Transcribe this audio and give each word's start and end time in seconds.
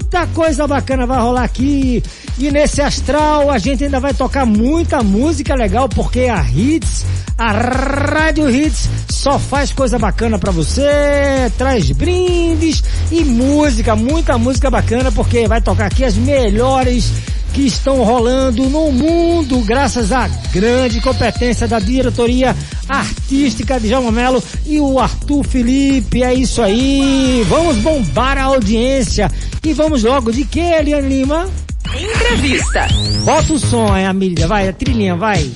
Muita 0.00 0.26
coisa 0.28 0.66
bacana 0.66 1.06
vai 1.06 1.20
rolar 1.20 1.44
aqui. 1.44 2.02
E 2.38 2.50
nesse 2.50 2.80
astral 2.80 3.50
a 3.50 3.58
gente 3.58 3.84
ainda 3.84 4.00
vai 4.00 4.14
tocar 4.14 4.46
muita 4.46 5.02
música 5.02 5.54
legal 5.54 5.88
porque 5.88 6.20
a 6.20 6.42
Hits, 6.42 7.04
a 7.36 7.52
Rádio 7.52 8.50
Hits 8.50 8.88
só 9.10 9.38
faz 9.38 9.72
coisa 9.72 9.98
bacana 9.98 10.38
para 10.38 10.50
você, 10.50 11.52
traz 11.58 11.90
brindes 11.92 12.82
e 13.12 13.22
música, 13.24 13.94
muita 13.94 14.38
música 14.38 14.70
bacana 14.70 15.12
porque 15.12 15.46
vai 15.46 15.60
tocar 15.60 15.86
aqui 15.86 16.04
as 16.04 16.16
melhores 16.16 17.12
que 17.52 17.66
estão 17.66 18.02
rolando 18.02 18.68
no 18.68 18.92
mundo 18.92 19.60
graças 19.60 20.12
à 20.12 20.28
grande 20.52 21.00
competência 21.00 21.66
da 21.66 21.78
diretoria 21.78 22.56
artística 22.88 23.78
de 23.78 23.88
João 23.88 24.10
Melo 24.10 24.42
e 24.66 24.80
o 24.80 24.98
Arthur 24.98 25.46
Felipe. 25.46 26.22
É 26.22 26.34
isso 26.34 26.62
aí. 26.62 27.44
Vamos 27.48 27.76
bombar 27.78 28.38
a 28.38 28.44
audiência 28.44 29.30
e 29.64 29.72
vamos 29.72 30.02
logo 30.02 30.32
de 30.32 30.44
que, 30.44 30.60
Eliane 30.60 31.08
Lima? 31.08 31.48
Entrevista. 31.86 32.86
Bota 33.24 33.52
o 33.52 33.58
som, 33.58 33.94
é, 33.96 34.06
Amília. 34.06 34.46
Vai, 34.46 34.68
a 34.68 34.72
trilhinha, 34.72 35.16
vai. 35.16 35.50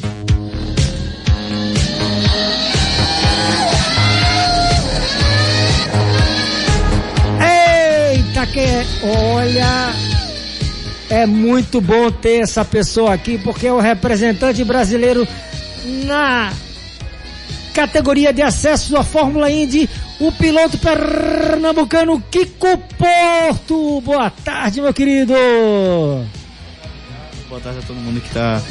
Eita, 7.41 8.47
que 8.47 8.67
olha, 9.03 9.95
é 11.11 11.27
muito 11.27 11.81
bom 11.81 12.11
ter 12.11 12.43
essa 12.43 12.65
pessoa 12.65 13.15
aqui 13.15 13.39
porque 13.39 13.67
é 13.67 13.73
o 13.73 13.81
representante 13.81 14.65
brasileiro 14.65 15.27
na 16.05 16.53
categoria 17.75 18.33
de 18.33 18.41
acesso 18.41 18.97
à 18.97 19.03
Fórmula 19.03 19.51
Indy, 19.51 19.89
o 20.21 20.31
piloto 20.33 20.79
pernambucano 20.79 22.23
Kiko 22.31 22.79
Porto. 22.97 24.01
Boa 24.01 24.31
tarde, 24.31 24.81
meu 24.81 24.95
querido. 24.95 25.35
Boa 27.49 27.61
tarde 27.61 27.81
a 27.81 27.83
todo 27.83 27.97
mundo 27.97 28.21
que 28.21 28.29
está 28.29 28.63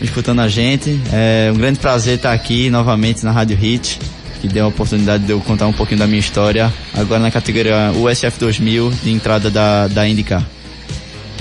escutando 0.00 0.40
a 0.40 0.48
gente. 0.48 1.00
É 1.12 1.50
um 1.52 1.56
grande 1.56 1.78
prazer 1.78 2.16
estar 2.16 2.32
aqui 2.32 2.68
novamente 2.68 3.24
na 3.24 3.32
Rádio 3.32 3.56
Hit, 3.56 3.98
que 4.40 4.48
deu 4.48 4.66
a 4.66 4.68
oportunidade 4.68 5.24
de 5.24 5.32
eu 5.32 5.40
contar 5.40 5.66
um 5.66 5.72
pouquinho 5.72 6.00
da 6.00 6.06
minha 6.06 6.20
história, 6.20 6.72
agora 6.94 7.20
na 7.20 7.30
categoria 7.30 7.90
USF 7.92 8.38
2000 8.38 8.90
de 9.02 9.10
entrada 9.10 9.50
da, 9.50 9.88
da 9.88 10.06
IndyCar. 10.06 10.44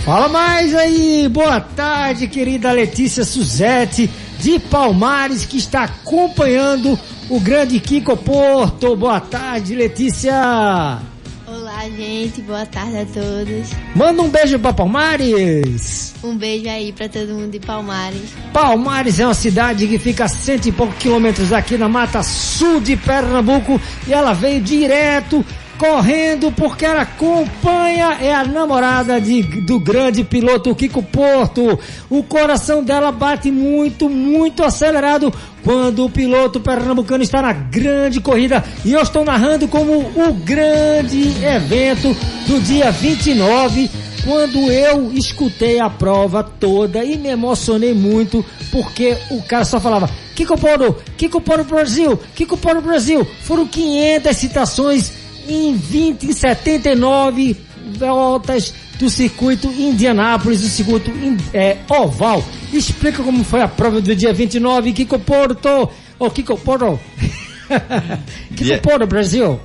Fala 0.03 0.27
mais 0.27 0.73
aí, 0.73 1.29
boa 1.29 1.61
tarde, 1.61 2.27
querida 2.27 2.71
Letícia 2.71 3.23
Suzete, 3.23 4.09
de 4.39 4.57
Palmares, 4.57 5.45
que 5.45 5.57
está 5.57 5.83
acompanhando 5.83 6.99
o 7.29 7.39
grande 7.39 7.79
Kiko 7.79 8.17
Porto. 8.17 8.95
Boa 8.95 9.19
tarde, 9.19 9.75
Letícia. 9.75 10.99
Olá, 11.45 11.83
gente, 11.95 12.41
boa 12.41 12.65
tarde 12.65 12.97
a 12.97 13.05
todos. 13.05 13.69
Manda 13.95 14.23
um 14.23 14.29
beijo 14.29 14.57
para 14.57 14.73
Palmares. 14.73 16.15
Um 16.23 16.35
beijo 16.35 16.67
aí 16.67 16.91
para 16.91 17.07
todo 17.07 17.35
mundo 17.35 17.51
de 17.51 17.59
Palmares. 17.59 18.33
Palmares 18.51 19.19
é 19.19 19.25
uma 19.25 19.35
cidade 19.35 19.87
que 19.87 19.99
fica 19.99 20.25
a 20.25 20.27
cento 20.27 20.65
e 20.65 20.71
poucos 20.71 20.97
quilômetros 20.97 21.53
aqui 21.53 21.77
na 21.77 21.87
mata 21.87 22.23
sul 22.23 22.79
de 22.79 22.97
Pernambuco 22.97 23.79
e 24.07 24.13
ela 24.13 24.33
veio 24.33 24.61
direto 24.61 25.45
correndo 25.81 26.51
porque 26.51 26.85
ela 26.85 27.01
acompanha, 27.01 28.19
é 28.21 28.31
a 28.31 28.45
namorada 28.45 29.19
de, 29.19 29.41
do 29.41 29.79
grande 29.79 30.23
piloto 30.23 30.75
Kiko 30.75 31.01
Porto. 31.01 31.79
O 32.07 32.21
coração 32.21 32.83
dela 32.83 33.11
bate 33.11 33.49
muito, 33.49 34.07
muito 34.07 34.63
acelerado 34.63 35.33
quando 35.63 36.05
o 36.05 36.09
piloto 36.09 36.59
pernambucano 36.59 37.23
está 37.23 37.41
na 37.41 37.51
grande 37.51 38.21
corrida 38.21 38.63
e 38.85 38.93
eu 38.93 39.01
estou 39.01 39.25
narrando 39.25 39.67
como 39.67 39.93
o 39.97 40.33
grande 40.45 41.33
evento 41.43 42.15
do 42.45 42.61
dia 42.61 42.91
29 42.91 43.89
quando 44.23 44.71
eu 44.71 45.11
escutei 45.13 45.79
a 45.79 45.89
prova 45.89 46.43
toda 46.43 47.03
e 47.03 47.17
me 47.17 47.29
emocionei 47.29 47.95
muito 47.95 48.45
porque 48.71 49.17
o 49.31 49.41
cara 49.41 49.65
só 49.65 49.79
falava 49.79 50.07
Kiko 50.35 50.57
Porto, 50.57 50.95
Kiko 51.17 51.41
Porto 51.41 51.63
Brasil, 51.65 52.19
Kiko 52.35 52.55
Porto 52.55 52.81
Brasil. 52.81 53.27
Foram 53.41 53.67
500 53.67 54.37
citações 54.37 55.20
em 55.47 55.73
20, 55.75 56.23
em 56.27 56.33
79 56.33 57.57
voltas 57.97 58.73
do 58.99 59.09
circuito 59.09 59.67
Indianápolis, 59.67 60.63
o 60.63 60.67
circuito 60.69 61.11
é, 61.53 61.77
oval. 61.89 62.43
Explica 62.71 63.23
como 63.23 63.43
foi 63.43 63.61
a 63.61 63.67
prova 63.67 63.99
do 64.01 64.15
dia 64.15 64.31
29, 64.33 64.93
Kiko 64.93 65.19
Porto, 65.19 65.89
ou 66.19 66.29
Kiko 66.31 66.57
Porto. 66.57 66.99
Kiko 68.49 68.63
Dia- 68.63 68.77
Porto, 68.79 69.07
Brasil. 69.07 69.59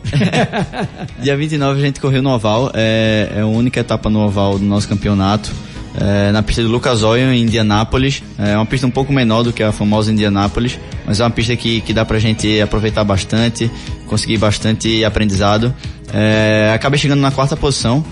Dia 1.20 1.36
29 1.36 1.80
a 1.80 1.84
gente 1.84 2.00
correu 2.00 2.22
no 2.22 2.30
oval, 2.30 2.70
é, 2.74 3.32
é 3.36 3.40
a 3.40 3.46
única 3.46 3.80
etapa 3.80 4.08
no 4.08 4.20
oval 4.20 4.58
do 4.58 4.64
nosso 4.64 4.88
campeonato. 4.88 5.52
É, 5.98 6.30
na 6.30 6.42
pista 6.42 6.62
do 6.62 6.68
Lucas 6.68 7.02
Oil 7.02 7.32
em 7.32 7.42
Indianápolis. 7.42 8.22
É 8.38 8.56
uma 8.56 8.66
pista 8.66 8.86
um 8.86 8.90
pouco 8.90 9.12
menor 9.12 9.42
do 9.42 9.52
que 9.52 9.62
a 9.62 9.72
famosa 9.72 10.12
Indianápolis, 10.12 10.78
mas 11.06 11.20
é 11.20 11.24
uma 11.24 11.30
pista 11.30 11.56
que, 11.56 11.80
que 11.80 11.92
dá 11.92 12.04
pra 12.04 12.18
gente 12.18 12.60
aproveitar 12.60 13.02
bastante, 13.04 13.70
conseguir 14.06 14.38
bastante 14.38 15.04
aprendizado. 15.04 15.74
É, 16.12 16.72
acabei 16.74 16.98
chegando 16.98 17.20
na 17.20 17.30
quarta 17.30 17.56
posição. 17.56 18.04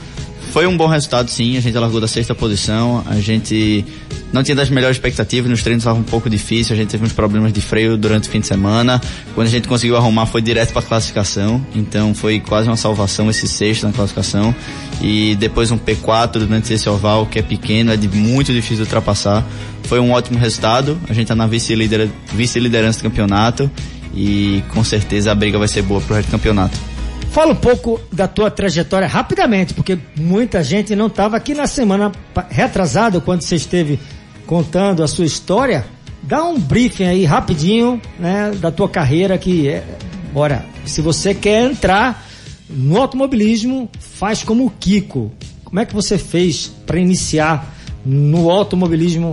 Foi 0.55 0.69
um 0.69 0.77
bom 0.77 0.87
resultado, 0.87 1.29
sim. 1.33 1.57
A 1.57 1.61
gente 1.61 1.77
largou 1.77 2.01
da 2.01 2.07
sexta 2.07 2.33
posição. 2.33 3.03
A 3.07 3.19
gente 3.19 3.85
não 4.33 4.41
tinha 4.41 4.55
das 4.55 4.71
melhores 4.71 4.97
expectativas. 4.97 5.51
Nos 5.51 5.65
treinos 5.65 5.83
estava 5.83 5.99
um 5.99 6.05
pouco 6.05 6.31
difícil. 6.31 6.75
A 6.75 6.77
gente 6.77 6.91
teve 6.91 7.05
uns 7.05 7.13
problemas 7.13 7.53
de 7.53 7.61
freio 7.61 7.97
durante 7.97 8.29
o 8.29 8.31
fim 8.31 8.39
de 8.39 8.47
semana. 8.47 9.01
Quando 9.35 9.49
a 9.49 9.51
gente 9.51 9.67
conseguiu 9.67 9.97
arrumar, 9.97 10.27
foi 10.27 10.41
direto 10.41 10.71
para 10.73 10.81
a 10.81 10.85
classificação. 10.85 11.61
Então 11.75 12.15
foi 12.15 12.39
quase 12.39 12.69
uma 12.69 12.77
salvação 12.77 13.29
esse 13.29 13.49
sexto 13.49 13.85
na 13.85 13.93
classificação. 13.93 14.55
E 15.03 15.35
depois 15.41 15.73
um 15.73 15.77
P4 15.77 16.39
durante 16.39 16.73
esse 16.73 16.89
oval, 16.89 17.27
que 17.27 17.41
é 17.41 17.43
pequeno, 17.43 17.91
é 17.91 17.97
de 17.97 18.07
muito 18.07 18.53
difícil 18.53 18.77
de 18.77 18.83
ultrapassar. 18.83 19.45
Foi 19.83 19.99
um 19.99 20.13
ótimo 20.13 20.39
resultado. 20.39 20.97
A 21.09 21.13
gente 21.13 21.25
está 21.25 21.35
na 21.35 21.49
vice-lidera- 21.49 22.09
vice-liderança 22.33 23.01
do 23.01 23.03
campeonato. 23.03 23.69
E 24.15 24.63
com 24.69 24.85
certeza 24.85 25.33
a 25.33 25.35
briga 25.35 25.59
vai 25.59 25.67
ser 25.67 25.83
boa 25.83 26.01
pro 26.01 26.15
resto 26.15 26.29
do 26.29 26.31
campeonato. 26.31 26.94
Fala 27.35 27.51
um 27.51 27.57
pouco 27.57 28.01
da 28.13 28.29
tua 28.29 28.49
trajetória 28.49 29.09
rapidamente, 29.09 29.75
porque 29.75 29.99
muita 30.17 30.63
gente 30.63 30.95
não 30.95 31.09
estava 31.09 31.37
aqui 31.37 31.53
na 31.53 31.67
semana 31.67 32.13
retrasada, 32.49 33.21
quando 33.21 33.41
você 33.41 33.57
esteve 33.57 33.99
contando 34.47 35.03
a 35.03 35.09
sua 35.09 35.25
história. 35.25 35.85
Dá 36.23 36.45
um 36.45 36.57
briefing 36.57 37.07
aí 37.07 37.25
rapidinho, 37.25 38.01
né, 38.21 38.53
da 38.61 38.71
tua 38.71 38.89
carreira 38.89 39.37
que 39.37 39.67
é, 39.67 39.85
bora, 40.33 40.65
se 40.87 41.01
você 41.01 41.35
quer 41.35 41.69
entrar 41.69 42.25
no 42.71 43.01
automobilismo, 43.01 43.91
faz 43.99 44.45
como 44.45 44.67
o 44.67 44.71
Kiko. 44.71 45.33
Como 45.65 45.81
é 45.81 45.85
que 45.85 45.93
você 45.93 46.17
fez 46.17 46.69
para 46.87 47.01
iniciar 47.01 47.75
no 48.07 48.49
automobilismo? 48.49 49.33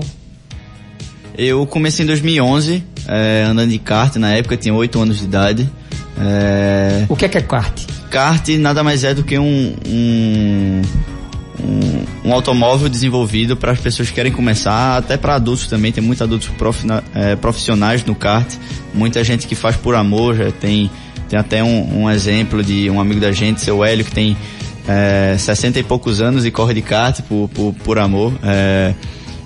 Eu 1.38 1.68
comecei 1.68 2.04
em 2.04 2.08
2011, 2.08 2.84
eh, 3.08 3.46
andando 3.48 3.70
de 3.70 3.78
kart, 3.78 4.16
na 4.16 4.32
época 4.34 4.56
eu 4.56 4.58
tinha 4.58 4.74
8 4.74 5.00
anos 5.00 5.20
de 5.20 5.26
idade. 5.26 5.70
Eh, 6.20 7.06
O 7.10 7.16
que 7.16 7.26
é 7.26 7.30
que 7.30 7.38
é 7.38 7.42
kart? 7.42 7.74
kart 8.10 8.48
nada 8.60 8.84
mais 8.84 9.04
é 9.04 9.14
do 9.14 9.24
que 9.24 9.38
um, 9.40 9.76
um, 9.88 10.82
um, 11.60 12.06
um 12.30 12.34
automóvel 12.34 12.90
desenvolvido 12.90 13.56
para 13.56 13.72
as 13.72 13.80
pessoas 13.80 14.10
que 14.10 14.16
querem 14.16 14.32
começar, 14.32 14.98
até 14.98 15.18
para 15.18 15.36
adultos 15.36 15.68
também, 15.68 15.92
tem 15.92 16.04
muitos 16.04 16.22
adultos 16.22 16.50
é, 17.16 17.36
profissionais 17.36 18.04
no 18.04 18.14
kart, 18.14 18.48
muita 18.94 19.24
gente 19.24 19.48
que 19.48 19.56
faz 19.56 19.76
por 19.78 19.96
amor, 19.96 20.36
já 20.36 20.52
tem, 20.52 20.92
tem 21.30 21.40
até 21.40 21.64
um, 21.64 22.04
um 22.04 22.10
exemplo 22.10 22.62
de 22.64 22.90
um 22.90 23.00
amigo 23.00 23.22
da 23.22 23.32
gente, 23.32 23.62
seu 23.62 23.84
Hélio, 23.84 24.04
que 24.04 24.12
tem 24.12 24.36
é, 24.88 25.36
60 25.38 25.80
e 25.80 25.84
poucos 25.84 26.22
anos 26.22 26.46
e 26.46 26.52
corre 26.52 26.74
de 26.74 26.82
kart 26.82 27.22
por, 27.22 27.50
por, 27.50 27.74
por 27.84 28.00
amor. 28.00 28.34
É, 28.44 28.94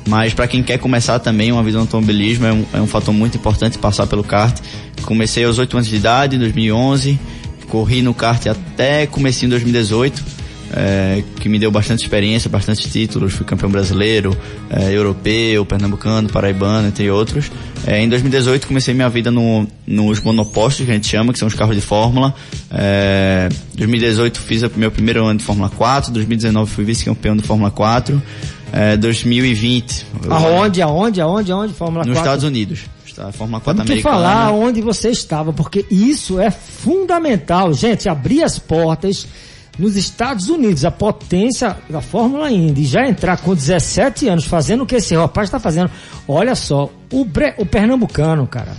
mas 0.08 0.34
para 0.34 0.48
quem 0.48 0.62
quer 0.62 0.78
começar 0.78 1.20
também 1.20 1.52
uma 1.52 1.64
vida 1.64 1.78
no 1.78 1.84
automobilismo 1.84 2.46
é 2.46 2.54
um, 2.54 2.66
é 2.74 2.82
um 2.82 2.88
fator 2.88 3.14
muito 3.14 3.38
importante 3.38 3.78
passar 3.78 4.06
pelo 4.08 4.24
kart. 4.24 4.60
Comecei 5.04 5.44
aos 5.44 5.58
8 5.58 5.78
anos 5.78 5.90
de 5.90 5.96
idade, 5.96 6.36
em 6.36 6.40
2011, 6.40 7.20
corri 7.68 8.02
no 8.02 8.14
kart 8.14 8.46
até 8.48 9.08
comecei 9.08 9.48
em 9.48 9.50
2018. 9.50 10.35
É, 10.78 11.24
que 11.40 11.48
me 11.48 11.58
deu 11.58 11.72
bastante 11.72 12.02
experiência, 12.02 12.50
bastante 12.50 12.90
títulos, 12.90 13.34
fui 13.34 13.46
campeão 13.46 13.72
brasileiro, 13.72 14.36
é, 14.70 14.92
europeu, 14.92 15.66
pernambucano, 15.66 16.28
paraibano, 16.28 16.88
entre 16.88 17.10
outros. 17.10 17.50
É, 17.88 18.02
em 18.02 18.10
2018 18.10 18.68
comecei 18.68 18.94
minha 18.94 19.08
vida 19.08 19.32
no, 19.32 19.66
nos 19.88 20.20
monopostos, 20.20 20.86
que 20.86 20.92
a 20.92 20.94
gente 20.96 21.08
chama, 21.08 21.32
que 21.32 21.40
são 21.40 21.48
os 21.48 21.54
carros 21.54 21.76
de 21.76 21.82
Fórmula. 21.82 22.36
É, 22.70 23.48
2018 23.76 24.40
fiz 24.40 24.64
o 24.64 24.72
meu 24.76 24.92
primeiro 24.92 25.26
ano 25.26 25.40
de 25.40 25.46
Fórmula 25.46 25.70
4, 25.70 26.12
2019 26.12 26.70
fui 26.70 26.84
vice-campeão 26.84 27.38
de 27.38 27.44
Fórmula 27.44 27.72
4 27.72 28.22
é, 28.76 28.98
2020. 28.98 30.06
Aonde, 30.30 30.82
aonde, 30.82 31.22
aonde, 31.22 31.52
aonde? 31.52 31.74
Fórmula 31.74 32.04
Nos 32.04 32.16
4? 32.16 32.20
Estados 32.20 32.44
Unidos. 32.44 32.82
Está, 33.06 33.32
Fórmula 33.32 33.62
4 33.62 33.86
Temos 33.86 33.98
que 33.98 34.04
falar 34.04 34.52
onde 34.52 34.82
você 34.82 35.10
estava, 35.10 35.54
porque 35.54 35.86
isso 35.90 36.38
é 36.40 36.52
fundamental. 36.52 37.74
Gente, 37.74 38.10
abrir 38.10 38.44
as 38.44 38.60
portas 38.60 39.26
nos 39.78 39.96
Estados 39.96 40.50
Unidos, 40.50 40.86
a 40.86 40.92
potência 40.92 41.78
da 41.90 42.02
Fórmula 42.02 42.52
Indy, 42.52 42.86
já 42.86 43.08
entrar 43.08 43.38
com 43.38 43.54
17 43.54 44.28
anos 44.28 44.46
fazendo 44.46 44.84
o 44.84 44.86
que 44.86 44.96
esse 44.96 45.16
rapaz 45.16 45.48
está 45.48 45.60
fazendo. 45.60 45.90
Olha 46.28 46.56
só, 46.56 46.90
o, 47.12 47.26
Bre 47.26 47.54
o 47.58 47.66
pernambucano, 47.66 48.48
cara, 48.48 48.74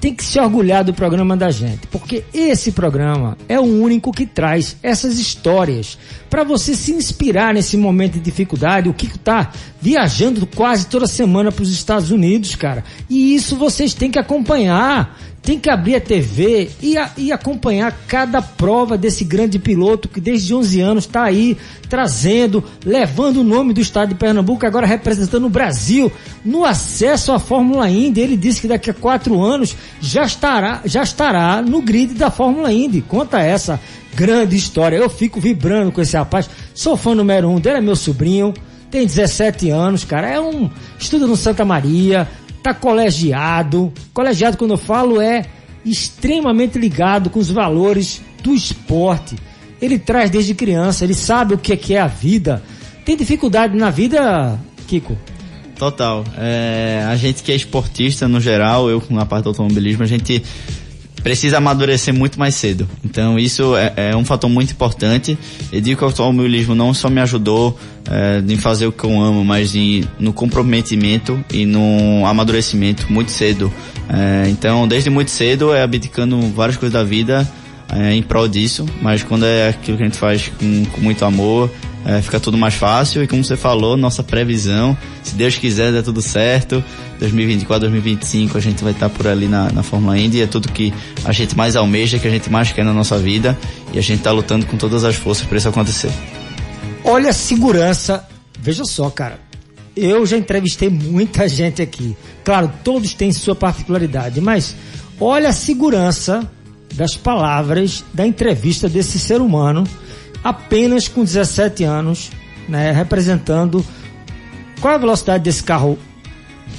tem 0.00 0.14
que 0.14 0.24
se 0.24 0.38
orgulhar 0.38 0.84
do 0.84 0.94
programa 0.94 1.36
da 1.36 1.50
gente, 1.50 1.86
porque 1.88 2.24
esse 2.32 2.72
programa 2.72 3.36
é 3.48 3.58
o 3.58 3.64
único 3.64 4.12
que 4.12 4.26
traz 4.26 4.76
essas 4.82 5.18
histórias 5.18 5.98
para 6.30 6.44
você 6.44 6.74
se 6.74 6.92
inspirar 6.92 7.52
nesse 7.52 7.76
momento 7.76 8.12
de 8.14 8.20
dificuldade. 8.20 8.88
O 8.88 8.94
Kiko 8.94 9.16
está 9.16 9.50
viajando 9.80 10.46
quase 10.46 10.86
toda 10.86 11.06
semana 11.06 11.50
para 11.50 11.62
os 11.62 11.72
Estados 11.72 12.10
Unidos, 12.10 12.54
cara, 12.54 12.84
e 13.10 13.34
isso 13.34 13.56
vocês 13.56 13.92
têm 13.94 14.10
que 14.10 14.18
acompanhar 14.18 15.18
tem 15.42 15.58
que 15.58 15.70
abrir 15.70 15.96
a 15.96 16.00
TV 16.00 16.70
e, 16.82 16.98
a, 16.98 17.10
e, 17.16 17.32
acompanhar 17.32 17.96
cada 18.06 18.42
prova 18.42 18.98
desse 18.98 19.24
grande 19.24 19.58
piloto 19.58 20.08
que 20.08 20.20
desde 20.20 20.54
11 20.54 20.80
anos 20.80 21.04
está 21.04 21.22
aí 21.24 21.56
trazendo, 21.88 22.62
levando 22.84 23.38
o 23.38 23.44
nome 23.44 23.72
do 23.72 23.80
estado 23.80 24.10
de 24.10 24.14
Pernambuco, 24.14 24.66
agora 24.66 24.86
representando 24.86 25.46
o 25.46 25.50
Brasil 25.50 26.12
no 26.44 26.64
acesso 26.64 27.32
à 27.32 27.38
Fórmula 27.38 27.88
Indy. 27.88 28.20
Ele 28.20 28.36
disse 28.36 28.60
que 28.60 28.68
daqui 28.68 28.90
a 28.90 28.94
quatro 28.94 29.40
anos 29.42 29.74
já 30.00 30.24
estará, 30.24 30.82
já 30.84 31.02
estará 31.02 31.62
no 31.62 31.80
grid 31.80 32.14
da 32.14 32.30
Fórmula 32.30 32.72
Indy. 32.72 33.00
Conta 33.00 33.40
essa 33.40 33.80
grande 34.14 34.56
história. 34.56 34.96
Eu 34.96 35.08
fico 35.08 35.40
vibrando 35.40 35.92
com 35.92 36.00
esse 36.00 36.16
rapaz. 36.16 36.50
Sou 36.74 36.96
fã 36.96 37.14
número 37.14 37.48
um 37.48 37.60
dele, 37.60 37.78
é 37.78 37.80
meu 37.80 37.96
sobrinho. 37.96 38.52
Tem 38.90 39.06
17 39.06 39.70
anos, 39.70 40.04
cara. 40.04 40.28
É 40.28 40.40
um. 40.40 40.70
Estuda 40.98 41.26
no 41.26 41.36
Santa 41.36 41.64
Maria 41.64 42.28
tá 42.62 42.74
colegiado. 42.74 43.92
Colegiado, 44.12 44.56
quando 44.56 44.72
eu 44.72 44.78
falo, 44.78 45.20
é 45.20 45.44
extremamente 45.84 46.78
ligado 46.78 47.30
com 47.30 47.38
os 47.38 47.50
valores 47.50 48.20
do 48.42 48.54
esporte. 48.54 49.36
Ele 49.80 49.98
traz 49.98 50.30
desde 50.30 50.54
criança, 50.54 51.04
ele 51.04 51.14
sabe 51.14 51.54
o 51.54 51.58
que 51.58 51.72
é, 51.72 51.96
é 51.96 52.00
a 52.00 52.06
vida. 52.06 52.62
Tem 53.04 53.16
dificuldade 53.16 53.76
na 53.76 53.90
vida, 53.90 54.58
Kiko? 54.86 55.16
Total. 55.78 56.24
É, 56.36 57.04
a 57.08 57.14
gente 57.16 57.42
que 57.42 57.52
é 57.52 57.54
esportista 57.54 58.26
no 58.26 58.40
geral, 58.40 58.90
eu 58.90 59.02
na 59.08 59.24
parte 59.24 59.44
do 59.44 59.50
automobilismo, 59.50 60.02
a 60.02 60.06
gente 60.06 60.42
precisa 61.22 61.58
amadurecer 61.58 62.14
muito 62.14 62.38
mais 62.38 62.54
cedo. 62.54 62.88
Então 63.04 63.38
isso 63.38 63.76
é, 63.76 63.92
é, 63.96 64.16
um 64.16 64.24
fator 64.24 64.48
muito 64.48 64.72
importante. 64.72 65.38
Eu 65.72 65.80
digo 65.80 65.98
que 65.98 66.04
o 66.04 66.06
automobilismo 66.06 66.74
não 66.74 66.92
só 66.94 67.08
me 67.08 67.20
ajudou 67.20 67.78
é, 68.10 68.42
em 68.46 68.56
fazer 68.56 68.86
o 68.86 68.92
que 68.92 69.04
eu 69.04 69.20
amo, 69.20 69.44
mas 69.44 69.74
em, 69.74 70.04
no 70.18 70.32
comprometimento 70.32 71.42
e 71.52 71.66
no 71.66 72.24
amadurecimento 72.26 73.10
muito 73.12 73.30
cedo. 73.30 73.72
É, 74.08 74.48
então 74.48 74.86
desde 74.88 75.10
muito 75.10 75.30
cedo 75.30 75.74
é 75.74 75.82
abdicando 75.82 76.40
várias 76.54 76.76
coisas 76.76 76.92
da 76.92 77.04
vida 77.04 77.46
é, 77.90 78.14
em 78.14 78.22
prol 78.22 78.48
disso, 78.48 78.86
mas 79.00 79.22
quando 79.22 79.46
é 79.46 79.68
aquilo 79.68 79.96
que 79.96 80.02
a 80.02 80.06
gente 80.06 80.18
faz 80.18 80.48
com, 80.58 80.84
com 80.86 81.00
muito 81.00 81.24
amor, 81.24 81.70
é, 82.04 82.22
fica 82.22 82.38
tudo 82.40 82.56
mais 82.56 82.74
fácil. 82.74 83.22
E 83.22 83.26
como 83.26 83.44
você 83.44 83.56
falou, 83.56 83.96
nossa 83.96 84.22
previsão, 84.22 84.96
se 85.22 85.34
Deus 85.34 85.56
quiser, 85.56 85.92
der 85.92 86.02
tudo 86.02 86.22
certo. 86.22 86.82
2024, 87.18 87.80
2025 87.80 88.56
a 88.56 88.60
gente 88.60 88.82
vai 88.82 88.92
estar 88.92 89.08
por 89.08 89.26
ali 89.26 89.48
na, 89.48 89.70
na 89.72 89.82
Fórmula 89.82 90.18
Indy. 90.18 90.42
É 90.42 90.46
tudo 90.46 90.68
que 90.68 90.92
a 91.24 91.32
gente 91.32 91.56
mais 91.56 91.76
almeja, 91.76 92.18
que 92.18 92.26
a 92.26 92.30
gente 92.30 92.50
mais 92.50 92.72
quer 92.72 92.84
na 92.84 92.92
nossa 92.92 93.18
vida. 93.18 93.58
E 93.92 93.98
a 93.98 94.02
gente 94.02 94.18
está 94.18 94.30
lutando 94.30 94.66
com 94.66 94.76
todas 94.76 95.04
as 95.04 95.16
forças 95.16 95.46
para 95.46 95.58
isso 95.58 95.68
acontecer. 95.68 96.10
Olha 97.04 97.30
a 97.30 97.32
segurança. 97.32 98.26
Veja 98.60 98.84
só, 98.84 99.10
cara. 99.10 99.38
Eu 99.96 100.24
já 100.24 100.36
entrevistei 100.36 100.88
muita 100.88 101.48
gente 101.48 101.82
aqui. 101.82 102.16
Claro, 102.44 102.72
todos 102.84 103.14
têm 103.14 103.32
sua 103.32 103.54
particularidade, 103.54 104.40
mas 104.40 104.76
olha 105.20 105.48
a 105.48 105.52
segurança 105.52 106.48
das 106.94 107.16
palavras 107.16 108.04
da 108.12 108.26
entrevista 108.26 108.88
desse 108.88 109.18
ser 109.18 109.40
humano, 109.40 109.84
apenas 110.48 111.08
com 111.08 111.22
17 111.22 111.84
anos, 111.84 112.30
né, 112.66 112.90
representando. 112.90 113.84
Qual 114.80 114.92
é 114.92 114.96
a 114.96 114.98
velocidade 114.98 115.44
desse 115.44 115.62
carro? 115.62 115.98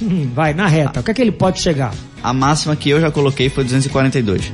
Vai, 0.34 0.52
na 0.52 0.66
reta. 0.66 0.98
O 0.98 1.02
que 1.04 1.12
é 1.12 1.14
que 1.14 1.22
ele 1.22 1.30
pode 1.30 1.60
chegar? 1.60 1.94
A 2.20 2.32
máxima 2.32 2.74
que 2.74 2.90
eu 2.90 3.00
já 3.00 3.12
coloquei 3.12 3.48
foi 3.48 3.62
242. 3.62 4.52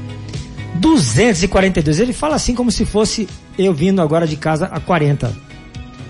242. 0.74 1.98
Ele 1.98 2.12
fala 2.12 2.36
assim 2.36 2.54
como 2.54 2.70
se 2.70 2.84
fosse 2.84 3.26
eu 3.58 3.72
vindo 3.72 4.02
agora 4.02 4.26
de 4.26 4.36
casa 4.36 4.66
a 4.66 4.78
40. 4.80 5.32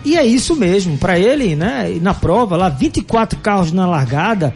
E 0.04 0.16
é 0.16 0.24
isso 0.24 0.56
mesmo, 0.56 0.98
para 0.98 1.18
ele, 1.18 1.54
né? 1.54 1.96
Na 2.00 2.12
prova, 2.12 2.56
lá 2.56 2.68
24 2.68 3.38
carros 3.38 3.70
na 3.70 3.86
largada, 3.86 4.52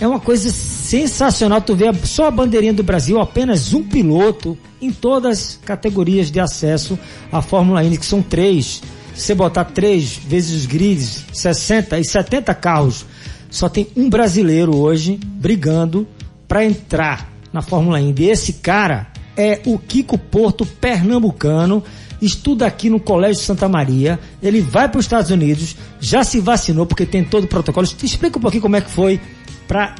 é 0.00 0.06
uma 0.06 0.20
coisa 0.20 0.50
sensacional. 0.50 1.60
Tu 1.60 1.74
vê 1.74 1.86
só 2.04 2.26
a 2.26 2.30
bandeirinha 2.30 2.72
do 2.72 2.82
Brasil, 2.82 3.20
apenas 3.20 3.72
um 3.72 3.82
piloto 3.82 4.56
em 4.80 4.92
todas 4.92 5.38
as 5.38 5.60
categorias 5.64 6.30
de 6.30 6.40
acesso 6.40 6.98
à 7.32 7.42
Fórmula 7.42 7.82
Indy, 7.82 7.98
que 7.98 8.06
são 8.06 8.22
três. 8.22 8.82
Você 9.14 9.34
botar 9.34 9.64
três 9.64 10.16
vezes 10.16 10.60
os 10.60 10.66
grids, 10.66 11.24
60 11.32 11.98
e 11.98 12.04
70 12.04 12.54
carros, 12.54 13.04
só 13.50 13.68
tem 13.68 13.88
um 13.96 14.08
brasileiro 14.08 14.76
hoje 14.76 15.18
brigando 15.24 16.06
para 16.46 16.64
entrar 16.64 17.28
na 17.52 17.60
Fórmula 17.60 18.00
Indy. 18.00 18.26
Esse 18.26 18.54
cara 18.54 19.08
é 19.36 19.60
o 19.66 19.78
Kiko 19.78 20.16
Porto 20.16 20.64
pernambucano 20.64 21.82
estuda 22.20 22.66
aqui 22.66 22.90
no 22.90 22.98
Colégio 22.98 23.42
Santa 23.42 23.68
Maria, 23.68 24.18
ele 24.42 24.60
vai 24.60 24.88
para 24.88 24.98
os 24.98 25.04
Estados 25.04 25.30
Unidos, 25.30 25.76
já 26.00 26.24
se 26.24 26.40
vacinou 26.40 26.86
porque 26.86 27.06
tem 27.06 27.24
todo 27.24 27.44
o 27.44 27.48
protocolo. 27.48 27.86
Explica 28.02 28.38
um 28.38 28.42
pouquinho 28.42 28.62
como 28.62 28.76
é 28.76 28.80
que 28.80 28.90
foi 28.90 29.20
para 29.66 29.94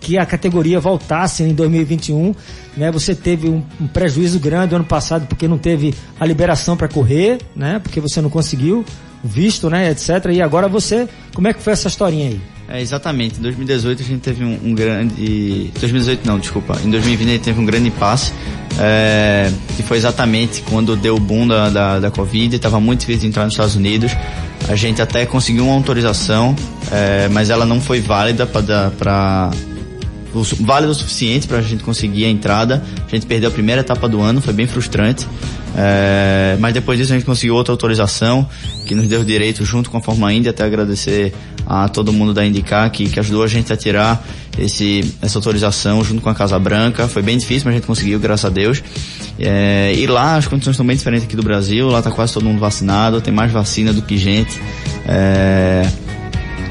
que 0.00 0.18
a 0.18 0.26
categoria 0.26 0.78
voltasse 0.78 1.42
em 1.42 1.54
2021. 1.54 2.34
Né? 2.76 2.90
Você 2.92 3.14
teve 3.14 3.48
um, 3.48 3.62
um 3.80 3.86
prejuízo 3.86 4.38
grande 4.38 4.74
ano 4.74 4.84
passado 4.84 5.26
porque 5.26 5.48
não 5.48 5.58
teve 5.58 5.94
a 6.20 6.26
liberação 6.26 6.76
para 6.76 6.88
correr, 6.88 7.38
né? 7.56 7.78
Porque 7.78 8.00
você 8.00 8.20
não 8.20 8.28
conseguiu 8.28 8.84
visto, 9.22 9.70
né, 9.70 9.90
etc. 9.90 10.26
E 10.32 10.42
agora 10.42 10.68
você, 10.68 11.08
como 11.34 11.48
é 11.48 11.54
que 11.54 11.62
foi 11.62 11.72
essa 11.72 11.88
historinha 11.88 12.28
aí? 12.28 12.53
É, 12.68 12.80
exatamente. 12.80 13.38
Em 13.38 13.42
2018 13.42 14.02
a 14.02 14.06
gente 14.06 14.20
teve 14.20 14.44
um, 14.44 14.58
um 14.64 14.74
grande. 14.74 15.70
2018 15.78 16.26
não, 16.26 16.38
desculpa. 16.38 16.78
Em 16.84 16.90
2020 16.90 17.28
a 17.28 17.32
gente 17.32 17.42
teve 17.42 17.60
um 17.60 17.66
grande 17.66 17.88
impasse. 17.88 18.32
É, 18.78 19.52
que 19.76 19.84
foi 19.84 19.96
exatamente 19.96 20.62
quando 20.62 20.96
deu 20.96 21.14
o 21.14 21.20
boom 21.20 21.46
da, 21.46 21.70
da, 21.70 22.00
da 22.00 22.10
Covid, 22.10 22.56
estava 22.56 22.80
muito 22.80 23.00
difícil 23.00 23.20
de 23.20 23.26
entrar 23.28 23.44
nos 23.44 23.52
Estados 23.52 23.76
Unidos. 23.76 24.12
A 24.68 24.74
gente 24.74 25.00
até 25.00 25.24
conseguiu 25.26 25.66
uma 25.66 25.74
autorização, 25.74 26.56
é, 26.90 27.28
mas 27.28 27.50
ela 27.50 27.64
não 27.64 27.80
foi 27.80 28.00
válida 28.00 28.46
para 28.46 29.50
válido 30.60 30.90
o 30.90 30.94
suficiente 30.94 31.46
para 31.46 31.58
a 31.58 31.62
gente 31.62 31.84
conseguir 31.84 32.24
a 32.24 32.28
entrada. 32.28 32.82
A 33.06 33.14
gente 33.14 33.26
perdeu 33.26 33.50
a 33.50 33.52
primeira 33.52 33.82
etapa 33.82 34.08
do 34.08 34.20
ano, 34.20 34.40
foi 34.40 34.52
bem 34.52 34.66
frustrante. 34.66 35.26
É, 35.76 36.56
mas 36.58 36.74
depois 36.74 36.98
disso 36.98 37.12
a 37.12 37.16
gente 37.16 37.26
conseguiu 37.26 37.54
outra 37.54 37.72
autorização 37.72 38.48
que 38.86 38.94
nos 38.94 39.06
deu 39.06 39.22
direito 39.22 39.64
junto 39.64 39.90
com 39.90 39.98
a 39.98 40.00
Fórmula 40.00 40.32
Indy, 40.32 40.48
até 40.48 40.64
agradecer 40.64 41.32
a 41.66 41.88
todo 41.88 42.12
mundo 42.12 42.34
da 42.34 42.44
IndyCar 42.44 42.90
que, 42.90 43.08
que 43.08 43.18
ajudou 43.18 43.42
a 43.42 43.46
gente 43.46 43.72
a 43.72 43.76
tirar 43.76 44.24
esse, 44.58 45.14
essa 45.20 45.38
autorização 45.38 46.04
junto 46.04 46.20
com 46.20 46.28
a 46.28 46.34
Casa 46.34 46.58
Branca. 46.58 47.08
Foi 47.08 47.22
bem 47.22 47.36
difícil, 47.36 47.64
mas 47.66 47.74
a 47.74 47.76
gente 47.78 47.86
conseguiu, 47.86 48.18
graças 48.18 48.44
a 48.44 48.48
Deus. 48.48 48.82
É, 49.38 49.92
e 49.96 50.06
lá 50.06 50.36
as 50.36 50.46
condições 50.46 50.74
estão 50.74 50.86
bem 50.86 50.96
diferentes 50.96 51.26
aqui 51.26 51.36
do 51.36 51.42
Brasil, 51.42 51.88
lá 51.88 51.98
está 51.98 52.10
quase 52.10 52.32
todo 52.32 52.44
mundo 52.44 52.60
vacinado, 52.60 53.20
tem 53.20 53.32
mais 53.32 53.50
vacina 53.50 53.92
do 53.92 54.02
que 54.02 54.16
gente. 54.16 54.60
É, 55.06 55.88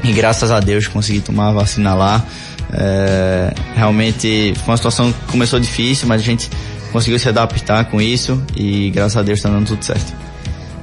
e 0.02 0.12
graças 0.12 0.50
a 0.50 0.60
Deus 0.60 0.86
consegui 0.86 1.20
tomar 1.20 1.48
a 1.48 1.52
vacina 1.52 1.94
lá. 1.94 2.24
É, 2.72 3.52
realmente 3.74 4.52
foi 4.56 4.72
uma 4.72 4.76
situação 4.76 5.12
que 5.12 5.32
começou 5.32 5.60
difícil, 5.60 6.08
mas 6.08 6.20
a 6.20 6.24
gente 6.24 6.50
conseguiu 6.92 7.18
se 7.18 7.28
adaptar 7.28 7.84
com 7.86 8.00
isso 8.00 8.42
e 8.56 8.90
graças 8.90 9.16
a 9.16 9.22
Deus 9.22 9.38
está 9.38 9.48
dando 9.48 9.66
tudo 9.66 9.84
certo. 9.84 10.23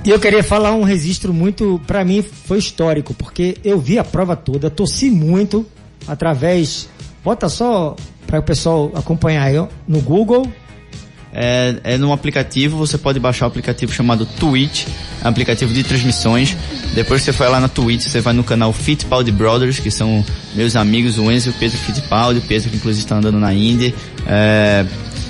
E 0.03 0.09
eu 0.09 0.19
queria 0.19 0.43
falar 0.43 0.73
um 0.73 0.83
registro 0.83 1.31
muito, 1.31 1.79
para 1.85 2.03
mim, 2.03 2.23
foi 2.23 2.57
histórico, 2.57 3.13
porque 3.13 3.57
eu 3.63 3.79
vi 3.79 3.99
a 3.99 4.03
prova 4.03 4.35
toda, 4.35 4.67
torci 4.67 5.11
muito 5.11 5.63
através. 6.07 6.89
Bota 7.23 7.47
só 7.47 7.95
para 8.25 8.39
o 8.39 8.43
pessoal 8.43 8.91
acompanhar 8.95 9.53
ó, 9.55 9.67
no 9.87 10.01
Google. 10.01 10.51
É, 11.33 11.75
é 11.83 11.97
num 11.97 12.11
aplicativo, 12.11 12.75
você 12.75 12.97
pode 12.97 13.19
baixar 13.19 13.45
o 13.45 13.47
aplicativo 13.47 13.93
chamado 13.93 14.25
Twitch, 14.25 14.85
é 15.21 15.25
um 15.25 15.29
aplicativo 15.29 15.71
de 15.71 15.83
transmissões. 15.83 16.57
Depois 16.93 17.21
você 17.21 17.31
for 17.31 17.47
lá 17.49 17.59
na 17.59 17.69
Twitch, 17.69 18.07
você 18.07 18.19
vai 18.19 18.33
no 18.33 18.43
canal 18.43 18.73
Fittipaldi 18.73 19.31
Brothers, 19.31 19.79
que 19.79 19.91
são 19.91 20.25
meus 20.55 20.75
amigos, 20.75 21.19
o 21.19 21.31
Enzo 21.31 21.49
e 21.49 21.51
o 21.51 21.53
Pedro 21.53 21.77
Fittipaldi, 21.77 22.39
o 22.39 22.41
Pedro 22.41 22.69
que 22.71 22.75
inclusive 22.75 23.05
está 23.05 23.17
andando 23.17 23.39
na 23.39 23.53
Indy. 23.53 23.93
É, 24.27 24.83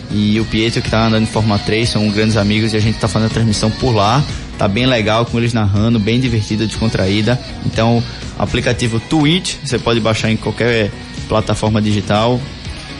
e 0.09 0.39
o 0.39 0.45
Pietro 0.45 0.81
que 0.81 0.87
está 0.87 1.05
andando 1.05 1.23
em 1.23 1.27
Forma 1.27 1.59
3, 1.59 1.87
são 1.87 2.09
grandes 2.09 2.35
amigos 2.35 2.73
e 2.73 2.77
a 2.77 2.79
gente 2.79 2.95
está 2.95 3.07
fazendo 3.07 3.29
a 3.29 3.33
transmissão 3.33 3.69
por 3.69 3.93
lá. 3.93 4.23
Tá 4.61 4.67
bem 4.67 4.85
legal 4.85 5.25
com 5.25 5.39
eles 5.39 5.53
narrando, 5.53 5.97
bem 5.97 6.19
divertida, 6.19 6.67
descontraída. 6.67 7.39
Então, 7.65 8.03
aplicativo 8.37 8.99
Twitch, 8.99 9.55
você 9.65 9.79
pode 9.79 9.99
baixar 9.99 10.29
em 10.29 10.37
qualquer 10.37 10.91
plataforma 11.27 11.81
digital 11.81 12.39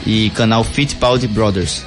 e 0.04 0.32
canal 0.32 0.64
Fittipaldi 0.64 1.28
Brothers. 1.28 1.84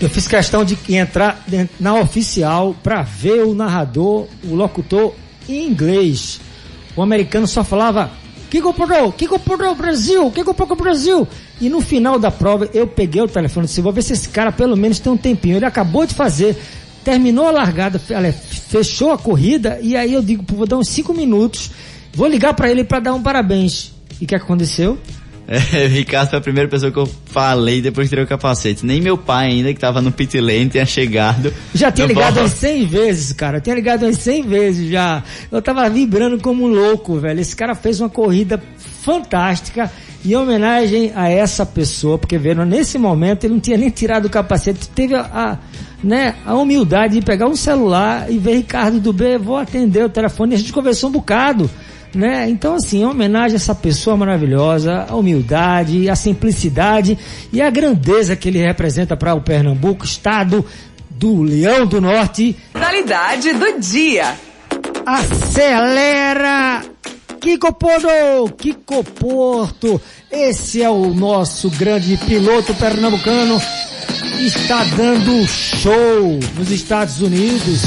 Eu 0.00 0.08
fiz 0.08 0.28
questão 0.28 0.64
de 0.64 0.78
entrar 0.88 1.44
na 1.80 1.96
oficial 1.96 2.76
para 2.80 3.02
ver 3.02 3.42
o 3.42 3.54
narrador, 3.54 4.28
o 4.44 4.54
locutor 4.54 5.12
em 5.48 5.66
inglês. 5.66 6.40
O 6.94 7.02
americano 7.02 7.48
só 7.48 7.64
falava 7.64 8.08
que 8.48 8.62
comprou, 8.62 9.10
que 9.10 9.26
comprou 9.26 9.72
o 9.72 9.74
Brasil, 9.74 10.30
que 10.30 10.44
comprou 10.44 10.70
o 10.70 10.76
Brasil. 10.76 11.26
E 11.60 11.68
no 11.68 11.80
final 11.80 12.20
da 12.20 12.30
prova 12.30 12.70
eu 12.72 12.86
peguei 12.86 13.20
o 13.20 13.26
telefone 13.26 13.64
e 13.64 13.68
disse, 13.68 13.80
vou 13.80 13.92
ver 13.92 14.02
se 14.02 14.12
esse 14.12 14.28
cara 14.28 14.52
pelo 14.52 14.76
menos 14.76 15.00
tem 15.00 15.12
um 15.12 15.16
tempinho. 15.16 15.56
Ele 15.56 15.66
acabou 15.66 16.06
de 16.06 16.14
fazer 16.14 16.56
terminou 17.04 17.46
a 17.46 17.50
largada, 17.50 17.98
fechou 17.98 19.12
a 19.12 19.18
corrida, 19.18 19.78
e 19.82 19.96
aí 19.96 20.12
eu 20.12 20.22
digo, 20.22 20.44
vou 20.54 20.66
dar 20.66 20.78
uns 20.78 20.88
5 20.88 21.12
minutos, 21.12 21.70
vou 22.14 22.26
ligar 22.26 22.54
para 22.54 22.70
ele 22.70 22.84
para 22.84 23.00
dar 23.00 23.14
um 23.14 23.22
parabéns. 23.22 23.92
E 24.20 24.24
o 24.24 24.28
que 24.28 24.34
aconteceu? 24.34 24.98
É, 25.46 25.58
Ricardo 25.88 26.30
foi 26.30 26.38
a 26.38 26.42
primeira 26.42 26.68
pessoa 26.68 26.92
que 26.92 26.98
eu 26.98 27.06
falei 27.26 27.82
depois 27.82 28.06
de 28.06 28.10
tirei 28.10 28.24
o 28.24 28.28
capacete. 28.28 28.86
Nem 28.86 29.00
meu 29.00 29.18
pai 29.18 29.48
ainda, 29.48 29.72
que 29.74 29.80
tava 29.80 30.00
no 30.00 30.12
pit 30.12 30.40
lane, 30.40 30.68
tinha 30.68 30.86
chegado. 30.86 31.52
Já 31.74 31.90
tinha 31.90 32.06
ligado 32.06 32.38
umas 32.38 32.52
100 32.52 32.86
vezes, 32.86 33.32
cara. 33.32 33.58
Eu 33.58 33.60
tinha 33.60 33.74
ligado 33.74 34.04
umas 34.04 34.18
100 34.18 34.42
vezes 34.42 34.90
já. 34.90 35.22
Eu 35.50 35.60
tava 35.60 35.88
vibrando 35.90 36.38
como 36.38 36.64
um 36.64 36.68
louco, 36.68 37.18
velho. 37.18 37.40
Esse 37.40 37.56
cara 37.56 37.74
fez 37.74 38.00
uma 38.00 38.08
corrida 38.08 38.62
fantástica 39.02 39.90
em 40.24 40.34
homenagem 40.36 41.12
a 41.14 41.28
essa 41.28 41.66
pessoa, 41.66 42.18
porque 42.18 42.38
vendo 42.38 42.64
nesse 42.64 42.98
momento 42.98 43.44
ele 43.44 43.54
não 43.54 43.60
tinha 43.60 43.76
nem 43.76 43.90
tirado 43.90 44.26
o 44.26 44.30
capacete, 44.30 44.88
teve 44.88 45.14
a, 45.14 45.20
a 45.20 45.58
né, 46.02 46.34
a 46.44 46.54
humildade 46.54 47.14
de 47.14 47.24
pegar 47.24 47.46
um 47.46 47.56
celular 47.56 48.30
e 48.30 48.38
ver 48.38 48.56
Ricardo 48.56 48.98
do 49.00 49.12
B, 49.12 49.38
vou 49.38 49.56
atender 49.56 50.04
o 50.04 50.08
telefone, 50.08 50.52
e 50.52 50.54
a 50.56 50.58
gente 50.58 50.72
conversou 50.72 51.10
um 51.10 51.12
bocado, 51.12 51.70
né? 52.14 52.48
Então 52.48 52.74
assim, 52.74 53.02
em 53.02 53.04
homenagem 53.04 53.54
a 53.54 53.56
essa 53.56 53.74
pessoa 53.74 54.16
maravilhosa, 54.16 55.06
a 55.08 55.14
humildade, 55.14 56.10
a 56.10 56.16
simplicidade 56.16 57.18
e 57.52 57.62
a 57.62 57.70
grandeza 57.70 58.36
que 58.36 58.48
ele 58.48 58.58
representa 58.58 59.16
para 59.16 59.34
o 59.34 59.40
Pernambuco, 59.40 60.04
estado 60.04 60.64
do 61.10 61.42
Leão 61.42 61.86
do 61.86 62.00
Norte. 62.00 62.56
Qualidade 62.72 63.52
do 63.54 63.78
dia. 63.78 64.34
Acelera! 65.06 66.82
Kiko 67.42 67.72
Porto, 67.72 68.54
Kiko 68.56 69.02
Porto, 69.02 70.00
esse 70.30 70.80
é 70.80 70.88
o 70.88 71.12
nosso 71.12 71.68
grande 71.70 72.16
piloto 72.16 72.72
pernambucano 72.74 73.60
está 74.38 74.84
dando 74.84 75.44
show 75.46 76.38
nos 76.56 76.70
Estados 76.70 77.20
Unidos. 77.20 77.82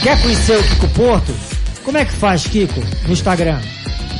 Quer 0.00 0.20
conhecer 0.22 0.58
o 0.58 0.62
Kiko 0.62 0.88
Porto? 0.90 1.34
Como 1.84 1.98
é 1.98 2.04
que 2.04 2.12
faz, 2.12 2.46
Kiko, 2.46 2.80
no 3.04 3.12
Instagram? 3.12 3.58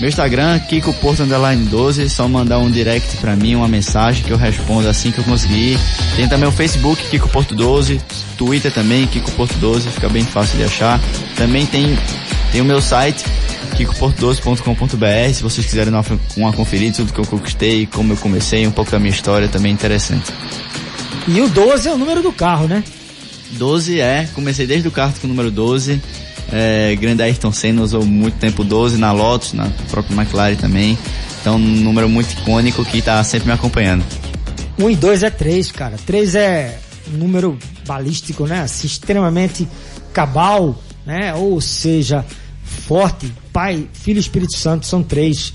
Meu 0.00 0.08
Instagram, 0.08 0.58
Kiko 0.60 0.92
Porto 0.94 1.22
Underline 1.22 1.64
12, 1.66 2.10
só 2.10 2.26
mandar 2.26 2.58
um 2.58 2.68
direct 2.68 3.16
pra 3.18 3.36
mim, 3.36 3.54
uma 3.54 3.68
mensagem 3.68 4.24
que 4.24 4.32
eu 4.32 4.36
respondo 4.36 4.88
assim 4.88 5.12
que 5.12 5.18
eu 5.18 5.24
conseguir. 5.24 5.78
Tem 6.16 6.28
também 6.28 6.48
o 6.48 6.52
Facebook, 6.52 7.00
Kiko 7.08 7.28
Porto 7.28 7.54
12, 7.54 8.00
Twitter 8.36 8.72
também, 8.72 9.06
Kiko 9.06 9.30
Porto 9.32 9.54
12, 9.58 9.88
fica 9.90 10.08
bem 10.08 10.24
fácil 10.24 10.58
de 10.58 10.64
achar. 10.64 11.00
Também 11.36 11.66
tem, 11.66 11.96
tem 12.50 12.60
o 12.60 12.64
meu 12.64 12.80
site, 12.80 13.24
kikoporto12.com.br, 13.76 15.34
se 15.34 15.42
vocês 15.42 15.66
quiserem 15.66 15.92
dar 15.92 16.04
uma, 16.36 16.52
conferida, 16.52 16.96
tudo 16.96 17.12
que 17.12 17.18
eu 17.18 17.26
conquistei, 17.26 17.86
como 17.86 18.12
eu 18.12 18.16
comecei, 18.16 18.66
um 18.66 18.70
pouco 18.70 18.90
da 18.90 18.98
minha 18.98 19.10
história 19.10 19.48
também 19.48 19.72
é 19.72 19.74
interessante. 19.74 20.32
E 21.28 21.40
o 21.40 21.48
12 21.48 21.88
é 21.88 21.92
o 21.92 21.98
número 21.98 22.22
do 22.22 22.32
carro, 22.32 22.66
né? 22.66 22.82
12 23.52 24.00
é, 24.00 24.28
comecei 24.34 24.66
desde 24.66 24.88
o 24.88 24.90
kart 24.90 25.18
com 25.20 25.26
o 25.26 25.30
número 25.30 25.50
12. 25.50 26.00
É, 26.50 26.94
grande 26.96 27.22
Ayrton 27.22 27.52
Senna 27.52 27.82
usou 27.82 28.04
muito 28.04 28.38
tempo 28.38 28.64
12 28.64 28.98
na 28.98 29.12
Lotus, 29.12 29.52
na 29.52 29.70
própria 29.90 30.14
McLaren 30.14 30.56
também. 30.56 30.98
Então, 31.40 31.56
um 31.56 31.58
número 31.58 32.08
muito 32.08 32.32
icônico 32.32 32.84
que 32.84 32.98
está 32.98 33.22
sempre 33.24 33.48
me 33.48 33.52
acompanhando. 33.52 34.04
1 34.78 34.90
e 34.90 34.96
2 34.96 35.22
é 35.22 35.30
3, 35.30 35.72
cara. 35.72 35.96
3 36.06 36.34
é 36.34 36.78
um 37.12 37.16
número 37.16 37.58
balístico, 37.86 38.46
né? 38.46 38.60
Assim, 38.60 38.86
extremamente 38.86 39.68
cabal, 40.12 40.80
né? 41.04 41.34
Ou 41.34 41.60
seja, 41.60 42.24
forte, 42.86 43.32
Pai, 43.52 43.88
Filho 43.92 44.18
e 44.18 44.20
Espírito 44.20 44.56
Santo 44.56 44.86
são 44.86 45.02
três. 45.02 45.52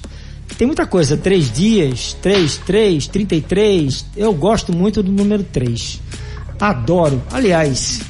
Tem 0.58 0.66
muita 0.66 0.88
coisa, 0.88 1.16
três 1.18 1.52
dias, 1.52 2.16
três, 2.22 2.58
três, 2.58 3.08
trinta 3.08 3.36
e 3.36 3.42
três. 3.42 4.06
Eu 4.16 4.34
gosto 4.34 4.74
muito 4.74 5.04
do 5.04 5.12
número 5.12 5.44
três. 5.44 6.00
Adoro. 6.60 7.22
Aliás, 7.32 8.02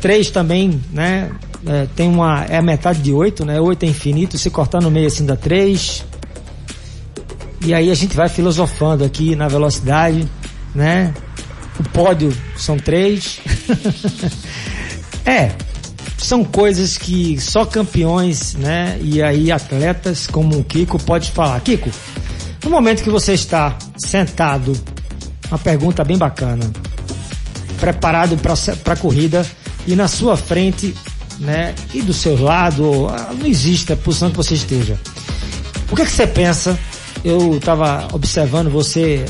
três 0.00 0.30
também, 0.30 0.80
né? 0.92 1.30
É, 1.66 1.86
tem 1.96 2.08
uma. 2.08 2.44
É 2.44 2.58
a 2.58 2.62
metade 2.62 3.00
de 3.02 3.12
oito, 3.12 3.44
né? 3.44 3.60
Oito 3.60 3.82
é 3.82 3.86
infinito, 3.88 4.38
se 4.38 4.48
cortar 4.50 4.80
no 4.80 4.90
meio 4.90 5.08
assim 5.08 5.26
dá 5.26 5.36
três. 5.36 6.04
E 7.64 7.74
aí 7.74 7.90
a 7.90 7.94
gente 7.94 8.14
vai 8.14 8.28
filosofando 8.28 9.04
aqui 9.04 9.34
na 9.34 9.48
velocidade, 9.48 10.26
né? 10.74 11.12
O 11.78 11.82
pódio 11.90 12.32
são 12.56 12.78
três. 12.78 13.40
é, 15.26 15.52
são 16.16 16.44
coisas 16.44 16.96
que 16.96 17.38
só 17.40 17.64
campeões, 17.64 18.54
né? 18.54 18.98
E 19.02 19.22
aí 19.22 19.52
atletas 19.52 20.26
como 20.26 20.58
o 20.58 20.64
Kiko 20.64 20.98
pode 20.98 21.30
falar. 21.30 21.60
Kiko, 21.60 21.90
no 22.64 22.70
momento 22.70 23.02
que 23.02 23.10
você 23.10 23.34
está 23.34 23.76
sentado, 23.96 24.72
uma 25.48 25.58
pergunta 25.58 26.02
bem 26.02 26.16
bacana, 26.16 26.70
preparado 27.78 28.36
para 28.38 28.92
a 28.92 28.96
corrida 28.96 29.46
e 29.86 29.94
na 29.94 30.08
sua 30.08 30.36
frente, 30.36 30.94
né? 31.38 31.74
E 31.92 32.02
do 32.02 32.12
seu 32.12 32.40
lado, 32.40 33.08
ah, 33.08 33.32
não 33.38 33.46
existe 33.46 33.92
a 33.92 33.96
posição 33.96 34.30
que 34.30 34.36
você 34.36 34.54
esteja. 34.54 34.98
O 35.90 35.96
que, 35.96 36.02
é 36.02 36.04
que 36.04 36.10
você 36.10 36.26
pensa? 36.26 36.78
Eu 37.24 37.56
estava 37.56 38.08
observando 38.12 38.70
você 38.70 39.24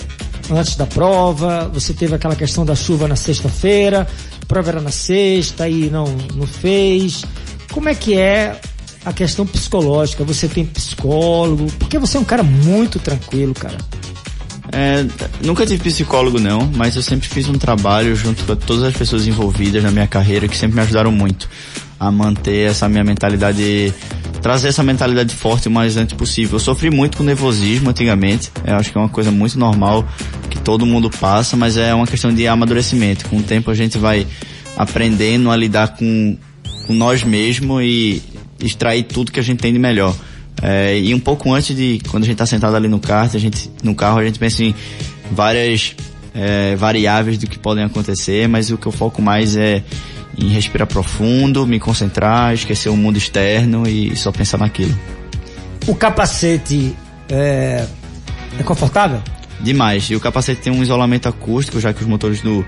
antes 0.50 0.76
da 0.76 0.86
prova, 0.86 1.68
você 1.72 1.92
teve 1.92 2.14
aquela 2.14 2.36
questão 2.36 2.64
da 2.64 2.74
chuva 2.74 3.08
na 3.08 3.16
sexta-feira, 3.16 4.06
prova 4.46 4.70
era 4.70 4.80
na 4.80 4.90
sexta 4.90 5.68
e 5.68 5.90
não, 5.90 6.06
não 6.34 6.46
fez. 6.46 7.24
Como 7.72 7.88
é 7.88 7.94
que 7.94 8.16
é 8.16 8.60
a 9.04 9.12
questão 9.12 9.46
psicológica? 9.46 10.24
Você 10.24 10.48
tem 10.48 10.64
psicólogo? 10.64 11.66
Porque 11.78 11.98
você 11.98 12.16
é 12.16 12.20
um 12.20 12.24
cara 12.24 12.42
muito 12.42 12.98
tranquilo, 12.98 13.54
cara. 13.54 13.78
É, 14.72 15.06
nunca 15.44 15.64
tive 15.64 15.82
psicólogo 15.82 16.40
não, 16.40 16.70
mas 16.74 16.96
eu 16.96 17.02
sempre 17.02 17.28
fiz 17.28 17.48
um 17.48 17.54
trabalho 17.54 18.16
junto 18.16 18.44
com 18.44 18.56
todas 18.56 18.82
as 18.82 18.96
pessoas 18.96 19.26
envolvidas 19.26 19.82
na 19.82 19.90
minha 19.90 20.06
carreira 20.06 20.48
que 20.48 20.56
sempre 20.56 20.76
me 20.76 20.82
ajudaram 20.82 21.12
muito 21.12 21.48
a 21.98 22.10
manter 22.10 22.70
essa 22.70 22.88
minha 22.88 23.04
mentalidade, 23.04 23.94
trazer 24.42 24.68
essa 24.68 24.82
mentalidade 24.82 25.34
forte 25.34 25.68
o 25.68 25.70
mais 25.70 25.96
antes 25.96 26.16
possível. 26.16 26.56
Eu 26.56 26.60
sofri 26.60 26.90
muito 26.90 27.16
com 27.16 27.22
nervosismo 27.22 27.90
antigamente, 27.90 28.50
eu 28.64 28.74
acho 28.76 28.90
que 28.90 28.98
é 28.98 29.00
uma 29.00 29.08
coisa 29.08 29.30
muito 29.30 29.58
normal 29.58 30.04
todo 30.66 30.84
mundo 30.84 31.08
passa, 31.08 31.56
mas 31.56 31.76
é 31.76 31.94
uma 31.94 32.08
questão 32.08 32.34
de 32.34 32.44
amadurecimento. 32.48 33.28
Com 33.28 33.36
o 33.36 33.42
tempo 33.42 33.70
a 33.70 33.74
gente 33.74 33.98
vai 33.98 34.26
aprendendo 34.76 35.48
a 35.48 35.54
lidar 35.54 35.96
com, 35.96 36.36
com 36.88 36.92
nós 36.92 37.22
mesmos 37.22 37.84
e 37.84 38.20
extrair 38.58 39.04
tudo 39.04 39.30
que 39.30 39.38
a 39.38 39.42
gente 39.44 39.60
tem 39.60 39.72
de 39.72 39.78
melhor. 39.78 40.12
É, 40.60 40.98
e 40.98 41.14
um 41.14 41.20
pouco 41.20 41.54
antes 41.54 41.76
de, 41.76 42.00
quando 42.08 42.24
a 42.24 42.26
gente 42.26 42.34
está 42.34 42.46
sentado 42.46 42.74
ali 42.74 42.88
no 42.88 42.98
carro, 42.98 43.30
a 43.32 43.38
gente, 43.38 43.70
no 43.80 43.94
carro, 43.94 44.18
a 44.18 44.24
gente 44.24 44.40
pensa 44.40 44.64
em 44.64 44.74
várias 45.30 45.94
é, 46.34 46.74
variáveis 46.74 47.38
do 47.38 47.46
que 47.46 47.60
podem 47.60 47.84
acontecer, 47.84 48.48
mas 48.48 48.68
o 48.68 48.76
que 48.76 48.88
eu 48.88 48.92
foco 48.92 49.22
mais 49.22 49.56
é 49.56 49.84
em 50.36 50.48
respirar 50.48 50.88
profundo, 50.88 51.64
me 51.64 51.78
concentrar, 51.78 52.52
esquecer 52.52 52.88
o 52.88 52.96
mundo 52.96 53.16
externo 53.18 53.86
e 53.86 54.16
só 54.16 54.32
pensar 54.32 54.58
naquilo. 54.58 54.98
O 55.86 55.94
capacete 55.94 56.92
é, 57.28 57.86
é 58.58 58.62
confortável? 58.64 59.22
Demais. 59.60 60.04
E 60.10 60.16
o 60.16 60.20
capacete 60.20 60.62
tem 60.62 60.72
um 60.72 60.82
isolamento 60.82 61.28
acústico, 61.28 61.80
já 61.80 61.92
que 61.92 62.02
os 62.02 62.08
motores 62.08 62.40
do 62.40 62.64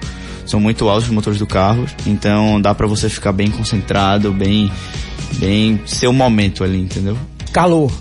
são 0.47 0.59
muito 0.59 0.89
altos 0.89 1.05
os 1.05 1.15
motores 1.15 1.39
do 1.39 1.47
carro, 1.47 1.85
então 2.07 2.59
dá 2.59 2.75
para 2.75 2.87
você 2.87 3.11
ficar 3.11 3.33
bem 3.33 3.51
concentrado, 3.51 4.33
bem 4.33 4.73
bem 5.35 5.79
seu 5.85 6.11
momento 6.13 6.65
ali, 6.65 6.79
entendeu? 6.79 7.19
Calor. 7.53 7.93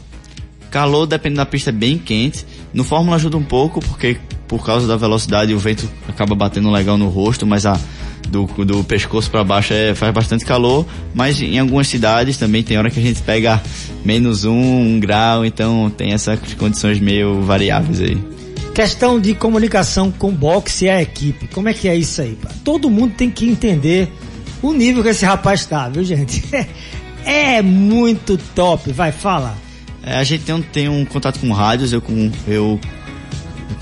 Calor, 0.71 1.05
dependendo 1.05 1.37
da 1.37 1.45
pista, 1.45 1.71
é 1.71 1.73
bem 1.73 1.97
quente. 1.97 2.45
No 2.73 2.83
Fórmula 2.83 3.17
ajuda 3.17 3.35
um 3.35 3.43
pouco, 3.43 3.81
porque 3.81 4.17
por 4.47 4.65
causa 4.65 4.87
da 4.87 4.95
velocidade 4.95 5.53
o 5.53 5.59
vento 5.59 5.89
acaba 6.07 6.35
batendo 6.35 6.71
legal 6.71 6.97
no 6.97 7.09
rosto, 7.09 7.45
mas 7.45 7.65
a 7.65 7.77
do, 8.29 8.45
do 8.65 8.83
pescoço 8.83 9.29
para 9.29 9.43
baixo 9.43 9.73
é, 9.73 9.95
faz 9.95 10.13
bastante 10.13 10.45
calor, 10.45 10.85
mas 11.13 11.41
em 11.41 11.59
algumas 11.59 11.87
cidades 11.87 12.37
também 12.37 12.63
tem 12.63 12.77
hora 12.77 12.89
que 12.89 12.99
a 12.99 13.03
gente 13.03 13.21
pega 13.21 13.61
menos 14.03 14.43
um, 14.45 14.53
um 14.53 14.99
grau, 14.99 15.45
então 15.45 15.89
tem 15.89 16.13
essas 16.13 16.39
condições 16.55 16.99
meio 16.99 17.41
variáveis 17.41 18.01
aí. 18.01 18.17
Questão 18.77 19.19
de 19.19 19.33
comunicação 19.33 20.11
com 20.11 20.29
o 20.29 20.31
boxe 20.31 20.85
e 20.85 20.89
a 20.91 21.01
equipe, 21.01 21.47
como 21.47 21.67
é 21.67 21.73
que 21.73 21.87
é 21.87 21.95
isso 21.95 22.21
aí? 22.21 22.37
Todo 22.63 22.91
mundo 22.91 23.15
tem 23.15 23.27
que 23.27 23.49
entender 23.49 24.07
o 24.61 24.71
nível 24.71 25.01
que 25.01 25.09
esse 25.09 25.25
rapaz 25.25 25.65
tá, 25.65 25.89
viu 25.89 26.03
gente? 26.03 26.43
É 27.25 27.59
muito 27.61 28.37
top, 28.55 28.93
vai, 28.93 29.11
fala. 29.11 29.57
É, 30.03 30.17
a 30.17 30.23
gente 30.23 30.43
tem 30.43 30.55
um, 30.55 30.61
tem 30.61 30.87
um 30.87 31.03
contato 31.05 31.39
com 31.39 31.51
rádios, 31.51 31.91
eu, 31.91 32.01
com, 32.01 32.31
eu 32.47 32.79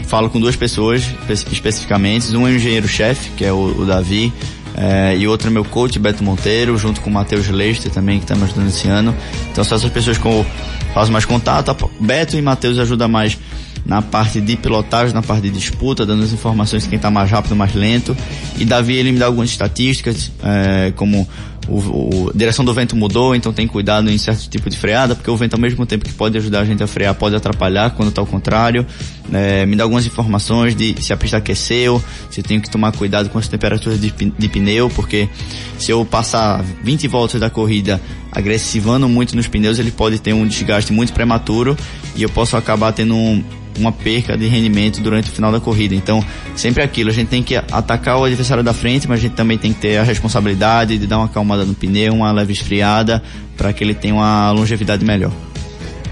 falo 0.07 0.29
com 0.29 0.39
duas 0.39 0.55
pessoas 0.55 1.03
especificamente. 1.29 2.35
Um 2.35 2.47
é 2.47 2.51
o 2.51 2.55
engenheiro-chefe, 2.55 3.31
que 3.31 3.43
é 3.43 3.51
o, 3.51 3.81
o 3.81 3.85
Davi, 3.85 4.33
é, 4.77 5.15
e 5.17 5.27
outro 5.27 5.49
é 5.49 5.51
meu 5.51 5.65
coach, 5.65 5.99
Beto 5.99 6.23
Monteiro, 6.23 6.77
junto 6.77 7.01
com 7.01 7.09
o 7.09 7.13
Matheus 7.13 7.47
Lester 7.49 7.91
também, 7.91 8.17
que 8.17 8.23
está 8.23 8.33
me 8.33 8.43
ajudando 8.43 8.69
esse 8.69 8.87
ano. 8.87 9.13
Então 9.51 9.63
são 9.63 9.77
essas 9.77 9.91
pessoas 9.91 10.17
que 10.17 10.25
eu 10.25 10.45
faço 10.93 11.11
mais 11.11 11.25
contato. 11.25 11.91
Beto 11.99 12.37
e 12.37 12.41
Matheus 12.41 12.79
ajudam 12.79 13.09
mais 13.09 13.37
na 13.85 14.01
parte 14.01 14.41
de 14.41 14.57
pilotagem, 14.57 15.13
na 15.13 15.21
parte 15.21 15.43
de 15.43 15.51
disputa, 15.51 16.05
dando 16.05 16.23
as 16.23 16.33
informações 16.33 16.83
de 16.83 16.89
quem 16.89 16.95
está 16.97 17.11
mais 17.11 17.29
rápido, 17.29 17.55
mais 17.55 17.73
lento. 17.73 18.17
E 18.57 18.65
Davi 18.65 18.95
ele 18.95 19.11
me 19.11 19.19
dá 19.19 19.27
algumas 19.27 19.49
estatísticas, 19.49 20.31
é, 20.43 20.91
como 20.95 21.27
o, 21.67 22.27
o, 22.27 22.31
direção 22.33 22.63
do 22.63 22.73
vento 22.73 22.95
mudou, 22.95 23.35
então 23.35 23.51
tem 23.53 23.67
cuidado 23.67 24.09
em 24.09 24.17
certo 24.17 24.49
tipo 24.49 24.69
de 24.69 24.77
freada, 24.77 25.15
porque 25.15 25.29
o 25.29 25.37
vento 25.37 25.53
ao 25.53 25.59
mesmo 25.59 25.85
tempo 25.85 26.05
que 26.05 26.13
pode 26.13 26.37
ajudar 26.37 26.61
a 26.61 26.65
gente 26.65 26.83
a 26.83 26.87
frear, 26.87 27.13
pode 27.15 27.35
atrapalhar 27.35 27.91
quando 27.91 28.09
está 28.09 28.21
ao 28.21 28.27
contrário. 28.27 28.85
É, 29.31 29.65
me 29.65 29.75
dá 29.75 29.83
algumas 29.83 30.05
informações 30.05 30.75
de 30.75 30.95
se 31.01 31.13
a 31.13 31.17
pista 31.17 31.37
aqueceu, 31.37 32.01
se 32.29 32.41
tenho 32.41 32.61
que 32.61 32.69
tomar 32.69 32.91
cuidado 32.91 33.29
com 33.29 33.37
as 33.37 33.47
temperaturas 33.47 33.99
de, 33.99 34.11
de 34.11 34.49
pneu, 34.49 34.89
porque 34.89 35.29
se 35.77 35.91
eu 35.91 36.03
passar 36.05 36.63
20 36.83 37.07
voltas 37.07 37.39
da 37.39 37.49
corrida 37.49 38.01
agressivando 38.31 39.07
muito 39.07 39.35
nos 39.35 39.47
pneus, 39.47 39.79
ele 39.79 39.91
pode 39.91 40.19
ter 40.19 40.33
um 40.33 40.45
desgaste 40.45 40.91
muito 40.91 41.13
prematuro 41.13 41.77
e 42.15 42.23
eu 42.23 42.29
posso 42.29 42.57
acabar 42.57 42.91
tendo 42.91 43.15
um, 43.15 43.43
uma 43.77 43.91
perca 43.91 44.37
de 44.37 44.47
rendimento 44.47 45.01
durante 45.01 45.29
o 45.29 45.33
final 45.33 45.51
da 45.51 45.59
corrida. 45.59 45.95
Então, 45.95 46.23
sempre 46.55 46.83
aquilo, 46.83 47.09
a 47.09 47.13
gente 47.13 47.27
tem 47.27 47.43
que 47.43 47.55
atacar 47.55 48.17
o 48.17 48.23
adversário 48.23 48.63
da 48.63 48.73
frente, 48.73 49.07
mas 49.07 49.19
a 49.19 49.21
gente 49.21 49.35
também 49.35 49.57
tem 49.57 49.73
que 49.73 49.79
ter 49.81 49.97
a 49.97 50.03
responsabilidade 50.03 50.97
de 50.97 51.07
dar 51.07 51.17
uma 51.17 51.25
acalmada 51.25 51.65
no 51.65 51.73
pneu, 51.73 52.13
uma 52.13 52.31
leve 52.31 52.53
esfriada, 52.53 53.21
para 53.57 53.73
que 53.73 53.83
ele 53.83 53.93
tenha 53.93 54.13
uma 54.15 54.51
longevidade 54.51 55.03
melhor. 55.03 55.31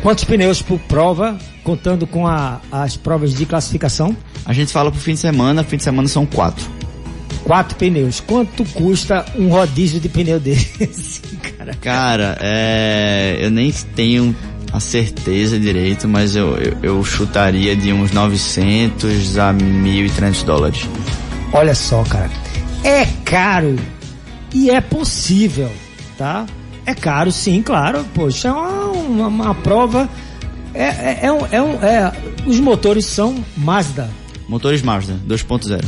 Quantos 0.01 0.25
pneus 0.25 0.61
por 0.61 0.79
prova, 0.79 1.37
contando 1.63 2.05
com 2.05 2.27
a, 2.27 2.59
as 2.69 2.97
provas 2.97 3.33
de 3.33 3.45
classificação? 3.45 4.15
A 4.45 4.51
gente 4.51 4.71
fala 4.71 4.91
pro 4.91 4.99
fim 4.99 5.13
de 5.13 5.19
semana, 5.19 5.63
fim 5.63 5.77
de 5.77 5.83
semana 5.83 6.07
são 6.09 6.25
quatro. 6.25 6.69
Quatro 7.45 7.77
pneus. 7.77 8.19
Quanto 8.19 8.65
custa 8.65 9.25
um 9.35 9.47
rodízio 9.49 9.99
de 9.99 10.09
pneu 10.09 10.39
desse, 10.41 11.21
cara? 11.57 11.73
Cara, 11.75 12.37
é... 12.41 13.37
eu 13.39 13.49
nem 13.49 13.71
tenho 13.95 14.35
a 14.73 14.79
certeza 14.79 15.59
direito, 15.59 16.07
mas 16.07 16.35
eu, 16.35 16.57
eu, 16.57 16.77
eu 16.81 17.03
chutaria 17.03 17.75
de 17.75 17.93
uns 17.93 18.11
900 18.11 19.37
a 19.37 19.53
1.300 19.53 20.43
dólares. 20.43 20.89
Olha 21.53 21.75
só, 21.75 22.03
cara. 22.03 22.31
É 22.83 23.05
caro 23.23 23.75
e 24.51 24.71
é 24.71 24.81
possível, 24.81 25.71
tá? 26.17 26.47
É 26.87 26.95
caro, 26.95 27.31
sim, 27.31 27.61
claro. 27.61 28.03
Poxa, 28.15 28.47
é 28.47 28.51
uma, 28.51 28.87
uma, 28.91 29.27
uma 29.27 29.55
prova. 29.55 30.09
É, 30.73 30.85
é, 30.85 31.19
é, 31.21 31.31
um, 31.31 31.45
é, 31.51 31.61
um, 31.61 31.73
é, 31.83 32.11
os 32.47 32.59
motores 32.59 33.05
são 33.05 33.45
Mazda. 33.55 34.09
Motores 34.49 34.81
Mazda 34.81 35.19
2.0. 35.27 35.85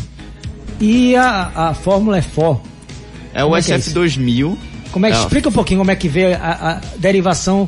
E 0.79 1.15
a, 1.15 1.51
a 1.55 1.73
Fórmula 1.73 2.19
E4. 2.19 2.59
É 3.33 3.43
o 3.43 3.49
SF2000. 3.49 4.55
Como 4.91 5.07
é 5.07 5.11
que 5.11 5.17
é, 5.17 5.19
explica 5.19 5.49
um 5.49 5.51
pouquinho 5.51 5.79
como 5.79 5.91
é 5.91 5.95
que 5.95 6.07
vê 6.07 6.35
a, 6.35 6.79
a 6.79 6.81
derivação 6.97 7.67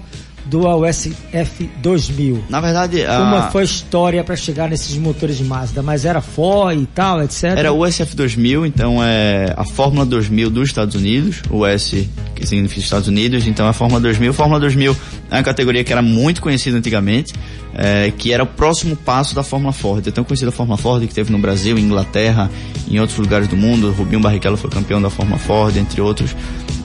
do 0.50 0.68
USF 0.68 1.70
2000. 1.82 2.46
Na 2.50 2.62
verdade, 2.62 3.04
a... 3.06 3.18
Como 3.18 3.52
foi 3.52 3.62
a 3.62 3.66
história 3.66 4.24
para 4.24 4.36
chegar 4.36 4.70
nesses 4.70 4.98
motores 4.98 5.38
de 5.38 5.44
Mazda? 5.44 5.82
Mas 5.82 6.06
era 6.06 6.22
Ford 6.22 6.80
e 6.80 6.86
tal, 6.86 7.22
etc. 7.22 7.44
Era 7.44 7.72
o 7.72 7.86
USF 7.86 8.16
2000, 8.16 8.66
então 8.66 9.04
é 9.04 9.54
a 9.56 9.66
Fórmula 9.66 10.06
2000 10.06 10.50
dos 10.50 10.70
Estados 10.70 10.96
Unidos, 10.96 11.42
o 11.50 11.66
S 11.66 12.10
que 12.38 12.46
significa 12.46 12.82
Estados 12.82 13.08
Unidos, 13.08 13.48
então 13.48 13.66
é 13.66 13.70
a 13.70 13.74
Fórmula 13.74 14.00
2000. 14.00 14.34
Fórmula 14.34 14.60
2000 14.60 14.96
é 15.32 15.36
uma 15.36 15.44
categoria 15.44 15.84
que 15.84 15.92
era 15.92 16.02
muito 16.02 16.42
conhecida 16.42 16.78
antigamente, 16.78 17.34
é, 17.74 18.12
que 18.16 18.32
era 18.32 18.44
o 18.44 18.46
próximo 18.46 18.96
passo 18.96 19.34
da 19.34 19.44
Fórmula 19.44 19.74
Ford. 19.74 20.06
É 20.08 20.12
tão 20.12 20.24
conhecida 20.24 20.50
a 20.50 20.52
Fórmula 20.52 20.78
Ford 20.78 21.06
que 21.08 21.14
teve 21.14 21.32
no 21.32 21.40
Brasil, 21.40 21.78
em 21.78 21.82
Inglaterra, 21.82 22.50
em 22.88 23.00
outros 23.00 23.18
lugares 23.18 23.48
do 23.48 23.58
mundo. 23.58 23.92
Rubinho 23.92 24.22
Barrichello 24.22 24.56
foi 24.56 24.70
campeão 24.70 25.02
da 25.02 25.10
Fórmula 25.10 25.40
Ford, 25.40 25.76
entre 25.78 26.00
outros. 26.00 26.36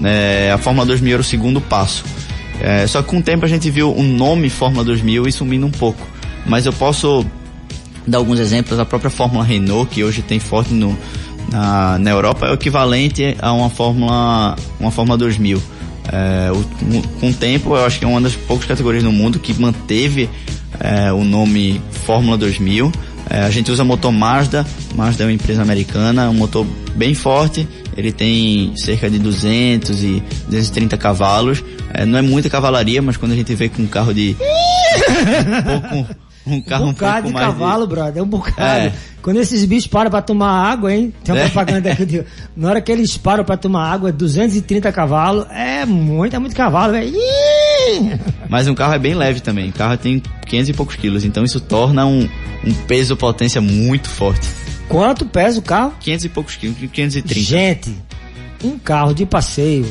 É, 0.03 0.51
a 0.53 0.59
Fórmula 0.59 0.87
2000 0.87 1.13
era 1.13 1.21
o 1.21 1.25
segundo 1.25 1.61
passo. 1.61 2.03
É, 2.61 2.87
só 2.87 3.03
que 3.03 3.09
com 3.09 3.19
o 3.19 3.23
tempo 3.23 3.45
a 3.45 3.49
gente 3.49 3.71
viu 3.71 3.93
o 3.93 4.03
nome 4.03 4.49
Fórmula 4.49 4.85
2000 4.85 5.27
e 5.27 5.33
sumindo 5.33 5.67
um 5.67 5.71
pouco. 5.71 6.07
Mas 6.47 6.67
eu 6.67 6.73
posso 6.73 7.25
dar 8.07 8.19
alguns 8.19 8.39
exemplos. 8.39 8.79
A 8.79 8.85
própria 8.85 9.11
Fórmula 9.11 9.45
Renault, 9.45 9.91
que 9.91 10.05
hoje 10.05 10.23
tem 10.23 10.39
forte 10.39 10.73
no, 10.73 10.97
na, 11.51 11.99
na 11.99 12.11
Europa, 12.11 12.47
é 12.47 12.51
o 12.51 12.55
equivalente 12.55 13.37
a 13.41 13.53
uma 13.53 13.71
Fórmula, 13.71 14.57
uma 14.79 14.91
Fórmula 14.91 15.19
2000. 15.19 15.63
É, 16.13 16.51
o, 16.51 17.21
com 17.21 17.31
o 17.31 17.35
tempo, 17.35 17.77
eu 17.77 17.85
acho 17.85 17.99
que 17.99 18.05
é 18.05 18.09
uma 18.09 18.21
das 18.21 18.35
poucas 18.35 18.67
categorias 18.67 19.05
no 19.05 19.13
mundo 19.13 19.39
que 19.39 19.55
manteve 19.55 20.29
é, 20.81 21.13
o 21.13 21.25
nome 21.25 21.81
Fórmula 22.05 22.37
2000. 22.37 22.91
É, 23.31 23.43
a 23.43 23.51
gente 23.51 23.71
usa 23.71 23.85
motor 23.85 24.13
Mazda. 24.13 24.67
Mazda 24.95 25.25
é 25.25 25.27
uma 25.27 25.33
empresa 25.33 25.63
americana, 25.63 26.29
um 26.29 26.35
motor 26.35 26.67
bem 26.95 27.15
forte. 27.15 27.69
Ele 27.97 28.13
tem 28.13 28.73
cerca 28.77 29.11
de 29.11 29.19
200 29.19 30.03
e 30.03 30.23
230 30.49 30.97
cavalos. 30.97 31.63
É, 31.93 32.05
não 32.07 32.19
é 32.19 32.23
muita 32.23 32.49
cavalaria, 32.49 33.03
mas 33.03 33.17
quando 33.17 33.33
a 33.33 33.37
gente 33.37 33.55
vê 33.55 33.69
com 33.69 33.83
um 33.83 33.87
carro 33.87 34.15
de. 34.15 34.37
um 35.67 35.81
pouco, 35.81 36.17
um 36.47 36.61
carro 36.61 36.85
um, 36.87 36.89
um 36.89 37.33
de 37.33 37.33
cavalo, 37.33 37.87
de... 37.87 37.95
brother, 37.95 38.19
é 38.19 38.23
um 38.23 38.29
bocado. 38.29 38.61
É. 38.61 38.93
Quando 39.23 39.37
esses 39.37 39.65
bichos 39.65 39.87
param 39.87 40.11
pra 40.11 40.21
tomar 40.21 40.51
água, 40.51 40.93
hein? 40.93 41.15
Tem 41.23 41.33
uma 41.33 41.43
é. 41.43 41.45
propaganda 41.45 41.93
aqui. 41.93 42.05
De... 42.05 42.25
Na 42.57 42.71
hora 42.71 42.81
que 42.81 42.91
eles 42.91 43.17
param 43.17 43.45
pra 43.45 43.57
tomar 43.57 43.89
água, 43.89 44.11
230 44.11 44.91
cavalos. 44.91 45.47
É 45.51 45.87
muito, 45.87 46.35
é 46.35 46.39
muito 46.41 46.57
cavalo, 46.57 46.93
velho. 46.93 47.13
Mas 48.49 48.67
um 48.67 48.75
carro 48.75 48.95
é 48.95 48.99
bem 48.99 49.15
leve 49.15 49.41
também. 49.41 49.71
O 49.71 49.73
carro 49.73 49.97
tem 49.97 50.21
500 50.47 50.69
e 50.69 50.73
poucos 50.73 50.97
quilos, 50.97 51.25
então 51.25 51.45
isso 51.45 51.61
torna 51.61 52.05
um, 52.05 52.29
um 52.67 52.75
peso 52.89 53.17
potência 53.17 53.61
muito 53.61 54.09
forte. 54.09 54.49
Quanto 54.93 55.25
pesa 55.25 55.59
o 55.59 55.63
carro? 55.63 55.95
500 56.01 56.25
e 56.27 56.29
poucos 56.29 56.55
quilos, 56.55 56.77
530. 56.77 57.41
Gente, 57.41 57.97
um 58.63 58.79
carro 58.79 59.15
de 59.15 59.25
passeio 59.25 59.91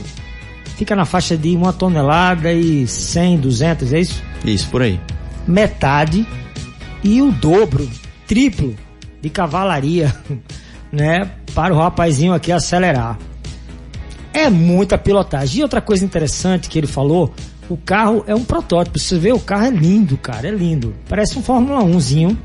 fica 0.77 0.95
na 0.95 1.05
faixa 1.05 1.35
de 1.35 1.55
uma 1.55 1.73
tonelada 1.73 2.53
e 2.53 2.85
100, 2.85 3.39
200, 3.39 3.93
é 3.93 3.99
isso? 3.99 4.23
Isso, 4.45 4.69
por 4.69 4.83
aí. 4.83 4.99
Metade 5.47 6.23
e 7.03 7.19
o 7.19 7.31
dobro, 7.31 7.89
triplo 8.27 8.75
de 9.19 9.27
cavalaria, 9.31 10.15
né? 10.93 11.31
Para 11.55 11.73
o 11.73 11.77
rapazinho 11.77 12.31
aqui 12.31 12.51
acelerar. 12.51 13.17
É 14.31 14.51
muita 14.51 14.99
pilotagem. 14.99 15.61
E 15.61 15.63
outra 15.63 15.81
coisa 15.81 16.05
interessante 16.05 16.69
que 16.69 16.77
ele 16.77 16.85
falou, 16.85 17.33
o 17.67 17.75
carro 17.75 18.23
é 18.27 18.35
um 18.35 18.43
protótipo. 18.43 18.99
Você 18.99 19.17
vê, 19.17 19.33
o 19.33 19.39
carro 19.39 19.65
é 19.65 19.71
lindo, 19.71 20.15
cara, 20.15 20.47
é 20.47 20.51
lindo. 20.51 20.93
Parece 21.09 21.39
um 21.39 21.41
Fórmula 21.41 21.83
1zinho. 21.83 22.37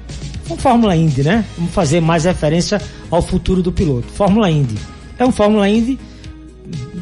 Um 0.49 0.57
Fórmula 0.57 0.95
Indy, 0.95 1.23
né? 1.23 1.45
Vamos 1.57 1.73
fazer 1.73 2.01
mais 2.01 2.25
referência 2.25 2.81
ao 3.11 3.21
futuro 3.21 3.63
do 3.63 3.73
piloto. 3.73 4.07
Fórmula 4.13 4.51
Indy. 4.51 4.77
É 5.19 5.25
um 5.25 5.33
Fórmula 5.33 5.69
Indy 5.69 5.99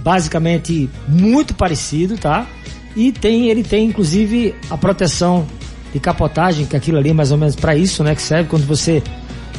basicamente 0.03 0.89
muito 1.09 1.55
parecido, 1.55 2.17
tá? 2.17 2.47
E 2.97 3.11
tem, 3.11 3.49
ele 3.49 3.63
tem 3.63 3.87
inclusive 3.87 4.55
a 4.71 4.77
proteção 4.77 5.47
de 5.93 6.01
capotagem, 6.01 6.67
que 6.67 6.77
aquilo 6.77 6.99
ali 6.99 7.11
é 7.11 7.13
mais 7.13 7.31
ou 7.31 7.39
menos 7.39 7.55
para 7.55 7.77
isso, 7.77 8.03
né? 8.03 8.15
Que 8.15 8.23
serve 8.23 8.49
quando 8.49 8.67
você. 8.67 9.03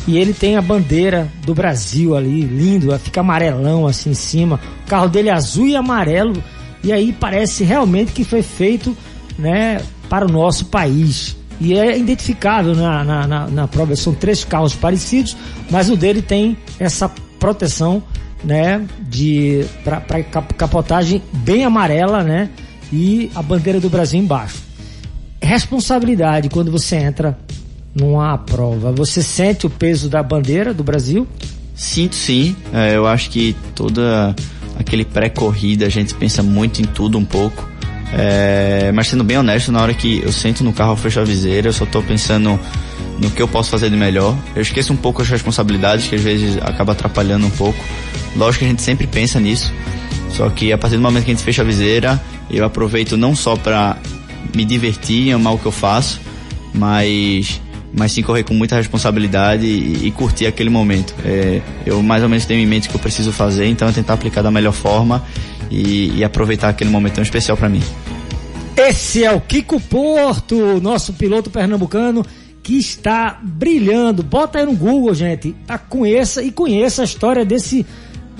E 0.07 0.17
ele 0.17 0.33
tem 0.33 0.55
a 0.55 0.61
bandeira 0.61 1.27
do 1.45 1.55
Brasil 1.55 2.15
ali, 2.15 2.41
lindo, 2.41 2.97
fica 2.99 3.21
amarelão 3.21 3.87
assim 3.87 4.11
em 4.11 4.15
cima. 4.15 4.59
O 4.85 4.89
carro 4.89 5.07
dele 5.07 5.29
é 5.29 5.33
azul 5.33 5.67
e 5.67 5.75
amarelo. 5.75 6.41
E 6.83 6.93
aí 6.93 7.11
parece 7.11 7.63
realmente 7.63 8.11
que 8.11 8.23
foi 8.23 8.43
feito, 8.43 8.95
né, 9.39 9.81
para 10.07 10.25
o 10.25 10.31
nosso 10.31 10.65
país. 10.65 11.35
E 11.59 11.73
é 11.73 11.97
identificável 11.97 12.75
na, 12.75 13.03
na, 13.03 13.27
na, 13.27 13.47
na 13.47 13.67
prova. 13.67 13.95
São 13.95 14.13
três 14.13 14.43
carros 14.43 14.75
parecidos, 14.75 15.35
mas 15.69 15.89
o 15.89 15.95
dele 15.95 16.21
tem 16.21 16.57
essa 16.79 17.09
proteção 17.39 18.03
né, 18.43 18.85
de 19.07 19.65
para 19.83 20.23
capotagem 20.23 21.21
bem 21.33 21.63
amarela, 21.65 22.23
né, 22.23 22.49
e 22.91 23.31
a 23.33 23.41
bandeira 23.41 23.79
do 23.79 23.89
Brasil 23.89 24.19
embaixo. 24.19 24.63
Responsabilidade 25.41 26.49
quando 26.49 26.71
você 26.71 26.95
entra 26.95 27.37
numa 27.93 28.37
prova. 28.37 28.91
Você 28.91 29.23
sente 29.23 29.65
o 29.65 29.69
peso 29.69 30.09
da 30.09 30.21
bandeira 30.21 30.73
do 30.73 30.83
Brasil? 30.83 31.27
Sinto 31.73 32.15
sim. 32.15 32.55
É, 32.73 32.95
eu 32.95 33.07
acho 33.07 33.29
que 33.29 33.55
toda 33.73 34.35
aquele 34.77 35.05
pré-corrida 35.05 35.85
a 35.85 35.89
gente 35.89 36.13
pensa 36.13 36.43
muito 36.43 36.81
em 36.81 36.85
tudo 36.85 37.17
um 37.17 37.25
pouco. 37.25 37.67
É, 38.13 38.91
mas 38.93 39.07
sendo 39.07 39.23
bem 39.23 39.37
honesto, 39.37 39.71
na 39.71 39.81
hora 39.81 39.93
que 39.93 40.21
eu 40.23 40.31
sento 40.31 40.63
no 40.63 40.71
carro, 40.71 40.93
eu 40.93 40.97
fecho 40.97 41.19
a 41.19 41.23
viseira, 41.23 41.69
eu 41.69 41.73
só 41.73 41.85
tô 41.85 42.01
pensando 42.01 42.59
no 43.19 43.31
que 43.31 43.41
eu 43.41 43.47
posso 43.47 43.69
fazer 43.69 43.89
de 43.89 43.95
melhor. 43.95 44.37
Eu 44.55 44.61
esqueço 44.61 44.93
um 44.93 44.97
pouco 44.97 45.21
as 45.21 45.29
responsabilidades, 45.29 46.07
que 46.07 46.15
às 46.15 46.21
vezes 46.21 46.57
acaba 46.61 46.93
atrapalhando 46.93 47.47
um 47.47 47.51
pouco. 47.51 47.79
Lógico 48.35 48.59
que 48.59 48.65
a 48.65 48.69
gente 48.69 48.81
sempre 48.81 49.07
pensa 49.07 49.39
nisso, 49.39 49.73
só 50.29 50.49
que 50.49 50.71
a 50.71 50.77
partir 50.77 50.97
do 50.97 51.01
momento 51.01 51.25
que 51.25 51.31
a 51.31 51.33
gente 51.33 51.43
fecha 51.43 51.61
a 51.61 51.65
viseira, 51.65 52.21
eu 52.49 52.65
aproveito 52.65 53.15
não 53.17 53.35
só 53.35 53.55
para 53.55 53.97
me 54.53 54.65
divertir, 54.65 55.31
amar 55.31 55.53
o 55.53 55.57
que 55.57 55.65
eu 55.65 55.71
faço, 55.71 56.19
mas 56.73 57.61
mas 57.97 58.11
sim 58.11 58.21
correr 58.21 58.43
com 58.43 58.53
muita 58.53 58.75
responsabilidade 58.75 59.65
e, 59.65 60.07
e 60.07 60.11
curtir 60.11 60.45
aquele 60.45 60.69
momento. 60.69 61.15
É, 61.23 61.61
eu 61.85 62.03
mais 62.03 62.21
ou 62.23 62.27
menos 62.27 62.45
tenho 62.45 62.59
em 62.59 62.65
mente 62.65 62.87
o 62.87 62.91
que 62.91 62.97
eu 62.97 62.99
preciso 62.99 63.31
fazer, 63.31 63.67
então 63.67 63.87
é 63.87 63.91
tentar 63.93 64.13
aplicar 64.13 64.41
da 64.41 64.51
melhor 64.51 64.73
forma 64.73 65.23
e, 65.69 66.17
e 66.17 66.23
aproveitar 66.23 66.69
aquele 66.69 66.89
momento 66.89 67.15
tão 67.15 67.23
especial 67.23 67.57
para 67.57 67.69
mim. 67.69 67.81
Esse 68.75 69.23
é 69.23 69.31
o 69.31 69.39
Kiko 69.39 69.79
Porto, 69.79 70.81
nosso 70.81 71.13
piloto 71.13 71.49
pernambucano 71.49 72.25
que 72.61 72.77
está 72.77 73.39
brilhando. 73.41 74.23
Bota 74.23 74.59
aí 74.59 74.65
no 74.65 74.73
Google, 74.73 75.13
gente. 75.13 75.55
A 75.67 75.77
conheça 75.77 76.43
e 76.43 76.51
conheça 76.51 77.03
a 77.03 77.05
história 77.05 77.45
desse 77.45 77.85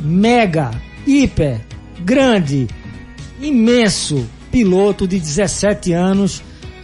mega, 0.01 0.71
hiper, 1.05 1.61
grande, 2.03 2.67
imenso 3.39 4.25
piloto 4.51 5.07
de 5.07 5.19
17 5.19 5.93
anos 5.93 6.41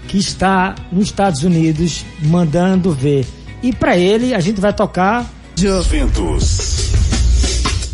que 0.08 0.18
está 0.18 0.76
nos 0.92 1.06
Estados 1.06 1.44
Unidos 1.44 2.06
mandando 2.24 2.92
ver. 2.92 3.26
E 3.64 3.74
para 3.74 3.98
ele 3.98 4.34
a 4.34 4.40
gente 4.40 4.62
vai 4.62 4.74
tocar 4.74 5.30
Ventos. 5.88 6.81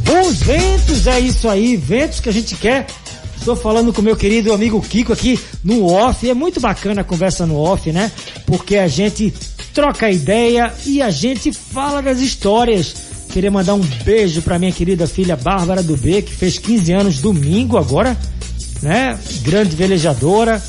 Bons 0.07 0.37
ventos, 0.37 1.05
é 1.05 1.19
isso 1.19 1.49
aí, 1.49 1.75
ventos 1.75 2.21
que 2.21 2.29
a 2.29 2.31
gente 2.31 2.55
quer. 2.55 2.87
Estou 3.37 3.55
falando 3.55 3.93
com 3.93 4.01
meu 4.01 4.15
querido 4.15 4.53
amigo 4.53 4.81
Kiko 4.81 5.11
aqui 5.11 5.39
no 5.63 5.85
off. 5.85 6.29
É 6.29 6.33
muito 6.33 6.59
bacana 6.59 7.01
a 7.01 7.03
conversa 7.03 7.45
no 7.45 7.57
off, 7.57 7.91
né? 7.91 8.11
Porque 8.45 8.77
a 8.77 8.87
gente 8.87 9.33
troca 9.73 10.09
ideia 10.09 10.73
e 10.85 11.01
a 11.01 11.09
gente 11.09 11.51
fala 11.51 12.01
das 12.01 12.19
histórias. 12.19 12.95
Queria 13.29 13.51
mandar 13.51 13.73
um 13.73 13.83
beijo 14.03 14.41
para 14.41 14.57
minha 14.57 14.71
querida 14.71 15.07
filha 15.07 15.35
Bárbara 15.35 15.83
do 15.83 15.95
B, 15.97 16.21
que 16.21 16.33
fez 16.33 16.57
15 16.57 16.91
anos 16.93 17.19
domingo 17.19 17.77
agora, 17.77 18.17
né? 18.81 19.19
Grande 19.41 19.75
velejadora, 19.75 20.59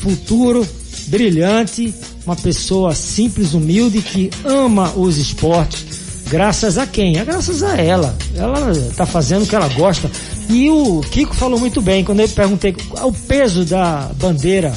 futuro 0.00 0.66
brilhante, 1.06 1.94
uma 2.24 2.36
pessoa 2.36 2.94
simples, 2.94 3.54
humilde 3.54 4.02
que 4.02 4.30
ama 4.44 4.92
os 4.96 5.16
esportes. 5.16 6.01
Graças 6.32 6.78
a 6.78 6.86
quem? 6.86 7.18
É 7.18 7.24
graças 7.26 7.62
a 7.62 7.76
ela. 7.76 8.16
Ela 8.34 8.70
está 8.70 9.04
fazendo 9.04 9.42
o 9.42 9.46
que 9.46 9.54
ela 9.54 9.68
gosta. 9.68 10.10
E 10.48 10.70
o 10.70 11.02
Kiko 11.02 11.34
falou 11.34 11.60
muito 11.60 11.82
bem 11.82 12.02
quando 12.02 12.20
eu 12.20 12.28
perguntei 12.30 12.74
o 13.02 13.12
peso 13.12 13.66
da 13.66 14.10
bandeira 14.16 14.72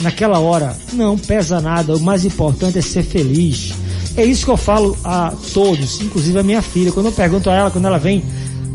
naquela 0.00 0.40
hora. 0.40 0.76
Não 0.92 1.16
pesa 1.16 1.60
nada, 1.60 1.96
o 1.96 2.00
mais 2.00 2.24
importante 2.24 2.78
é 2.78 2.82
ser 2.82 3.04
feliz. 3.04 3.72
É 4.16 4.24
isso 4.24 4.44
que 4.44 4.50
eu 4.50 4.56
falo 4.56 4.98
a 5.04 5.32
todos, 5.54 6.00
inclusive 6.00 6.40
a 6.40 6.42
minha 6.42 6.60
filha. 6.60 6.90
Quando 6.90 7.06
eu 7.06 7.12
pergunto 7.12 7.50
a 7.50 7.54
ela, 7.54 7.70
quando 7.70 7.86
ela 7.86 7.98
vem 7.98 8.24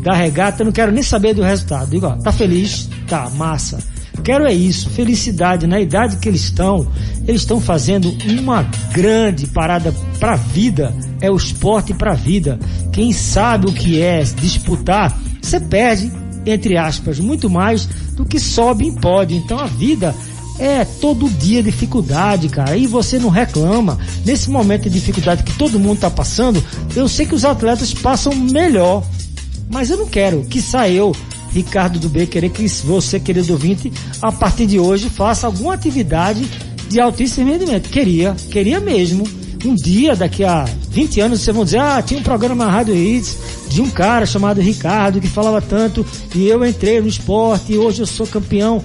da 0.02 0.14
regata, 0.14 0.62
eu 0.62 0.64
não 0.64 0.72
quero 0.72 0.90
nem 0.90 1.02
saber 1.02 1.34
do 1.34 1.42
resultado. 1.42 1.90
Digo, 1.90 2.06
ó, 2.06 2.12
tá 2.12 2.32
feliz? 2.32 2.88
Tá, 3.06 3.28
massa. 3.28 3.78
Quero 4.22 4.46
é 4.46 4.54
isso, 4.54 4.88
felicidade. 4.90 5.66
Na 5.66 5.80
idade 5.80 6.16
que 6.16 6.28
eles 6.28 6.42
estão, 6.42 6.86
eles 7.26 7.42
estão 7.42 7.60
fazendo 7.60 8.14
uma 8.38 8.62
grande 8.92 9.46
parada 9.46 9.92
para 10.20 10.32
a 10.34 10.36
vida. 10.36 10.94
É 11.20 11.30
o 11.30 11.36
esporte 11.36 11.92
para 11.92 12.12
a 12.12 12.16
vida. 12.16 12.58
Quem 12.92 13.12
sabe 13.12 13.66
o 13.66 13.72
que 13.72 14.00
é 14.00 14.22
disputar, 14.22 15.18
você 15.40 15.58
perde, 15.58 16.12
entre 16.46 16.76
aspas, 16.76 17.18
muito 17.18 17.50
mais 17.50 17.86
do 18.14 18.24
que 18.24 18.38
sobe 18.38 18.86
em 18.86 18.94
pódio. 18.94 19.36
Então 19.36 19.58
a 19.58 19.66
vida 19.66 20.14
é 20.58 20.84
todo 20.84 21.28
dia 21.28 21.62
dificuldade, 21.62 22.48
cara, 22.48 22.76
e 22.76 22.86
você 22.86 23.18
não 23.18 23.28
reclama. 23.28 23.98
Nesse 24.24 24.50
momento 24.50 24.84
de 24.84 24.90
dificuldade 24.90 25.42
que 25.42 25.56
todo 25.58 25.78
mundo 25.78 25.94
está 25.96 26.10
passando, 26.10 26.62
eu 26.94 27.08
sei 27.08 27.26
que 27.26 27.34
os 27.34 27.44
atletas 27.44 27.92
passam 27.92 28.34
melhor, 28.34 29.02
mas 29.70 29.90
eu 29.90 29.96
não 29.96 30.06
quero 30.06 30.44
que 30.44 30.60
saia 30.60 30.92
eu, 30.92 31.16
Ricardo 31.52 31.98
do 31.98 32.08
B, 32.08 32.26
querer 32.26 32.50
que 32.50 32.66
você, 32.66 33.20
querido 33.20 33.52
ouvinte, 33.52 33.92
a 34.20 34.32
partir 34.32 34.66
de 34.66 34.78
hoje 34.78 35.08
faça 35.08 35.46
alguma 35.46 35.74
atividade 35.74 36.48
de 36.88 37.00
altíssimo 37.00 37.50
rendimento. 37.50 37.88
Queria, 37.88 38.34
queria 38.50 38.80
mesmo. 38.80 39.26
Um 39.64 39.74
dia, 39.74 40.16
daqui 40.16 40.44
a 40.44 40.64
20 40.90 41.20
anos, 41.20 41.40
vocês 41.40 41.54
vão 41.54 41.64
dizer, 41.64 41.78
ah, 41.78 42.02
tinha 42.02 42.18
um 42.18 42.22
programa 42.22 42.64
na 42.64 42.70
Rádio 42.70 42.96
Hits 42.96 43.38
de 43.68 43.80
um 43.80 43.88
cara 43.88 44.26
chamado 44.26 44.60
Ricardo 44.60 45.20
que 45.20 45.28
falava 45.28 45.60
tanto 45.62 46.04
e 46.34 46.48
eu 46.48 46.64
entrei 46.64 47.00
no 47.00 47.06
esporte 47.06 47.72
e 47.72 47.78
hoje 47.78 48.02
eu 48.02 48.06
sou 48.06 48.26
campeão 48.26 48.82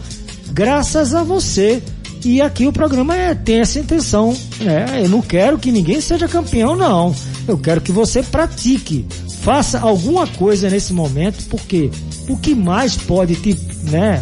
graças 0.52 1.14
a 1.14 1.24
você. 1.24 1.82
E 2.24 2.42
aqui 2.42 2.68
o 2.68 2.74
programa 2.74 3.16
é, 3.16 3.36
tem 3.36 3.60
essa 3.60 3.80
intenção, 3.80 4.36
né? 4.60 5.02
Eu 5.04 5.10
não 5.10 5.22
quero 5.22 5.58
que 5.58 5.72
ninguém 5.72 6.02
seja 6.02 6.28
campeão, 6.28 6.76
não. 6.76 7.16
Eu 7.48 7.58
quero 7.58 7.80
que 7.80 7.92
você 7.92 8.24
pratique, 8.24 9.06
faça 9.48 9.80
alguma 9.80 10.28
coisa 10.28 10.70
nesse 10.70 10.92
momento, 10.92 11.42
porque 11.50 11.90
o 12.28 12.36
que 12.36 12.54
mais 12.54 12.98
pode 12.98 13.34
te, 13.38 13.58
né, 13.84 14.20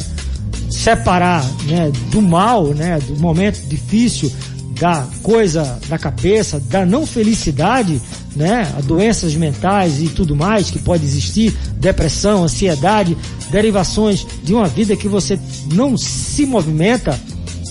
separar, 0.70 1.44
né, 1.64 1.92
do 2.12 2.22
mal, 2.22 2.68
né, 2.76 3.00
do 3.00 3.18
momento 3.18 3.60
difícil, 3.68 4.32
da 4.80 5.04
coisa 5.24 5.80
da 5.90 5.98
cabeça, 5.98 6.60
da 6.70 6.86
não 6.86 7.08
felicidade, 7.08 8.00
né, 8.36 8.72
doenças 8.84 9.34
mentais 9.34 10.00
e 10.00 10.10
tudo 10.10 10.36
mais 10.36 10.70
que 10.70 10.78
pode 10.78 11.04
existir, 11.04 11.58
depressão, 11.78 12.44
ansiedade, 12.44 13.18
derivações 13.50 14.28
de 14.44 14.54
uma 14.54 14.68
vida 14.68 14.96
que 14.96 15.08
você 15.08 15.40
não 15.74 15.98
se 15.98 16.46
movimenta. 16.46 17.20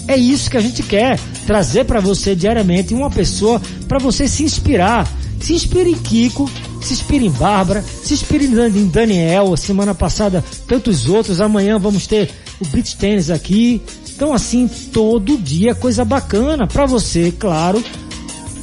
É 0.09 0.17
isso 0.17 0.51
que 0.51 0.57
a 0.57 0.61
gente 0.61 0.83
quer 0.83 1.21
trazer 1.47 1.85
para 1.85 2.01
você 2.01 2.35
diariamente 2.35 2.93
uma 2.93 3.11
pessoa 3.11 3.63
para 3.87 4.01
você 4.01 4.27
se 4.27 4.43
inspirar. 4.43 5.09
Se 5.41 5.53
inspire 5.53 5.91
em 5.91 5.99
Kiko, 5.99 6.51
se 6.85 6.95
inspire 6.95 7.27
em 7.27 7.31
Bárbara, 7.31 7.83
se 7.83 8.15
inspire 8.15 8.47
em 8.47 8.87
Daniel. 8.87 9.57
Semana 9.57 9.95
passada, 9.95 10.45
tantos 10.67 11.09
outros. 11.09 11.41
Amanhã 11.41 11.79
vamos 11.79 12.07
ter 12.07 12.31
o 12.61 12.67
beach 12.67 12.97
tênis 12.97 13.31
aqui. 13.31 13.83
Então 14.15 14.33
assim, 14.33 14.69
todo 14.93 15.37
dia 15.37 15.75
coisa 15.75 16.05
bacana 16.05 16.67
para 16.67 16.87
você, 16.87 17.33
claro, 17.33 17.83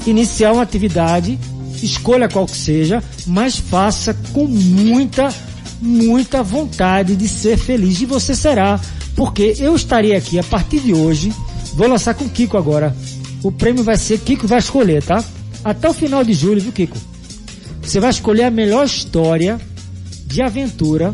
iniciar 0.06 0.54
uma 0.54 0.64
atividade, 0.64 1.38
escolha 1.84 2.30
qual 2.30 2.46
que 2.46 2.56
seja, 2.56 3.04
mas 3.28 3.58
faça 3.58 4.14
com 4.32 4.48
muita, 4.48 5.34
muita 5.82 6.42
vontade 6.42 7.18
de 7.18 7.28
ser 7.28 7.58
feliz 7.58 8.00
e 8.00 8.06
você 8.06 8.34
será, 8.34 8.80
porque 9.14 9.56
eu 9.60 9.76
estarei 9.76 10.16
aqui 10.16 10.40
a 10.40 10.44
partir 10.44 10.80
de 10.80 10.94
hoje, 10.94 11.34
vou 11.74 11.88
lançar 11.88 12.14
com 12.14 12.24
o 12.24 12.30
Kiko 12.30 12.58
agora. 12.58 12.96
O 13.44 13.52
prêmio 13.52 13.84
vai 13.84 13.98
ser 13.98 14.20
Kiko 14.20 14.48
vai 14.48 14.60
escolher, 14.60 15.04
tá? 15.04 15.24
Até 15.66 15.90
o 15.90 15.94
final 15.94 16.24
de 16.24 16.34
julho, 16.34 16.62
viu, 16.62 16.72
Kiko? 16.72 17.11
Você 17.82 18.00
vai 18.00 18.10
escolher 18.10 18.44
a 18.44 18.52
melhor 18.52 18.86
história 18.86 19.60
de 20.26 20.42
aventura 20.42 21.14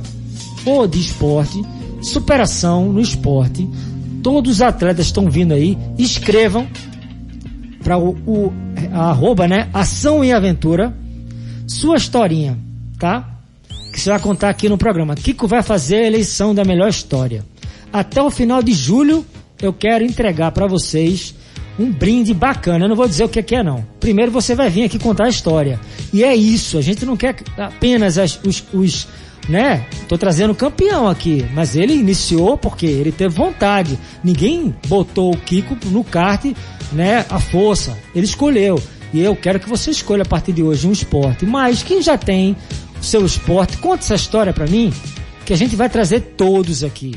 ou 0.65 0.87
de 0.87 0.99
esporte 0.99 1.61
superação 2.01 2.91
no 2.91 3.01
esporte. 3.01 3.67
Todos 4.23 4.53
os 4.53 4.61
atletas 4.61 5.05
estão 5.05 5.29
vindo 5.29 5.53
aí. 5.53 5.77
Escrevam 5.97 6.67
para 7.83 7.97
o, 7.97 8.09
o 8.25 8.53
arroba, 8.93 9.47
né? 9.47 9.69
Ação 9.73 10.23
e 10.23 10.31
Aventura. 10.31 10.95
Sua 11.67 11.97
historinha, 11.97 12.57
tá? 12.99 13.39
Que 13.91 13.99
você 13.99 14.09
vai 14.09 14.19
contar 14.19 14.49
aqui 14.49 14.69
no 14.69 14.77
programa. 14.77 15.15
Kiko 15.15 15.47
vai 15.47 15.61
fazer 15.61 15.97
a 15.97 16.07
eleição 16.07 16.53
da 16.53 16.63
melhor 16.63 16.89
história. 16.89 17.43
Até 17.91 18.21
o 18.21 18.29
final 18.29 18.61
de 18.61 18.73
julho, 18.73 19.25
eu 19.61 19.73
quero 19.73 20.03
entregar 20.03 20.51
para 20.51 20.67
vocês 20.67 21.33
um 21.79 21.91
brinde 21.91 22.33
bacana. 22.33 22.85
Eu 22.85 22.89
não 22.89 22.95
vou 22.95 23.07
dizer 23.07 23.23
o 23.23 23.29
que 23.29 23.39
é, 23.39 23.43
que 23.43 23.55
é 23.55 23.63
não. 23.63 23.85
Primeiro 23.99 24.31
você 24.31 24.55
vai 24.55 24.69
vir 24.69 24.83
aqui 24.83 24.97
contar 24.97 25.25
a 25.25 25.29
história. 25.29 25.79
E 26.13 26.23
é 26.23 26.35
isso. 26.35 26.77
A 26.77 26.81
gente 26.81 27.05
não 27.05 27.15
quer 27.15 27.35
apenas 27.57 28.17
as, 28.17 28.39
os, 28.43 28.63
os 28.73 29.07
né? 29.47 29.85
Tô 30.07 30.17
trazendo 30.17 30.53
campeão 30.53 31.07
aqui, 31.07 31.45
mas 31.53 31.75
ele 31.75 31.93
iniciou 31.93 32.57
porque 32.57 32.85
ele 32.85 33.11
teve 33.11 33.33
vontade. 33.33 33.97
Ninguém 34.23 34.75
botou 34.87 35.33
o 35.33 35.37
Kiko 35.37 35.77
no 35.85 36.03
kart, 36.03 36.45
né? 36.91 37.25
A 37.29 37.39
força. 37.39 37.97
Ele 38.13 38.25
escolheu. 38.25 38.81
E 39.13 39.21
eu 39.21 39.35
quero 39.35 39.59
que 39.59 39.69
você 39.69 39.91
escolha 39.91 40.23
a 40.23 40.25
partir 40.25 40.51
de 40.51 40.63
hoje 40.63 40.87
um 40.87 40.91
esporte. 40.91 41.45
Mas 41.45 41.81
quem 41.81 42.01
já 42.01 42.17
tem 42.17 42.55
o 42.99 43.03
seu 43.03 43.25
esporte, 43.25 43.77
conta 43.77 44.03
essa 44.03 44.15
história 44.15 44.51
para 44.51 44.67
mim, 44.67 44.91
que 45.45 45.53
a 45.53 45.57
gente 45.57 45.75
vai 45.75 45.89
trazer 45.89 46.19
todos 46.35 46.83
aqui. 46.83 47.15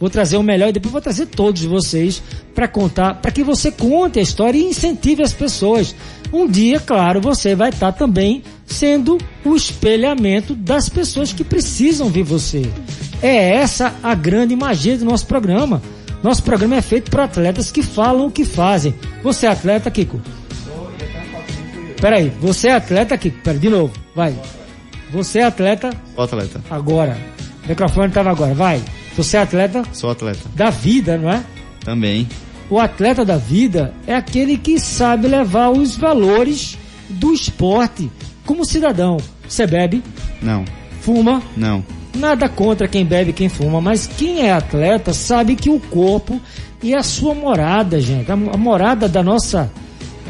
Vou 0.00 0.08
trazer 0.08 0.38
o 0.38 0.42
melhor 0.42 0.70
e 0.70 0.72
depois 0.72 0.92
vou 0.92 1.00
trazer 1.02 1.26
todos 1.26 1.62
vocês 1.62 2.22
para 2.54 2.66
contar, 2.66 3.16
para 3.16 3.30
que 3.30 3.44
você 3.44 3.70
conte 3.70 4.18
a 4.18 4.22
história 4.22 4.58
e 4.58 4.64
incentive 4.64 5.22
as 5.22 5.34
pessoas. 5.34 5.94
Um 6.32 6.48
dia, 6.48 6.80
claro, 6.80 7.20
você 7.20 7.54
vai 7.54 7.68
estar 7.68 7.92
tá 7.92 7.98
também 7.98 8.42
sendo 8.64 9.18
o 9.44 9.54
espelhamento 9.54 10.54
das 10.54 10.88
pessoas 10.88 11.34
que 11.34 11.44
precisam 11.44 12.08
ver 12.08 12.22
você. 12.22 12.62
É 13.22 13.56
essa 13.56 13.94
a 14.02 14.14
grande 14.14 14.56
magia 14.56 14.96
do 14.96 15.04
nosso 15.04 15.26
programa. 15.26 15.82
Nosso 16.22 16.42
programa 16.42 16.76
é 16.76 16.82
feito 16.82 17.10
para 17.10 17.24
atletas 17.24 17.70
que 17.70 17.82
falam 17.82 18.26
o 18.26 18.30
que 18.30 18.44
fazem. 18.44 18.94
Você 19.22 19.44
é 19.44 19.50
atleta, 19.50 19.90
Kiko? 19.90 20.18
Peraí, 22.00 22.32
você 22.40 22.68
é 22.68 22.74
atleta, 22.74 23.18
Kiko? 23.18 23.38
Pera, 23.42 23.58
de 23.58 23.68
novo, 23.68 23.92
vai. 24.14 24.34
Você 25.10 25.40
é 25.40 25.44
atleta? 25.44 25.90
O 26.16 26.22
atleta. 26.22 26.58
Agora. 26.70 27.18
O 27.64 27.68
microfone 27.68 28.08
estava 28.08 28.30
agora, 28.30 28.54
vai. 28.54 28.82
Você 29.16 29.36
é 29.36 29.40
atleta 29.40 29.82
Sou 29.92 30.10
atleta. 30.10 30.40
da 30.54 30.70
vida, 30.70 31.18
não 31.18 31.30
é? 31.30 31.42
Também. 31.84 32.28
O 32.68 32.78
atleta 32.78 33.24
da 33.24 33.36
vida 33.36 33.92
é 34.06 34.14
aquele 34.14 34.56
que 34.56 34.78
sabe 34.78 35.26
levar 35.26 35.70
os 35.70 35.96
valores 35.96 36.78
do 37.08 37.32
esporte 37.32 38.10
como 38.46 38.64
cidadão. 38.64 39.16
Você 39.48 39.66
bebe, 39.66 40.02
Não. 40.40 40.64
fuma, 41.00 41.42
Não. 41.56 41.84
nada 42.14 42.48
contra 42.48 42.86
quem 42.86 43.04
bebe 43.04 43.30
e 43.30 43.34
quem 43.34 43.48
fuma, 43.48 43.80
mas 43.80 44.06
quem 44.06 44.42
é 44.46 44.52
atleta 44.52 45.12
sabe 45.12 45.56
que 45.56 45.68
o 45.68 45.80
corpo 45.80 46.40
e 46.82 46.94
a 46.94 47.02
sua 47.02 47.34
morada, 47.34 48.00
gente, 48.00 48.30
a, 48.30 48.36
morada 48.36 49.08
da 49.08 49.22
nossa. 49.22 49.70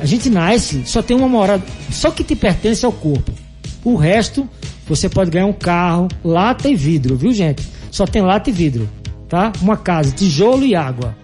A 0.01 0.07
gente 0.07 0.31
nasce, 0.31 0.83
só 0.87 1.03
tem 1.03 1.15
uma 1.15 1.29
morada, 1.29 1.63
só 1.91 2.11
que 2.11 2.25
te 2.25 2.35
pertence 2.35 2.87
ao 2.87 2.93
corpo. 2.93 3.31
O 3.85 3.97
resto, 3.97 4.49
você 4.89 5.11
pode 5.11 5.31
ganhar 5.31 5.45
um 5.47 5.53
carro, 5.53 6.09
lata 6.25 6.71
e 6.71 6.75
vidro, 6.75 7.17
viu, 7.17 7.33
gente? 7.33 7.63
Só 7.91 8.07
tem 8.07 8.23
lata 8.23 8.51
e 8.51 8.53
vidro, 8.53 8.89
tá? 9.29 9.53
Uma 9.61 9.77
casa, 9.77 10.13
tijolo 10.13 10.65
e 10.65 10.75
água. 10.75 11.17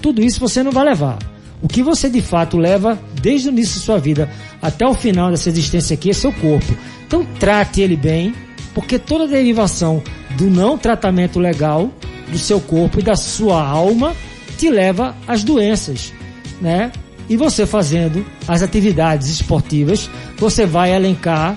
Tudo 0.00 0.22
isso 0.22 0.40
você 0.40 0.62
não 0.62 0.72
vai 0.72 0.84
levar. 0.84 1.18
O 1.62 1.68
que 1.68 1.82
você 1.82 2.10
de 2.10 2.20
fato 2.20 2.58
leva 2.58 2.98
desde 3.20 3.48
o 3.48 3.52
início 3.52 3.78
da 3.78 3.86
sua 3.86 3.98
vida 3.98 4.28
até 4.60 4.86
o 4.86 4.94
final 4.94 5.30
dessa 5.30 5.48
existência 5.48 5.94
aqui 5.94 6.10
é 6.10 6.12
seu 6.12 6.32
corpo. 6.32 6.76
Então 7.06 7.24
trate 7.38 7.80
ele 7.80 7.96
bem, 7.96 8.34
porque 8.74 8.98
toda 8.98 9.28
derivação 9.28 10.02
do 10.36 10.50
não 10.50 10.76
tratamento 10.76 11.38
legal 11.38 11.90
do 12.28 12.38
seu 12.38 12.60
corpo 12.60 12.98
e 12.98 13.02
da 13.02 13.14
sua 13.14 13.62
alma 13.64 14.14
te 14.58 14.70
leva 14.70 15.14
às 15.26 15.44
doenças, 15.44 16.12
né? 16.60 16.90
E 17.28 17.36
você 17.36 17.64
fazendo 17.64 18.26
as 18.48 18.62
atividades 18.62 19.28
esportivas, 19.28 20.10
você 20.36 20.66
vai 20.66 20.92
elencar. 20.94 21.56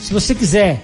Se 0.00 0.12
você 0.12 0.34
quiser 0.34 0.82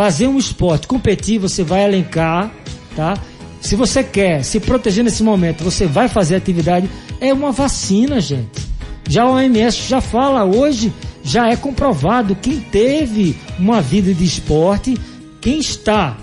fazer 0.00 0.28
um 0.28 0.38
esporte, 0.38 0.86
competir, 0.86 1.38
você 1.38 1.62
vai 1.62 1.84
elencar, 1.84 2.50
tá? 2.96 3.18
Se 3.60 3.76
você 3.76 4.02
quer 4.02 4.42
se 4.42 4.58
proteger 4.58 5.04
nesse 5.04 5.22
momento, 5.22 5.62
você 5.62 5.84
vai 5.86 6.08
fazer 6.08 6.36
atividade. 6.36 6.88
É 7.20 7.34
uma 7.34 7.52
vacina, 7.52 8.18
gente. 8.18 8.62
Já 9.06 9.24
a 9.24 9.30
OMS 9.30 9.86
já 9.86 10.00
fala 10.00 10.42
hoje, 10.42 10.90
já 11.22 11.50
é 11.50 11.54
comprovado 11.54 12.34
quem 12.34 12.60
teve 12.60 13.36
uma 13.58 13.82
vida 13.82 14.14
de 14.14 14.24
esporte, 14.24 14.96
quem 15.38 15.58
está 15.58 16.16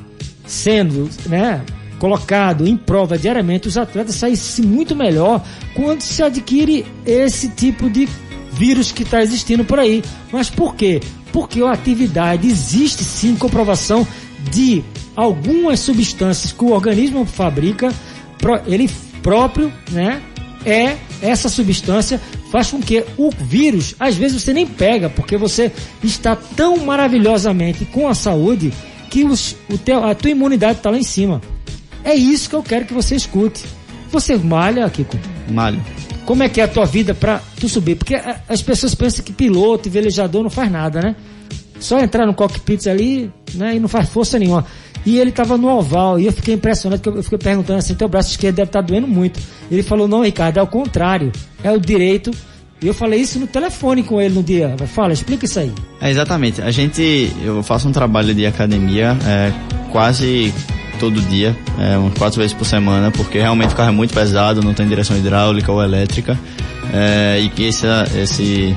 sendo, 0.43 1.07
né, 1.27 1.63
colocado 1.99 2.67
em 2.67 2.75
prova 2.75 3.15
diariamente, 3.15 3.67
os 3.67 3.77
atletas 3.77 4.15
saem-se 4.15 4.63
muito 4.63 4.95
melhor 4.95 5.45
quando 5.75 6.01
se 6.01 6.23
adquire 6.23 6.83
esse 7.05 7.49
tipo 7.49 7.91
de 7.91 8.09
vírus 8.53 8.91
que 8.91 9.03
está 9.03 9.21
existindo 9.21 9.63
por 9.63 9.77
aí. 9.77 10.03
Mas 10.31 10.49
por 10.49 10.73
quê? 10.73 10.99
Porque 11.37 11.61
a 11.61 11.71
atividade 11.71 12.47
existe 12.47 13.03
sim 13.03 13.35
comprovação 13.35 14.07
de 14.49 14.83
algumas 15.15 15.79
substâncias 15.79 16.51
que 16.51 16.63
o 16.63 16.71
organismo 16.71 17.27
fabrica, 17.27 17.93
ele 18.65 18.89
próprio, 19.21 19.71
né? 19.91 20.19
É 20.65 20.97
essa 21.21 21.47
substância 21.47 22.19
faz 22.51 22.71
com 22.71 22.81
que 22.81 23.03
o 23.15 23.29
vírus, 23.29 23.93
às 23.99 24.15
vezes 24.15 24.41
você 24.41 24.51
nem 24.51 24.65
pega, 24.65 25.11
porque 25.11 25.37
você 25.37 25.71
está 26.03 26.35
tão 26.35 26.77
maravilhosamente 26.77 27.85
com 27.85 28.07
a 28.07 28.15
saúde 28.15 28.73
que 29.11 29.23
os, 29.23 29.55
o 29.69 29.77
teu, 29.77 30.03
a 30.03 30.15
tua 30.15 30.31
imunidade 30.31 30.79
está 30.79 30.89
lá 30.89 30.97
em 30.97 31.03
cima. 31.03 31.39
É 32.03 32.15
isso 32.15 32.49
que 32.49 32.55
eu 32.55 32.63
quero 32.63 32.85
que 32.85 32.95
você 32.95 33.15
escute. 33.15 33.63
Você 34.09 34.35
malha, 34.37 34.89
Kiko. 34.89 35.19
Malho. 35.51 35.79
Como 36.27 36.43
é 36.43 36.49
que 36.49 36.59
é 36.59 36.65
a 36.65 36.67
tua 36.67 36.85
vida 36.85 37.13
pra 37.13 37.41
tu 37.57 37.69
subir? 37.69 37.95
Porque 37.95 38.13
as 38.49 38.61
pessoas 38.61 38.93
pensam 38.93 39.23
que 39.23 39.31
piloto 39.31 39.87
e 39.87 39.89
velejador 39.89 40.43
não 40.43 40.49
faz 40.49 40.69
nada, 40.69 41.01
né? 41.01 41.15
Só 41.79 41.99
entrar 41.99 42.25
no 42.25 42.33
cockpit 42.33 42.85
ali, 42.87 43.31
né? 43.53 43.77
E 43.77 43.79
não 43.79 43.87
faz 43.87 44.09
força 44.09 44.37
nenhuma. 44.37 44.65
E 45.05 45.19
ele 45.19 45.31
tava 45.31 45.57
no 45.57 45.69
oval, 45.69 46.19
e 46.19 46.25
eu 46.25 46.33
fiquei 46.33 46.55
impressionado, 46.55 47.01
porque 47.01 47.19
eu 47.19 47.23
fiquei 47.23 47.39
perguntando 47.39 47.79
assim, 47.79 47.95
teu 47.95 48.09
braço 48.09 48.31
esquerdo 48.31 48.55
deve 48.55 48.67
estar 48.67 48.81
doendo 48.81 49.07
muito. 49.07 49.39
Ele 49.71 49.81
falou, 49.81 50.05
não, 50.05 50.21
Ricardo, 50.21 50.59
é 50.59 50.61
o 50.61 50.67
contrário. 50.67 51.31
É 51.63 51.71
o 51.71 51.79
direito. 51.79 52.29
E 52.81 52.87
eu 52.87 52.93
falei 52.93 53.21
isso 53.21 53.39
no 53.39 53.47
telefone 53.47 54.03
com 54.03 54.19
ele 54.19 54.35
no 54.35 54.43
dia. 54.43 54.75
Fala, 54.87 55.13
explica 55.13 55.45
isso 55.45 55.61
aí. 55.61 55.71
É, 56.01 56.11
exatamente. 56.11 56.61
A 56.61 56.71
gente, 56.71 57.31
eu 57.41 57.63
faço 57.63 57.87
um 57.87 57.93
trabalho 57.93 58.35
de 58.35 58.45
academia 58.45 59.17
é, 59.25 59.53
quase 59.93 60.53
todo 60.97 61.21
dia, 61.21 61.57
é, 61.79 61.97
umas 61.97 62.17
quatro 62.17 62.39
vezes 62.39 62.55
por 62.55 62.65
semana, 62.65 63.11
porque 63.11 63.39
realmente 63.39 63.73
o 63.73 63.77
carro 63.77 63.89
é 63.89 63.93
muito 63.93 64.13
pesado, 64.13 64.61
não 64.61 64.73
tem 64.73 64.87
direção 64.87 65.17
hidráulica 65.17 65.71
ou 65.71 65.83
elétrica. 65.83 66.37
É, 66.93 67.39
e 67.41 67.49
que 67.49 67.67
essa, 67.67 68.07
esse, 68.15 68.75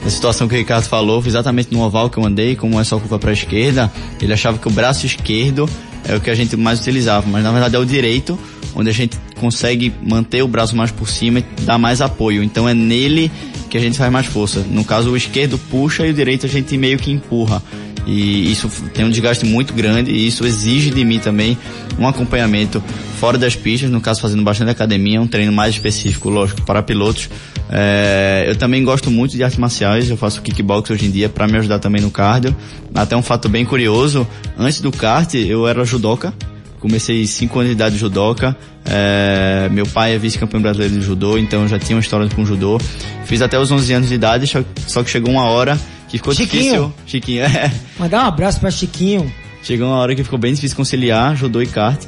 essa 0.00 0.10
situação 0.10 0.48
que 0.48 0.54
o 0.54 0.58
Ricardo 0.58 0.84
falou, 0.84 1.22
exatamente 1.24 1.72
no 1.72 1.80
oval 1.80 2.08
que 2.10 2.18
eu 2.18 2.24
andei, 2.24 2.56
como 2.56 2.80
é 2.80 2.84
só 2.84 2.98
curva 2.98 3.18
para 3.18 3.30
a 3.30 3.32
esquerda, 3.32 3.90
ele 4.20 4.32
achava 4.32 4.58
que 4.58 4.66
o 4.66 4.70
braço 4.70 5.06
esquerdo 5.06 5.68
é 6.04 6.16
o 6.16 6.20
que 6.20 6.30
a 6.30 6.34
gente 6.34 6.56
mais 6.56 6.80
utilizava, 6.80 7.26
mas 7.28 7.42
na 7.44 7.52
verdade 7.52 7.76
é 7.76 7.78
o 7.78 7.84
direito, 7.84 8.38
onde 8.74 8.88
a 8.88 8.92
gente 8.92 9.18
consegue 9.38 9.92
manter 10.02 10.42
o 10.42 10.48
braço 10.48 10.76
mais 10.76 10.90
por 10.90 11.08
cima 11.08 11.40
e 11.40 11.44
dar 11.62 11.78
mais 11.78 12.00
apoio. 12.00 12.42
Então 12.42 12.68
é 12.68 12.74
nele 12.74 13.30
que 13.68 13.76
a 13.76 13.80
gente 13.80 13.96
faz 13.96 14.10
mais 14.12 14.26
força. 14.26 14.60
No 14.68 14.84
caso, 14.84 15.10
o 15.10 15.16
esquerdo 15.16 15.58
puxa 15.70 16.06
e 16.06 16.10
o 16.10 16.14
direito 16.14 16.46
a 16.46 16.48
gente 16.48 16.76
meio 16.76 16.98
que 16.98 17.10
empurra. 17.10 17.62
E 18.06 18.50
isso 18.50 18.68
tem 18.94 19.04
um 19.04 19.10
desgaste 19.10 19.44
muito 19.44 19.74
grande 19.74 20.10
e 20.10 20.26
isso 20.26 20.46
exige 20.46 20.90
de 20.90 21.04
mim 21.04 21.18
também 21.18 21.56
um 21.98 22.08
acompanhamento 22.08 22.82
fora 23.18 23.36
das 23.36 23.54
pistas, 23.54 23.90
no 23.90 24.00
caso 24.00 24.20
fazendo 24.20 24.42
bastante 24.42 24.70
academia, 24.70 25.20
um 25.20 25.26
treino 25.26 25.52
mais 25.52 25.74
específico, 25.74 26.30
lógico, 26.30 26.62
para 26.62 26.82
pilotos. 26.82 27.28
É, 27.70 28.44
eu 28.48 28.56
também 28.56 28.82
gosto 28.82 29.10
muito 29.10 29.36
de 29.36 29.44
artes 29.44 29.58
marciais, 29.58 30.08
eu 30.08 30.16
faço 30.16 30.40
kickbox 30.42 30.90
hoje 30.90 31.06
em 31.06 31.10
dia 31.10 31.28
para 31.28 31.46
me 31.46 31.58
ajudar 31.58 31.78
também 31.78 32.00
no 32.00 32.10
cardio. 32.10 32.56
Até 32.94 33.14
um 33.14 33.22
fato 33.22 33.48
bem 33.48 33.64
curioso, 33.64 34.26
antes 34.58 34.80
do 34.80 34.90
kart 34.90 35.34
eu 35.34 35.68
era 35.68 35.84
judoca, 35.84 36.32
comecei 36.80 37.26
5 37.26 37.58
anos 37.58 37.68
de 37.68 37.74
idade 37.74 37.94
de 37.94 38.00
judoca. 38.00 38.56
É, 38.84 39.68
meu 39.70 39.86
pai 39.86 40.14
é 40.14 40.18
vice-campeão 40.18 40.62
brasileiro 40.62 40.94
de 40.94 41.02
judô, 41.02 41.36
então 41.36 41.68
já 41.68 41.78
tinha 41.78 41.96
uma 41.96 42.00
história 42.00 42.28
com 42.34 42.44
judô. 42.44 42.80
Fiz 43.26 43.42
até 43.42 43.58
os 43.58 43.70
11 43.70 43.92
anos 43.92 44.08
de 44.08 44.14
idade, 44.14 44.50
só 44.86 45.02
que 45.02 45.10
chegou 45.10 45.30
uma 45.30 45.44
hora 45.44 45.78
que 46.10 46.18
ficou 46.18 46.34
Chiquinho. 46.34 46.62
difícil. 46.62 46.92
Chiquinho, 47.06 47.44
é. 47.46 47.72
Mandar 47.98 48.24
um 48.24 48.28
abraço 48.28 48.60
pra 48.60 48.70
Chiquinho. 48.70 49.32
Chegou 49.62 49.86
uma 49.88 49.96
hora 49.96 50.14
que 50.14 50.22
ficou 50.24 50.38
bem 50.38 50.52
difícil 50.52 50.76
conciliar 50.76 51.34
judô 51.36 51.62
e 51.62 51.66
kart. 51.66 52.00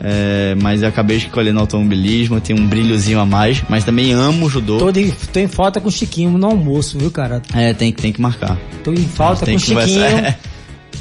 É, 0.00 0.54
mas 0.62 0.82
eu 0.82 0.88
acabei 0.88 1.16
escolhendo 1.16 1.58
automobilismo, 1.58 2.40
tem 2.40 2.54
um 2.54 2.66
brilhozinho 2.68 3.18
a 3.18 3.26
mais, 3.26 3.62
mas 3.68 3.82
também 3.82 4.12
amo 4.12 4.48
judô. 4.48 4.78
Tô, 4.78 4.92
de, 4.92 5.10
tô 5.32 5.40
em 5.40 5.48
falta 5.48 5.80
com 5.80 5.88
o 5.88 5.92
Chiquinho 5.92 6.38
no 6.38 6.46
almoço, 6.46 6.96
viu, 6.96 7.10
cara? 7.10 7.42
É, 7.52 7.74
tem, 7.74 7.90
que- 7.90 8.00
tem 8.00 8.12
que 8.12 8.20
marcar. 8.20 8.56
Tô 8.84 8.92
em 8.92 8.96
falta 9.08 9.44
Tem 9.44 9.56
com 9.58 9.60
o. 9.60 9.64
Chiquinho. 9.80 10.02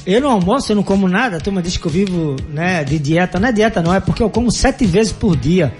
Eu 0.05 0.21
não 0.21 0.31
almoço, 0.31 0.71
eu 0.71 0.75
não 0.77 0.83
como 0.83 1.05
nada. 1.05 1.35
A 1.35 1.39
turma 1.41 1.61
diz 1.61 1.75
que 1.75 1.85
eu 1.85 1.91
vivo, 1.91 2.37
né, 2.53 2.81
de 2.85 2.97
dieta. 2.97 3.41
Não 3.41 3.49
é 3.49 3.51
dieta 3.51 3.81
não, 3.81 3.93
é 3.93 3.99
porque 3.99 4.23
eu 4.23 4.29
como 4.29 4.49
sete 4.49 4.85
vezes 4.85 5.11
por 5.11 5.35
dia. 5.35 5.73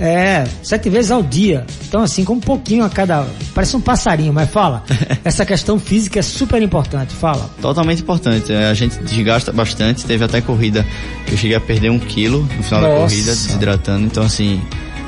É, 0.00 0.44
sete 0.62 0.88
vezes 0.88 1.10
ao 1.10 1.22
dia. 1.22 1.66
Então 1.88 2.02
assim, 2.02 2.24
como 2.24 2.38
um 2.38 2.42
pouquinho 2.42 2.84
a 2.84 2.90
cada... 2.90 3.26
Parece 3.54 3.76
um 3.76 3.80
passarinho, 3.80 4.32
mas 4.32 4.50
fala. 4.50 4.82
Essa 5.24 5.44
questão 5.44 5.78
física 5.78 6.18
é 6.18 6.22
super 6.22 6.60
importante, 6.62 7.14
fala. 7.14 7.50
Totalmente 7.60 8.02
importante. 8.02 8.52
É, 8.52 8.66
A 8.66 8.74
gente 8.74 8.98
desgasta 8.98 9.52
bastante. 9.52 10.04
Teve 10.04 10.24
até 10.24 10.40
corrida 10.40 10.86
que 11.26 11.32
eu 11.34 11.38
cheguei 11.38 11.56
a 11.56 11.60
perder 11.60 11.90
um 11.90 11.98
quilo 11.98 12.48
no 12.56 12.62
final 12.62 12.80
da 12.80 12.88
Nossa. 12.88 13.00
corrida, 13.14 13.30
desidratando. 13.32 14.06
Então, 14.06 14.24
assim, 14.24 14.60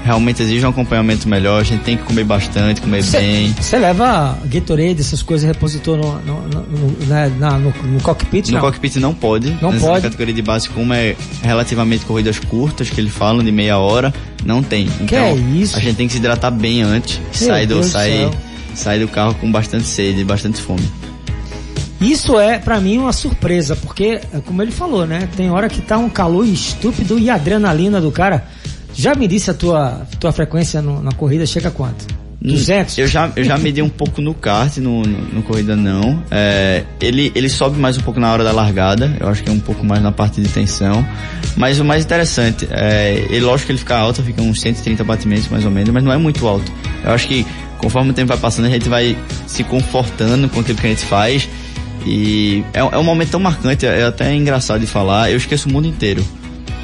realmente 0.05 0.43
exige 0.43 0.65
um 0.67 0.69
acompanhamento 0.69 1.27
melhor. 1.29 1.61
A 1.61 1.65
gente 1.65 1.83
tem 1.83 1.97
que 1.97 2.03
comer 2.05 2.23
bastante, 2.25 2.81
comer 2.81 3.03
bem. 3.07 3.55
Você 3.59 3.79
leva 3.79 4.39
Gatorade, 4.45 5.01
essas 5.01 5.23
coisas, 5.23 5.47
repositor 5.47 5.97
no, 5.97 6.21
no, 6.21 6.43
no, 6.43 7.07
né, 7.07 7.33
na- 7.39 7.59
no, 7.59 7.73
no 7.83 8.01
cockpit? 8.03 8.49
No 8.49 8.55
não? 8.55 8.61
cockpit 8.61 8.97
não 8.97 9.15
pode. 9.15 9.57
Não 9.63 9.73
Nessa 9.73 9.87
pode. 9.87 10.03
categoria 10.03 10.35
de 10.35 10.43
base, 10.43 10.69
como 10.69 10.93
é 10.93 11.17
relativamente 11.43 12.05
corridas 12.05 12.39
curtas, 12.39 12.91
que 12.91 13.01
eles 13.01 13.13
falam 13.13 13.43
de 13.43 13.51
meia 13.51 13.79
hora, 13.79 14.13
não 14.45 14.63
tem. 14.63 14.89
Então, 15.01 15.19
é 15.19 15.35
isso? 15.35 15.77
a 15.77 15.81
gente 15.81 15.97
tem 15.97 16.07
que 16.07 16.13
se 16.13 16.19
hidratar 16.19 16.51
bem 16.51 16.83
antes. 16.83 17.19
Sai 17.33 17.67
do, 17.67 17.75
Deus 17.75 17.87
do 17.87 17.93
sai, 17.93 18.11
céu. 18.11 18.31
sai 18.75 18.99
do 19.01 19.09
carro 19.09 19.35
com 19.37 19.51
bastante 19.51 19.85
sede, 19.87 20.23
bastante 20.23 20.61
fome. 20.61 20.87
Isso 22.01 22.39
é, 22.39 22.59
pra 22.59 22.81
mim, 22.81 22.99
uma 22.99 23.13
surpresa, 23.13 23.75
porque, 23.77 24.21
é 24.33 24.39
como 24.45 24.61
ele 24.61 24.71
falou, 24.73 25.07
né? 25.07 25.27
Tem 25.37 25.51
hora 25.51 25.71
que 25.71 25.81
tá 25.81 25.97
um 25.97 26.11
calor 26.11 26.47
estúpido 26.47 27.19
e 27.19 27.31
a 27.31 27.37
adrenalina 27.37 27.99
do 28.01 28.11
cara. 28.13 28.47
Já 28.95 29.15
me 29.15 29.27
disse 29.29 29.51
a 29.51 29.55
tua, 29.55 30.07
tua 30.21 30.33
frequência 30.33 30.81
no- 30.81 31.03
na 31.03 31.13
corrida 31.13 31.45
chega 31.47 31.69
a 31.69 31.71
quanto? 31.71 32.07
200? 32.41 32.99
Hum, 32.99 33.01
Eu 33.01 33.07
já, 33.09 33.33
eu 33.37 33.43
já 33.45 33.57
medi 33.57 33.81
um 33.81 33.89
pouco 33.89 34.21
no 34.21 34.35
kart, 34.35 34.77
no, 34.77 35.03
no, 35.03 35.19
no 35.33 35.43
corrida 35.43 35.75
não. 35.75 36.23
É, 36.31 36.85
ele, 37.01 37.33
ele 37.35 37.49
sobe 37.49 37.79
mais 37.81 37.97
um 37.97 38.03
pouco 38.03 38.21
na 38.21 38.31
hora 38.31 38.45
da 38.45 38.53
largada, 38.53 39.17
eu 39.19 39.29
acho 39.29 39.43
que 39.43 39.49
é 39.49 39.53
um 39.53 39.59
pouco 39.59 39.85
mais 39.85 40.03
na 40.03 40.13
parte 40.13 40.41
de 40.43 40.49
tensão. 40.49 41.05
Mas 41.57 41.81
o 41.81 41.85
mais 41.85 42.05
interessante, 42.05 42.69
é, 42.71 43.27
ele, 43.31 43.41
lógico 43.41 43.67
que 43.67 43.73
ele 43.73 43.79
fica 43.79 43.97
alto, 43.97 44.23
fica 44.23 44.43
uns 44.43 44.61
130 44.61 45.03
batimentos 45.05 45.49
mais 45.49 45.65
ou 45.65 45.71
menos, 45.71 45.89
mas 45.91 46.05
não 46.05 46.13
é 46.13 46.19
muito 46.19 46.47
alto. 46.47 46.71
Eu 47.03 47.13
acho 47.13 47.27
que 47.27 47.47
conforme 47.79 48.11
o 48.11 48.13
tempo 48.15 48.29
vai 48.29 48.37
passando, 48.39 48.67
a 48.67 48.71
gente 48.71 48.89
vai 48.91 49.17
se 49.47 49.65
confortando 49.65 50.47
com 50.51 50.61
aquilo 50.61 50.77
que 50.79 50.87
a 50.87 50.91
gente 50.91 51.05
faz. 51.07 51.49
E 52.07 52.63
é, 52.75 52.81
é 52.81 52.99
um 52.99 53.03
momento 53.05 53.31
tão 53.31 53.41
marcante, 53.41 53.87
é 53.87 54.05
até 54.05 54.35
engraçado 54.35 54.81
de 54.83 54.87
falar, 54.87 55.31
eu 55.31 55.39
esqueço 55.39 55.67
o 55.69 55.73
mundo 55.73 55.87
inteiro. 55.89 56.23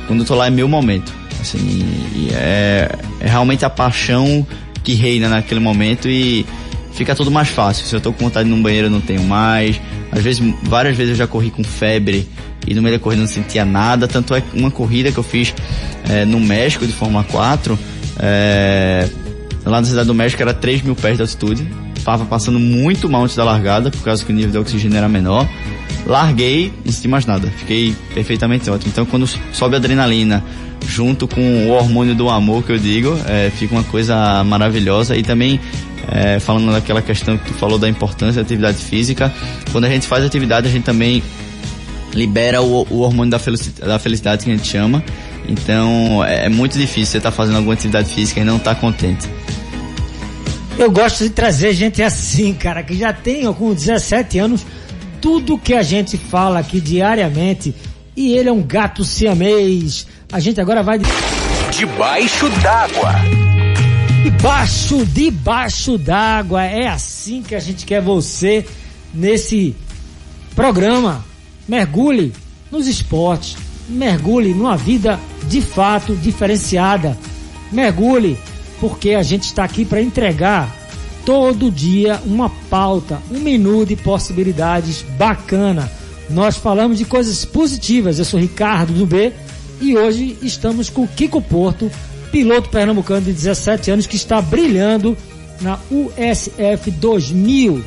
Quando 0.06 0.20
eu 0.20 0.26
tô 0.26 0.34
lá 0.34 0.46
é 0.46 0.50
meu 0.50 0.66
momento. 0.66 1.19
Assim, 1.40 2.28
é, 2.32 2.90
é 3.20 3.28
realmente 3.28 3.64
a 3.64 3.70
paixão 3.70 4.46
que 4.82 4.94
reina 4.94 5.28
naquele 5.28 5.60
momento 5.60 6.08
e 6.08 6.44
fica 6.92 7.14
tudo 7.14 7.30
mais 7.30 7.48
fácil. 7.48 7.86
Se 7.86 7.94
eu 7.94 8.00
tô 8.00 8.12
com 8.12 8.24
vontade 8.24 8.48
de 8.48 8.54
ir 8.54 8.56
num 8.56 8.62
banheiro, 8.62 8.86
eu 8.86 8.90
não 8.90 9.00
tenho 9.00 9.22
mais. 9.22 9.80
Às 10.12 10.22
vezes, 10.22 10.42
várias 10.62 10.96
vezes 10.96 11.12
eu 11.12 11.16
já 11.16 11.26
corri 11.26 11.50
com 11.50 11.64
febre 11.64 12.28
e 12.66 12.74
no 12.74 12.82
meio 12.82 12.98
da 12.98 13.02
corrida 13.02 13.22
não 13.22 13.28
sentia 13.28 13.64
nada. 13.64 14.06
Tanto 14.06 14.34
é 14.34 14.42
uma 14.54 14.70
corrida 14.70 15.10
que 15.10 15.18
eu 15.18 15.22
fiz 15.22 15.54
é, 16.08 16.24
no 16.24 16.40
México 16.40 16.86
de 16.86 16.92
Fórmula 16.92 17.24
4, 17.24 17.78
é, 18.18 19.08
lá 19.64 19.80
na 19.80 19.86
cidade 19.86 20.06
do 20.06 20.14
México 20.14 20.42
era 20.42 20.52
3 20.52 20.82
mil 20.82 20.94
pés 20.94 21.16
de 21.16 21.22
altitude. 21.22 21.66
Tava 22.04 22.24
passando 22.24 22.58
muito 22.58 23.08
mal 23.08 23.24
antes 23.24 23.36
da 23.36 23.44
largada, 23.44 23.90
por 23.90 24.02
causa 24.02 24.24
que 24.24 24.32
o 24.32 24.34
nível 24.34 24.50
de 24.50 24.58
oxigênio 24.58 24.96
era 24.96 25.08
menor. 25.08 25.48
Larguei, 26.06 26.72
não 26.84 26.92
senti 26.92 27.08
mais 27.08 27.26
nada. 27.26 27.48
Fiquei 27.58 27.94
perfeitamente 28.14 28.70
ótimo. 28.70 28.90
Então 28.90 29.04
quando 29.04 29.26
sobe 29.52 29.74
a 29.74 29.78
adrenalina, 29.78 30.42
junto 30.86 31.28
com 31.28 31.40
o 31.40 31.70
hormônio 31.70 32.14
do 32.14 32.28
amor 32.28 32.64
que 32.64 32.72
eu 32.72 32.78
digo, 32.78 33.18
é, 33.26 33.50
fica 33.50 33.74
uma 33.74 33.84
coisa 33.84 34.42
maravilhosa. 34.44 35.16
E 35.16 35.22
também, 35.22 35.60
é, 36.08 36.38
falando 36.40 36.72
daquela 36.72 37.02
questão 37.02 37.36
que 37.36 37.52
tu 37.52 37.54
falou 37.54 37.78
da 37.78 37.88
importância 37.88 38.42
da 38.42 38.46
atividade 38.46 38.78
física, 38.78 39.32
quando 39.72 39.84
a 39.84 39.88
gente 39.88 40.06
faz 40.06 40.24
atividade, 40.24 40.68
a 40.68 40.70
gente 40.70 40.84
também 40.84 41.22
libera 42.14 42.60
o, 42.62 42.86
o 42.90 43.00
hormônio 43.00 43.30
da 43.30 43.38
felicidade, 43.38 43.88
da 43.88 43.98
felicidade 43.98 44.44
que 44.44 44.50
a 44.50 44.56
gente 44.56 44.66
chama. 44.66 45.02
Então 45.48 46.24
é, 46.24 46.46
é 46.46 46.48
muito 46.48 46.78
difícil 46.78 47.06
você 47.06 47.18
estar 47.18 47.30
tá 47.30 47.36
fazendo 47.36 47.56
alguma 47.56 47.74
atividade 47.74 48.12
física 48.12 48.40
e 48.40 48.44
não 48.44 48.56
estar 48.56 48.74
tá 48.74 48.80
contente. 48.80 49.28
Eu 50.80 50.90
gosto 50.90 51.24
de 51.24 51.28
trazer 51.28 51.74
gente 51.74 52.02
assim, 52.02 52.54
cara, 52.54 52.82
que 52.82 52.96
já 52.96 53.12
tem 53.12 53.52
com 53.52 53.74
17 53.74 54.38
anos 54.38 54.64
tudo 55.20 55.58
que 55.58 55.74
a 55.74 55.82
gente 55.82 56.16
fala 56.16 56.58
aqui 56.58 56.80
diariamente. 56.80 57.74
E 58.16 58.32
ele 58.32 58.48
é 58.48 58.52
um 58.52 58.62
gato 58.62 59.04
siamês. 59.04 60.06
A 60.32 60.40
gente 60.40 60.58
agora 60.58 60.82
vai. 60.82 60.98
Debaixo 61.70 62.48
d'água. 62.62 63.12
Debaixo, 64.22 65.04
debaixo 65.04 65.98
d'água. 65.98 66.64
É 66.64 66.88
assim 66.88 67.42
que 67.42 67.54
a 67.54 67.60
gente 67.60 67.84
quer 67.84 68.00
você 68.00 68.64
nesse 69.12 69.76
programa. 70.56 71.22
Mergulhe 71.68 72.32
nos 72.70 72.88
esportes. 72.88 73.54
Mergulhe 73.86 74.54
numa 74.54 74.78
vida 74.78 75.20
de 75.46 75.60
fato 75.60 76.16
diferenciada. 76.16 77.18
Mergulhe, 77.70 78.38
porque 78.80 79.10
a 79.10 79.22
gente 79.22 79.44
está 79.44 79.64
aqui 79.64 79.84
para 79.84 80.00
entregar 80.00 80.74
todo 81.24 81.70
dia 81.70 82.20
uma 82.24 82.50
pauta, 82.70 83.20
um 83.30 83.38
menu 83.38 83.84
de 83.84 83.94
possibilidades 83.94 85.04
bacana. 85.18 85.90
Nós 86.30 86.56
falamos 86.56 86.98
de 86.98 87.04
coisas 87.04 87.44
positivas. 87.44 88.18
Eu 88.18 88.24
sou 88.24 88.40
Ricardo 88.40 88.92
do 88.92 89.06
B 89.06 89.32
e 89.80 89.96
hoje 89.96 90.38
estamos 90.42 90.88
com 90.88 91.06
Kiko 91.06 91.42
Porto, 91.42 91.90
piloto 92.32 92.68
pernambucano 92.70 93.22
de 93.22 93.32
17 93.32 93.90
anos 93.90 94.06
que 94.06 94.16
está 94.16 94.40
brilhando 94.40 95.16
na 95.60 95.78
USF 95.90 96.90
2000. 96.92 97.84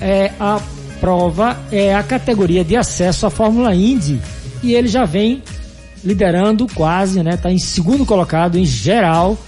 É 0.00 0.32
a 0.40 0.60
prova 1.00 1.58
é 1.72 1.94
a 1.94 2.02
categoria 2.02 2.62
de 2.62 2.76
acesso 2.76 3.26
à 3.26 3.30
Fórmula 3.30 3.74
Indy 3.74 4.20
e 4.62 4.74
ele 4.74 4.88
já 4.88 5.04
vem 5.04 5.42
liderando 6.04 6.66
quase, 6.74 7.22
né? 7.22 7.36
Tá 7.36 7.50
em 7.50 7.58
segundo 7.58 8.04
colocado 8.04 8.58
em 8.58 8.64
geral, 8.64 9.38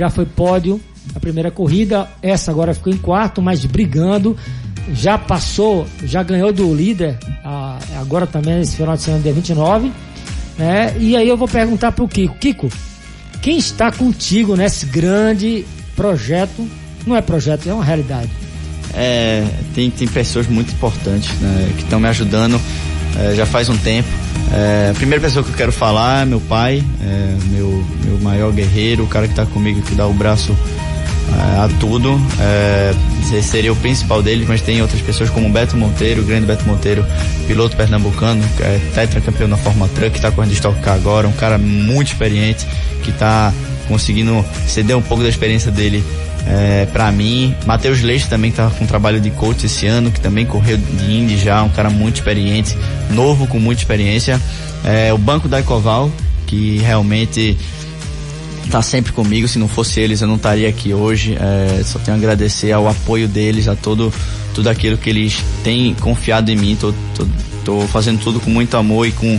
já 0.00 0.08
foi 0.08 0.24
pódio 0.24 0.80
a 1.14 1.20
primeira 1.20 1.50
corrida, 1.50 2.08
essa 2.22 2.50
agora 2.50 2.74
ficou 2.74 2.92
em 2.92 2.96
quarto, 2.96 3.42
mas 3.42 3.64
brigando. 3.64 4.36
Já 4.92 5.18
passou, 5.18 5.86
já 6.02 6.22
ganhou 6.22 6.52
do 6.52 6.74
líder, 6.74 7.16
agora 8.00 8.26
também 8.26 8.60
esse 8.60 8.76
final 8.76 8.96
de 8.96 9.02
semana, 9.02 9.22
dia 9.22 9.32
29. 9.32 9.92
Né? 10.58 10.96
E 10.98 11.16
aí 11.16 11.28
eu 11.28 11.36
vou 11.36 11.46
perguntar 11.46 11.92
pro 11.92 12.08
Kiko. 12.08 12.34
Kiko, 12.38 12.68
quem 13.40 13.58
está 13.58 13.92
contigo 13.92 14.56
nesse 14.56 14.86
grande 14.86 15.64
projeto? 15.94 16.66
Não 17.06 17.14
é 17.14 17.20
projeto, 17.20 17.68
é 17.68 17.74
uma 17.74 17.84
realidade. 17.84 18.30
É, 18.94 19.46
tem, 19.74 19.90
tem 19.90 20.08
pessoas 20.08 20.48
muito 20.48 20.72
importantes 20.72 21.30
né, 21.40 21.72
que 21.76 21.84
estão 21.84 22.00
me 22.00 22.08
ajudando 22.08 22.60
é, 23.18 23.34
já 23.34 23.46
faz 23.46 23.68
um 23.68 23.76
tempo. 23.76 24.08
É, 24.52 24.90
a 24.90 24.94
primeira 24.94 25.22
pessoa 25.22 25.44
que 25.44 25.50
eu 25.50 25.56
quero 25.56 25.72
falar 25.72 26.22
é 26.22 26.24
meu 26.24 26.40
pai, 26.40 26.82
é, 27.02 27.36
meu, 27.50 27.84
meu 28.04 28.18
maior 28.20 28.52
guerreiro, 28.52 29.04
o 29.04 29.06
cara 29.06 29.26
que 29.26 29.32
está 29.32 29.46
comigo, 29.46 29.80
que 29.82 29.94
dá 29.94 30.06
o 30.06 30.12
braço 30.12 30.56
é, 31.30 31.64
a 31.64 31.68
tudo. 31.78 32.20
É, 32.40 32.92
seria 33.42 33.72
o 33.72 33.76
principal 33.76 34.22
deles, 34.22 34.48
mas 34.48 34.60
tem 34.60 34.82
outras 34.82 35.00
pessoas 35.00 35.30
como 35.30 35.48
Beto 35.48 35.76
Monteiro, 35.76 36.22
o 36.22 36.24
grande 36.24 36.46
Beto 36.46 36.66
Monteiro, 36.66 37.06
piloto 37.46 37.76
pernambucano, 37.76 38.42
é 38.60 38.80
tetracampeão 38.94 39.48
na 39.48 39.56
Fórmula 39.56 39.88
Truck, 39.94 40.16
está 40.16 40.32
correndo 40.32 40.50
de 40.50 40.56
Stock 40.56 40.80
Car 40.80 40.94
agora, 40.94 41.28
um 41.28 41.32
cara 41.32 41.56
muito 41.56 42.08
experiente, 42.08 42.66
que 43.02 43.10
está 43.10 43.52
conseguindo 43.86 44.44
ceder 44.66 44.96
um 44.96 45.02
pouco 45.02 45.22
da 45.22 45.28
experiência 45.28 45.70
dele 45.70 46.04
é, 46.46 46.86
para 46.86 47.10
mim. 47.12 47.54
Matheus 47.66 48.00
Leite 48.02 48.28
também 48.28 48.50
estava 48.50 48.74
com 48.74 48.86
trabalho 48.86 49.20
de 49.20 49.30
coach 49.30 49.66
esse 49.66 49.86
ano, 49.86 50.10
que 50.10 50.20
também 50.20 50.46
correu 50.46 50.76
de 50.76 51.12
Indy 51.12 51.36
já, 51.38 51.62
um 51.62 51.68
cara 51.70 51.90
muito 51.90 52.16
experiente, 52.16 52.76
novo 53.10 53.46
com 53.46 53.58
muita 53.58 53.82
experiência. 53.82 54.40
É, 54.84 55.12
o 55.12 55.18
banco 55.18 55.48
da 55.48 55.60
Ecoval, 55.60 56.10
que 56.46 56.78
realmente 56.78 57.56
tá 58.70 58.80
sempre 58.82 59.12
comigo. 59.12 59.46
Se 59.48 59.58
não 59.58 59.68
fosse 59.68 60.00
eles, 60.00 60.20
eu 60.20 60.28
não 60.28 60.36
estaria 60.36 60.68
aqui 60.68 60.94
hoje. 60.94 61.36
É, 61.38 61.82
só 61.84 61.98
tenho 61.98 62.16
a 62.16 62.18
agradecer 62.18 62.72
ao 62.72 62.88
apoio 62.88 63.28
deles, 63.28 63.68
a 63.68 63.76
todo 63.76 64.12
tudo 64.54 64.68
aquilo 64.68 64.98
que 64.98 65.08
eles 65.08 65.42
têm 65.62 65.94
confiado 65.94 66.50
em 66.50 66.56
mim. 66.56 66.76
Tô, 66.80 66.92
tô, 67.14 67.26
tô 67.64 67.80
fazendo 67.88 68.20
tudo 68.20 68.40
com 68.40 68.50
muito 68.50 68.76
amor 68.76 69.06
e 69.06 69.12
com, 69.12 69.38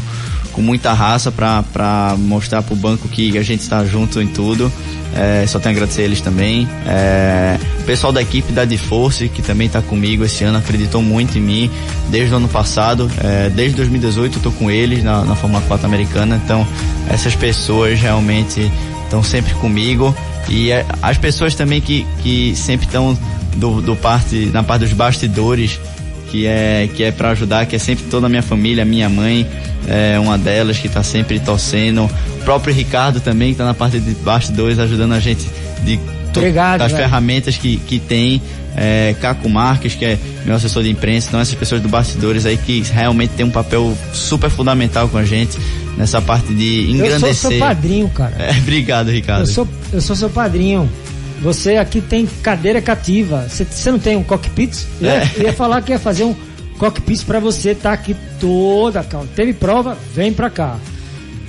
com 0.52 0.62
muita 0.62 0.94
raça 0.94 1.32
para 1.32 2.16
mostrar 2.18 2.62
pro 2.62 2.76
banco 2.76 3.08
que 3.08 3.38
a 3.38 3.44
gente 3.44 3.62
está 3.62 3.86
junto 3.86 4.22
em 4.22 4.28
tudo. 4.28 4.72
É, 5.14 5.46
só 5.46 5.60
tenho 5.60 5.76
a 5.76 5.78
agradecer 5.78 6.04
eles 6.04 6.22
também. 6.22 6.68
É, 6.86 7.58
o 7.82 7.84
pessoal 7.84 8.14
da 8.14 8.22
equipe 8.22 8.52
da 8.54 8.64
DeForce, 8.64 9.28
que 9.28 9.42
também 9.42 9.68
está 9.68 9.82
comigo 9.82 10.24
esse 10.24 10.44
ano, 10.44 10.58
acreditou 10.58 11.02
muito 11.02 11.38
em 11.38 11.42
mim 11.42 11.72
desde 12.10 12.34
o 12.34 12.38
ano 12.38 12.48
passado. 12.48 13.10
É, 13.22 13.50
desde 13.50 13.76
2018 13.78 14.38
eu 14.38 14.44
tô 14.44 14.52
com 14.52 14.72
eles 14.72 15.04
na, 15.04 15.26
na 15.26 15.36
Fórmula 15.36 15.62
4 15.68 15.86
americana. 15.86 16.40
Então, 16.44 16.66
essas 17.10 17.36
pessoas 17.36 18.00
realmente 18.00 18.72
estão 19.04 19.22
sempre 19.22 19.54
comigo 19.56 20.16
e 20.48 20.72
é, 20.72 20.86
as 21.02 21.18
pessoas 21.18 21.54
também 21.56 21.82
que, 21.82 22.06
que 22.24 22.56
sempre 22.56 22.86
estão 22.86 23.18
do, 23.56 23.82
do 23.82 23.96
parte, 23.96 24.50
na 24.54 24.64
parte 24.64 24.82
dos 24.82 24.94
bastidores, 24.94 25.80
que 26.32 26.48
é, 26.48 26.90
que 26.96 27.04
é 27.04 27.12
para 27.12 27.32
ajudar, 27.32 27.66
que 27.66 27.76
é 27.76 27.80
sempre 27.80 28.06
toda 28.06 28.28
a 28.28 28.30
minha 28.30 28.42
família, 28.42 28.86
minha 28.86 29.10
mãe 29.10 29.46
é 29.88 30.18
uma 30.18 30.38
delas 30.38 30.78
que 30.78 30.88
está 30.88 31.04
sempre 31.04 31.40
torcendo. 31.40 32.06
O 32.06 32.44
próprio 32.46 32.74
Ricardo 32.74 33.20
também, 33.20 33.50
que 33.50 33.54
está 33.56 33.66
na 33.66 33.74
parte 33.74 34.00
de 34.00 34.14
bastidores, 34.16 34.80
ajudando 34.80 35.12
a 35.12 35.20
gente 35.20 35.46
de 35.84 36.00
Obrigado, 36.34 36.82
as 36.82 36.94
ferramentas 36.94 37.58
que, 37.58 37.76
que 37.78 38.00
tem. 38.00 38.42
É, 38.74 39.14
Caco 39.20 39.50
Marques, 39.50 39.96
que 39.96 40.06
é 40.06 40.18
meu 40.46 40.56
assessor 40.56 40.82
de 40.82 40.90
imprensa, 40.90 41.28
então 41.28 41.42
essas 41.42 41.56
pessoas 41.56 41.82
do 41.82 41.90
bastidores 41.90 42.46
aí 42.46 42.56
que 42.56 42.82
realmente 42.84 43.32
tem 43.32 43.46
um 43.46 43.52
papel 43.52 43.94
super 44.14 44.50
fundamental 44.50 45.10
com 45.10 45.18
a 45.18 45.26
gente 45.26 45.58
nessa 45.98 46.22
parte 46.22 46.54
de 46.54 46.90
engrandecer. 46.90 47.28
Eu 47.28 47.34
sou 47.34 47.52
seu 47.52 47.60
padrinho, 47.60 48.08
cara. 48.08 48.34
É, 48.40 48.52
obrigado, 48.58 49.12
Ricardo. 49.12 49.42
Eu 49.42 49.48
sou, 49.48 49.68
eu 49.92 50.00
sou 50.00 50.16
seu 50.16 50.30
padrinho. 50.30 50.90
Você 51.42 51.78
aqui 51.78 52.02
tem 52.02 52.26
cadeira 52.26 52.82
cativa. 52.82 53.48
Você, 53.50 53.66
você 53.66 53.92
não 53.92 54.00
tem 54.00 54.16
um 54.16 54.24
cockpit? 54.24 54.86
Eu, 55.02 55.10
é. 55.10 55.32
eu 55.36 55.44
ia 55.44 55.54
falar 55.54 55.82
que 55.82 55.92
ia 55.92 56.00
fazer 56.00 56.24
um 56.24 56.36
cockpit 56.78 57.24
para 57.26 57.40
você 57.40 57.72
estar 57.72 57.90
tá 57.90 57.94
aqui 57.94 58.16
toda 58.40 59.04
calma. 59.04 59.28
Teve 59.36 59.54
prova, 59.54 59.98
vem 60.14 60.32
pra 60.32 60.50
cá. 60.50 60.78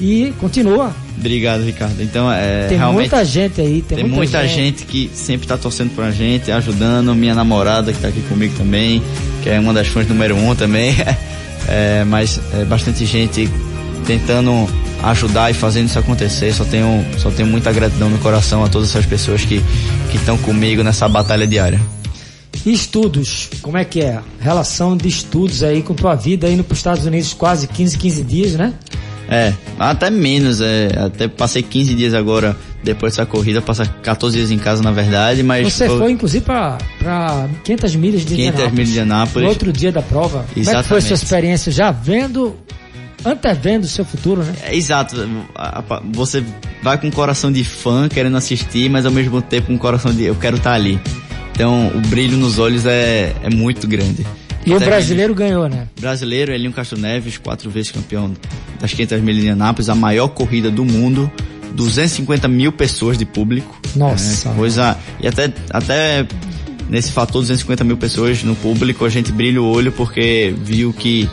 E 0.00 0.33
continua. 0.40 0.94
Obrigado, 1.16 1.62
Ricardo. 1.62 2.02
Então, 2.02 2.33
é, 2.33 2.66
tem 2.68 2.78
muita 2.78 3.24
gente 3.24 3.61
aí, 3.61 3.83
tem, 3.83 3.98
tem 3.98 4.05
muita, 4.05 4.16
muita 4.16 4.48
gente. 4.48 4.81
gente. 4.81 4.85
que 4.87 5.11
sempre 5.14 5.46
tá 5.46 5.57
torcendo 5.57 5.94
pra 5.94 6.11
gente, 6.11 6.50
ajudando. 6.50 7.14
Minha 7.14 7.35
namorada 7.35 7.92
que 7.92 8.00
tá 8.00 8.09
aqui 8.09 8.20
comigo 8.22 8.55
também, 8.57 9.02
que 9.42 9.50
é 9.50 9.61
uma 9.61 9.72
das 9.72 9.88
fãs 9.88 10.09
número 10.09 10.37
um 10.37 10.55
também. 10.55 10.94
É, 11.68 12.02
mas 12.02 12.40
é 12.55 12.64
bastante 12.64 13.07
gente 13.07 13.48
tentando 14.05 14.68
ajudar 15.03 15.51
e 15.51 15.55
fazendo 15.55 15.88
isso 15.88 15.99
acontecer. 15.99 16.53
Só 16.53 16.65
tenho, 16.65 17.05
só 17.19 17.31
tenho 17.31 17.49
muita 17.49 17.73
gratidão 17.73 18.09
no 18.09 18.19
coração 18.19 18.65
a 18.65 18.69
todas 18.69 18.91
essas 18.91 19.07
pessoas 19.07 19.45
que 19.45 19.62
estão 20.15 20.38
comigo 20.38 20.83
nessa 20.83 21.09
batalha 21.09 21.47
diária. 21.47 21.81
E 22.65 22.73
estudos, 22.73 23.49
como 23.61 23.77
é 23.77 23.85
que 23.85 24.01
é? 24.01 24.21
Relação 24.38 24.97
de 24.97 25.09
estudos 25.09 25.62
aí 25.62 25.83
com 25.83 25.95
tua 25.95 26.15
vida 26.15 26.49
indo 26.49 26.62
para 26.62 26.73
os 26.73 26.79
Estados 26.79 27.05
Unidos 27.05 27.33
quase 27.33 27.67
15, 27.67 27.99
15 27.99 28.23
dias, 28.23 28.53
né? 28.53 28.73
É, 29.29 29.53
até 29.79 30.11
menos, 30.11 30.61
é, 30.61 30.88
até 30.96 31.27
passei 31.27 31.63
15 31.63 31.94
dias 31.94 32.15
agora 32.15 32.57
depois 32.85 33.15
dessa 33.15 33.25
corrida, 33.25 33.63
passar 33.63 33.88
14 34.03 34.37
dias 34.37 34.50
em 34.50 34.59
casa 34.59 34.83
na 34.83 34.90
verdade, 34.90 35.42
mas... 35.42 35.73
Você 35.73 35.87
foi, 35.88 35.98
foi 35.98 36.13
inclusive 36.13 36.44
para 36.44 36.79
500 37.65 37.96
milhas 37.96 38.25
de 38.25 38.35
500 38.35 38.73
milhas 38.73 38.88
de 38.88 39.00
Anápolis. 39.00 39.44
No 39.44 39.48
outro 39.48 39.73
dia 39.73 39.90
da 39.90 40.03
prova. 40.03 40.44
Exatamente. 40.55 40.65
Como 40.65 40.77
é 40.79 40.83
que 40.83 40.88
foi 40.88 40.98
a 40.98 41.03
sua 41.03 41.15
experiência 41.15 41.73
já 41.73 41.90
vendo 41.90 42.57
antevendo 43.25 43.87
o 43.87 43.88
seu 43.88 44.04
futuro, 44.04 44.42
né? 44.42 44.54
É, 44.62 44.77
exato. 44.77 45.16
Você 46.12 46.42
vai 46.83 46.98
com 46.98 47.06
um 47.06 47.10
coração 47.10 47.50
de 47.50 47.64
fã, 47.64 48.08
querendo 48.08 48.37
assistir, 48.37 48.90
mas 48.90 49.06
ao 49.06 49.12
mesmo 49.12 49.40
tempo 49.40 49.68
com 49.68 49.75
um 49.75 49.79
coração 49.79 50.12
de 50.12 50.25
eu 50.25 50.35
quero 50.35 50.56
estar 50.56 50.70
tá 50.70 50.77
ali. 50.77 51.00
Então 51.52 51.88
o 51.88 52.00
brilho 52.08 52.37
nos 52.37 52.58
olhos 52.58 52.87
é, 52.87 53.35
é 53.42 53.50
muito 53.50 53.87
grande. 53.87 54.27
E 54.64 54.73
Até 54.73 54.85
o 54.85 54.88
brasileiro 54.88 55.35
ganhou, 55.35 55.68
né? 55.68 55.88
Brasileiro, 56.00 56.52
Elinho 56.52 56.73
Castro 56.73 56.98
Neves, 56.98 57.37
quatro 57.37 57.68
vezes 57.68 57.90
campeão 57.90 58.33
das 58.81 58.92
500 58.92 59.20
milhas 59.20 59.42
de 59.42 59.48
Anápolis, 59.48 59.88
a 59.88 59.94
maior 59.94 60.29
corrida 60.29 60.70
do 60.70 60.85
mundo. 60.85 61.31
250 61.75 62.48
mil 62.48 62.70
pessoas 62.70 63.16
de 63.16 63.25
público. 63.25 63.81
Nossa. 63.96 64.50
É, 64.50 64.54
coisa. 64.54 64.96
E 65.20 65.27
até, 65.27 65.52
até 65.70 66.27
nesse 66.88 67.10
fator 67.10 67.40
250 67.40 67.83
mil 67.85 67.96
pessoas 67.96 68.42
no 68.42 68.54
público, 68.54 69.04
a 69.04 69.08
gente 69.08 69.33
brilha 69.33 69.60
o 69.60 69.66
olho 69.66 69.90
porque 69.90 70.54
viu 70.62 70.92
que, 70.92 71.29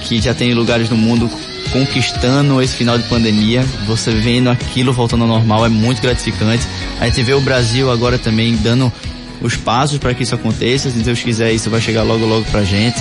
que 0.00 0.20
já 0.20 0.34
tem 0.34 0.52
lugares 0.54 0.88
no 0.88 0.96
mundo 0.96 1.30
conquistando 1.72 2.60
esse 2.60 2.74
final 2.74 2.98
de 2.98 3.04
pandemia, 3.04 3.64
você 3.86 4.12
vendo 4.12 4.50
aquilo 4.50 4.92
voltando 4.92 5.22
ao 5.22 5.28
normal 5.28 5.64
é 5.64 5.68
muito 5.68 6.02
gratificante. 6.02 6.66
A 7.00 7.06
gente 7.06 7.22
vê 7.22 7.32
o 7.32 7.40
Brasil 7.40 7.90
agora 7.90 8.18
também 8.18 8.56
dando 8.56 8.92
os 9.40 9.56
passos 9.56 9.98
para 9.98 10.12
que 10.14 10.22
isso 10.22 10.34
aconteça. 10.34 10.90
Se 10.90 10.98
Deus 10.98 11.22
quiser, 11.22 11.52
isso 11.52 11.70
vai 11.70 11.80
chegar 11.80 12.02
logo, 12.02 12.26
logo 12.26 12.44
pra 12.46 12.62
gente. 12.62 12.98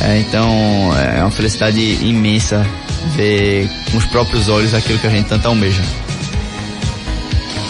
É, 0.00 0.18
então, 0.18 0.48
é 0.96 1.20
uma 1.20 1.30
felicidade 1.30 1.80
imensa 1.80 2.66
ver 3.16 3.68
com 3.90 3.98
os 3.98 4.04
próprios 4.06 4.48
olhos 4.48 4.74
aquilo 4.74 4.98
que 4.98 5.06
a 5.06 5.10
gente 5.10 5.28
tanto 5.28 5.46
almeja. 5.46 5.82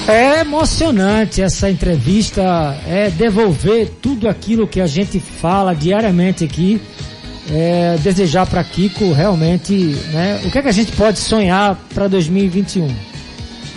É 0.08 0.40
emocionante 0.40 1.42
essa 1.42 1.70
entrevista, 1.70 2.42
é 2.86 3.10
devolver 3.10 3.90
tudo 4.00 4.26
aquilo 4.26 4.66
que 4.66 4.80
a 4.80 4.86
gente 4.86 5.20
fala 5.20 5.74
diariamente 5.74 6.44
aqui. 6.44 6.80
É, 7.50 7.96
desejar 8.02 8.46
para 8.46 8.62
Kiko 8.62 9.12
realmente, 9.12 9.72
né? 10.12 10.40
O 10.44 10.50
que 10.50 10.58
é 10.58 10.62
que 10.62 10.68
a 10.68 10.72
gente 10.72 10.92
pode 10.92 11.18
sonhar 11.18 11.76
para 11.94 12.06
2021? 12.08 12.86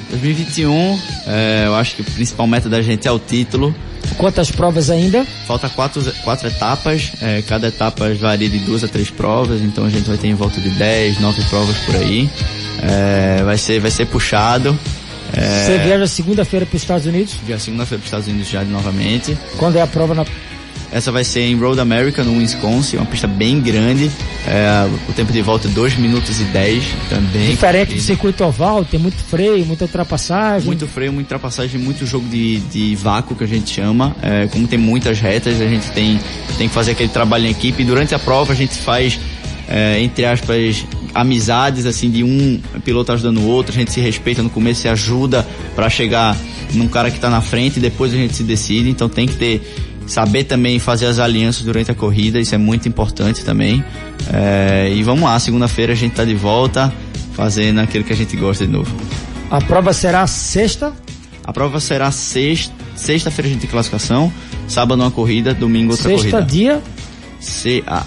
2021, 0.09 0.99
é, 1.26 1.63
eu 1.65 1.76
acho 1.76 1.95
que 1.95 2.01
a 2.01 2.05
principal 2.05 2.45
meta 2.45 2.67
da 2.67 2.82
gente 2.82 3.07
é 3.07 3.11
o 3.11 3.17
título. 3.17 3.74
Quantas 4.17 4.51
provas 4.51 4.89
ainda? 4.89 5.26
Falta 5.47 5.69
quatro, 5.69 6.03
quatro 6.24 6.47
etapas, 6.47 7.13
é, 7.22 7.41
cada 7.43 7.67
etapa 7.67 8.13
varia 8.15 8.49
de 8.49 8.59
duas 8.59 8.84
a 8.84 8.88
três 8.88 9.09
provas, 9.09 9.61
então 9.61 9.86
a 9.86 9.89
gente 9.89 10.07
vai 10.07 10.17
ter 10.17 10.28
em 10.28 10.34
volta 10.34 10.59
de 10.59 10.69
10, 10.69 11.19
9 11.19 11.41
provas 11.43 11.78
por 11.78 11.95
aí. 11.95 12.30
É, 12.84 13.41
vai, 13.43 13.57
ser, 13.57 13.80
vai 13.80 13.91
ser 13.91 14.05
puxado. 14.07 14.78
É, 15.34 15.65
Você 15.65 15.78
viaja 15.78 16.07
segunda-feira 16.07 16.65
para 16.65 16.76
os 16.76 16.82
Estados 16.82 17.05
Unidos? 17.05 17.36
Viaja 17.45 17.63
segunda-feira 17.63 17.99
para 17.99 18.05
os 18.05 18.07
Estados 18.07 18.28
Unidos 18.28 18.49
já 18.49 18.63
novamente. 18.63 19.38
Quando 19.57 19.78
é 19.78 19.82
a 19.82 19.88
prova 19.88 20.13
na 20.13 20.26
essa 20.92 21.12
vai 21.12 21.24
ser 21.24 21.42
em 21.42 21.56
Road 21.56 21.80
America, 21.80 22.22
no 22.24 22.38
Wisconsin, 22.38 22.98
uma 22.98 23.06
pista 23.06 23.26
bem 23.26 23.62
grande. 23.62 24.12
É, 24.46 24.89
o 25.10 25.14
tempo 25.14 25.32
de 25.32 25.42
volta 25.42 25.68
é 25.68 25.72
2 25.72 25.96
minutos 25.96 26.42
e 26.42 26.44
10 26.44 26.84
também. 27.10 27.52
Diferente 27.52 27.96
do 27.96 28.02
circuito 28.02 28.44
oval, 28.44 28.84
tem 28.84 29.00
muito 29.00 29.24
freio, 29.24 29.66
muita 29.66 29.86
ultrapassagem. 29.86 30.66
Muito 30.66 30.86
freio, 30.88 31.14
muita 31.14 31.34
ultrapassagem, 31.34 31.80
muito 31.80 32.06
jogo 32.06 32.28
de, 32.28 32.60
de 32.60 32.96
vácuo 32.96 33.36
que 33.36 33.44
a 33.46 33.48
gente 33.48 33.70
chama. 33.70 34.14
É, 34.22 34.48
como 34.48 34.68
tem 34.68 34.78
muitas 34.78 35.20
retas, 35.20 35.62
a 35.62 35.68
gente 35.68 35.89
tem, 35.92 36.20
tem 36.58 36.68
que 36.68 36.74
fazer 36.74 36.92
aquele 36.92 37.10
trabalho 37.10 37.46
em 37.46 37.52
equipe. 37.52 37.84
E 37.84 37.86
durante 37.86 38.14
a 38.14 38.20
prova 38.20 38.52
a 38.52 38.56
gente 38.56 38.76
faz, 38.76 39.18
é, 39.70 40.02
entre 40.02 40.26
aspas, 40.26 40.86
amizades, 41.14 41.86
assim, 41.86 42.12
de 42.12 42.22
um 42.22 42.60
piloto 42.84 43.14
ajudando 43.14 43.38
o 43.38 43.48
outro. 43.48 43.72
A 43.72 43.76
gente 43.76 43.94
se 43.94 44.02
respeita 44.02 44.44
no 44.44 44.50
começo, 44.50 44.82
se 44.82 44.89
ajuda 44.89 45.48
para 45.74 45.89
chegar 45.89 46.36
num 46.74 46.89
cara 46.89 47.10
que 47.10 47.18
está 47.18 47.30
na 47.30 47.42
frente 47.42 47.78
e 47.78 47.80
depois 47.80 48.14
a 48.14 48.18
gente 48.18 48.36
se 48.36 48.44
decide. 48.44 48.89
Então 48.89 49.08
tem 49.08 49.26
que 49.26 49.36
ter 49.36 49.62
saber 50.12 50.43
também 50.43 50.78
fazer 50.78 51.05
as 51.05 51.20
alianças 51.20 51.64
durante 51.64 51.89
a 51.89 51.95
corrida, 51.95 52.38
isso 52.38 52.53
é 52.53 52.57
muito 52.57 52.88
importante 52.88 53.45
também. 53.45 53.84
É, 54.32 54.91
e 54.93 55.01
vamos 55.03 55.24
lá, 55.24 55.39
segunda-feira 55.39 55.93
a 55.93 55.95
gente 55.95 56.12
está 56.12 56.26
de 56.26 56.36
volta, 56.36 56.93
fazendo 57.34 57.80
aquilo 57.80 58.03
que 58.03 58.12
a 58.12 58.16
gente 58.16 58.36
gosta 58.36 58.66
de 58.66 58.72
novo. 58.72 58.93
A 59.49 59.62
prova 59.62 59.93
será 59.93 60.28
sexta? 60.28 60.91
A 61.45 61.53
prova 61.53 61.80
será 61.80 62.12
sexta, 62.12 62.74
sexta-feira 62.93 63.47
a 63.47 63.51
gente 63.53 63.62
tem 63.62 63.70
classificação, 63.70 64.32
sábado 64.68 65.01
uma 65.01 65.12
corrida, 65.12 65.53
domingo 65.53 65.91
outra 65.91 66.09
sexta 66.09 66.30
corrida. 66.30 66.38
Sexta 66.39 66.51
dia? 66.51 66.82
Se, 67.39 67.82
a, 67.88 68.05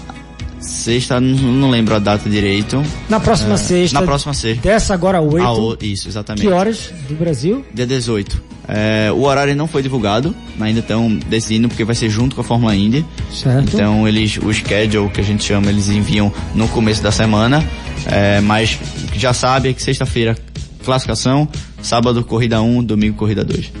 sexta, 0.59 1.19
não, 1.19 1.51
não, 1.51 1.69
lembro 1.71 1.95
a 1.95 1.99
data 1.99 2.29
direito. 2.29 2.83
Na 3.09 3.19
próxima 3.19 3.55
é, 3.55 3.57
sexta. 3.57 3.99
Na 3.99 4.05
próxima 4.05 4.33
sexta. 4.33 4.61
Dessa 4.61 4.93
agora 4.93 5.19
oito. 5.21 5.83
Isso, 5.83 6.07
exatamente. 6.07 6.45
Que 6.45 6.53
horas 6.53 6.93
do 7.09 7.15
Brasil? 7.15 7.65
Dia 7.73 7.87
18. 7.87 8.54
É, 8.67 9.11
o 9.11 9.21
horário 9.21 9.55
não 9.55 9.67
foi 9.67 9.83
divulgado, 9.83 10.35
ainda 10.59 10.79
estão 10.79 11.09
decidindo 11.09 11.67
porque 11.67 11.83
vai 11.83 11.95
ser 11.95 12.09
junto 12.09 12.35
com 12.35 12.41
a 12.41 12.43
Fórmula 12.43 12.75
Indy. 12.75 13.05
Certo. 13.31 13.73
Então 13.73 14.07
eles, 14.07 14.37
o 14.37 14.51
schedule 14.53 15.09
que 15.09 15.21
a 15.21 15.23
gente 15.23 15.43
chama, 15.43 15.69
eles 15.69 15.89
enviam 15.89 16.31
no 16.53 16.67
começo 16.67 17.01
da 17.01 17.11
semana. 17.11 17.63
É, 18.07 18.41
mas 18.41 18.77
já 19.15 19.33
sabe 19.33 19.69
é 19.69 19.73
que 19.73 19.81
sexta-feira 19.81 20.35
classificação, 20.83 21.47
sábado 21.81 22.23
corrida 22.23 22.61
1, 22.61 22.83
domingo 22.83 23.17
corrida 23.17 23.43
2. 23.43 23.71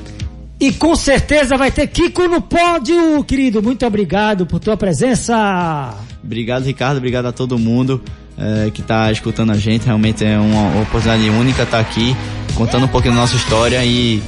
E 0.59 0.71
com 0.71 0.95
certeza 0.95 1.57
vai 1.57 1.69
ter 1.69 1.87
Kiko 1.87 2.27
no 2.27 2.41
pódio, 2.41 3.23
querido. 3.23 3.61
Muito 3.61 3.85
obrigado 3.85 4.45
por 4.45 4.59
tua 4.59 4.77
presença. 4.77 5.93
Obrigado, 6.23 6.63
Ricardo. 6.63 6.97
Obrigado 6.97 7.25
a 7.27 7.31
todo 7.31 7.59
mundo 7.59 8.01
é, 8.37 8.71
que 8.71 8.81
está 8.81 9.11
escutando 9.11 9.51
a 9.51 9.57
gente. 9.57 9.85
Realmente 9.85 10.23
é 10.23 10.37
uma 10.39 10.81
oportunidade 10.81 11.29
única 11.29 11.63
estar 11.63 11.77
tá 11.77 11.79
aqui 11.79 12.15
contando 12.55 12.85
um 12.85 12.87
pouquinho 12.87 13.13
da 13.13 13.21
nossa 13.21 13.35
história 13.35 13.83
e 13.83 14.21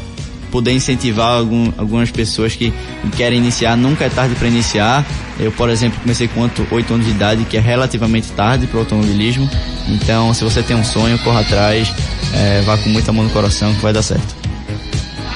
poder 0.52 0.72
incentivar 0.72 1.38
algum, 1.38 1.72
algumas 1.78 2.12
pessoas 2.12 2.56
que 2.56 2.74
querem 3.16 3.38
iniciar, 3.38 3.76
nunca 3.76 4.06
é 4.06 4.10
tarde 4.10 4.36
para 4.36 4.48
iniciar. 4.48 5.06
Eu, 5.40 5.52
por 5.52 5.70
exemplo, 5.70 6.00
comecei 6.00 6.28
com 6.28 6.42
8 6.42 6.94
anos 6.94 7.06
de 7.06 7.12
idade, 7.12 7.46
que 7.46 7.58
é 7.58 7.60
relativamente 7.60 8.32
tarde 8.32 8.68
para 8.68 8.78
o 8.78 8.80
automobilismo. 8.82 9.50
Então, 9.88 10.34
se 10.34 10.44
você 10.44 10.64
tem 10.64 10.76
um 10.76 10.84
sonho, 10.84 11.18
corra 11.20 11.42
atrás, 11.42 11.94
é, 12.34 12.62
vá 12.62 12.78
com 12.78 12.90
muita 12.90 13.12
mão 13.12 13.24
no 13.24 13.30
coração 13.30 13.74
que 13.74 13.82
vai 13.82 13.94
dar 13.94 14.02
certo. 14.02 14.36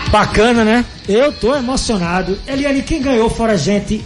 Bacana, 0.09 0.65
né? 0.65 0.83
Eu 1.07 1.31
tô 1.31 1.55
emocionado. 1.55 2.37
Eliane, 2.45 2.81
quem 2.81 3.01
ganhou 3.01 3.29
fora 3.29 3.53
a 3.53 3.57
gente 3.57 4.03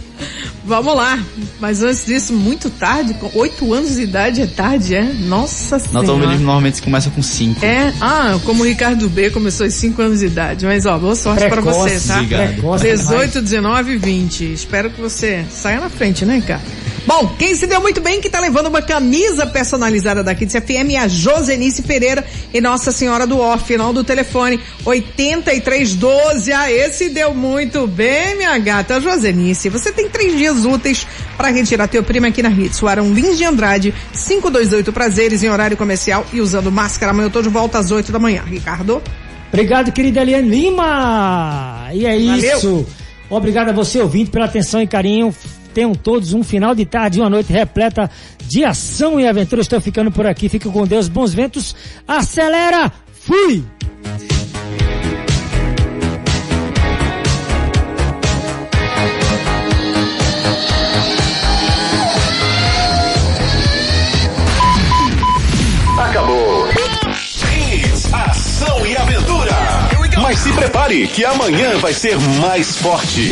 Vamos 0.66 0.96
lá. 0.96 1.18
Mas 1.60 1.82
antes 1.82 2.04
disso, 2.04 2.32
muito 2.32 2.68
tarde, 2.68 3.14
com 3.14 3.30
8 3.32 3.72
anos 3.72 3.94
de 3.94 4.02
idade 4.02 4.42
é 4.42 4.46
tarde, 4.46 4.94
é? 4.96 5.04
Nossa 5.04 5.78
Senhora. 5.78 5.92
No 5.92 5.98
automobilismo 6.00 6.44
normalmente 6.44 6.82
começa 6.82 7.08
com 7.08 7.22
5. 7.22 7.64
É? 7.64 7.94
Ah, 8.00 8.38
como 8.44 8.64
o 8.64 8.66
Ricardo 8.66 9.08
B 9.08 9.30
começou 9.30 9.64
aos 9.64 9.74
5 9.74 10.02
anos 10.02 10.20
de 10.20 10.26
idade. 10.26 10.66
Mas 10.66 10.84
ó, 10.84 10.98
boa 10.98 11.14
sorte 11.14 11.48
para 11.48 11.60
você, 11.60 12.00
tá? 12.00 12.16
Obrigado. 12.16 12.78
18, 12.80 13.42
19 13.42 13.92
e 13.92 13.96
20. 13.96 14.52
Espero 14.52 14.90
que 14.90 15.00
você 15.00 15.44
saia 15.50 15.80
na 15.80 15.88
frente, 15.88 16.24
né, 16.24 16.36
Ricardo? 16.36 16.64
Bom, 17.06 17.36
quem 17.38 17.54
se 17.54 17.68
deu 17.68 17.80
muito 17.80 18.00
bem 18.00 18.20
que 18.20 18.28
tá 18.28 18.40
levando 18.40 18.66
uma 18.66 18.82
camisa 18.82 19.46
personalizada 19.46 20.24
da 20.24 20.34
Kids 20.34 20.56
FM 20.56 20.90
é 20.90 20.98
a 20.98 21.06
Josenice 21.06 21.82
Pereira 21.82 22.24
e 22.52 22.60
Nossa 22.60 22.90
Senhora 22.90 23.24
do 23.24 23.38
Ó, 23.38 23.56
final 23.56 23.92
do 23.92 24.02
telefone 24.02 24.58
8312. 24.84 26.52
Ah, 26.52 26.70
esse 26.70 27.08
deu 27.08 27.32
muito 27.32 27.86
bem, 27.86 28.36
minha 28.36 28.58
gata. 28.58 29.00
Josenice, 29.00 29.68
você 29.68 29.92
tem 29.92 30.08
três 30.08 30.36
dias 30.36 30.64
úteis 30.64 31.06
para 31.36 31.48
retirar 31.48 31.86
teu 31.86 32.02
primo 32.02 32.26
aqui 32.26 32.42
na 32.42 32.50
Hits. 32.50 32.82
O 32.82 32.88
Arão 32.88 33.12
Lins 33.14 33.38
de 33.38 33.44
Andrade, 33.44 33.94
528 34.12 34.92
prazeres 34.92 35.44
em 35.44 35.48
horário 35.48 35.76
comercial 35.76 36.26
e 36.32 36.40
usando 36.40 36.72
máscara. 36.72 37.12
Amanhã 37.12 37.26
eu 37.26 37.30
tô 37.30 37.40
de 37.40 37.48
volta 37.48 37.78
às 37.78 37.92
8 37.92 38.10
da 38.10 38.18
manhã. 38.18 38.42
Ricardo? 38.44 39.00
Obrigado, 39.48 39.92
querida 39.92 40.22
Eliane 40.22 40.48
Lima. 40.48 41.88
E 41.92 42.04
é 42.04 42.18
Valeu. 42.18 42.58
isso. 42.58 42.86
Obrigado 43.30 43.68
a 43.68 43.72
você, 43.72 44.00
ouvinte, 44.00 44.30
pela 44.30 44.46
atenção 44.46 44.82
e 44.82 44.88
carinho. 44.88 45.32
Tenham 45.76 45.94
todos 45.94 46.32
um 46.32 46.42
final 46.42 46.74
de 46.74 46.86
tarde 46.86 47.18
e 47.18 47.20
uma 47.20 47.28
noite 47.28 47.52
repleta 47.52 48.10
de 48.48 48.64
ação 48.64 49.20
e 49.20 49.28
aventura. 49.28 49.60
Estou 49.60 49.78
ficando 49.78 50.10
por 50.10 50.26
aqui. 50.26 50.48
Fique 50.48 50.70
com 50.70 50.86
Deus. 50.86 51.06
Bons 51.06 51.34
ventos. 51.34 51.76
Acelera. 52.08 52.90
Fui! 53.12 53.62
E. 54.08 54.36
Mas 70.22 70.38
se 70.38 70.52
prepare 70.52 71.06
que 71.06 71.24
amanhã 71.24 71.76
vai 71.78 71.92
ser 71.92 72.18
mais 72.40 72.76
forte. 72.78 73.30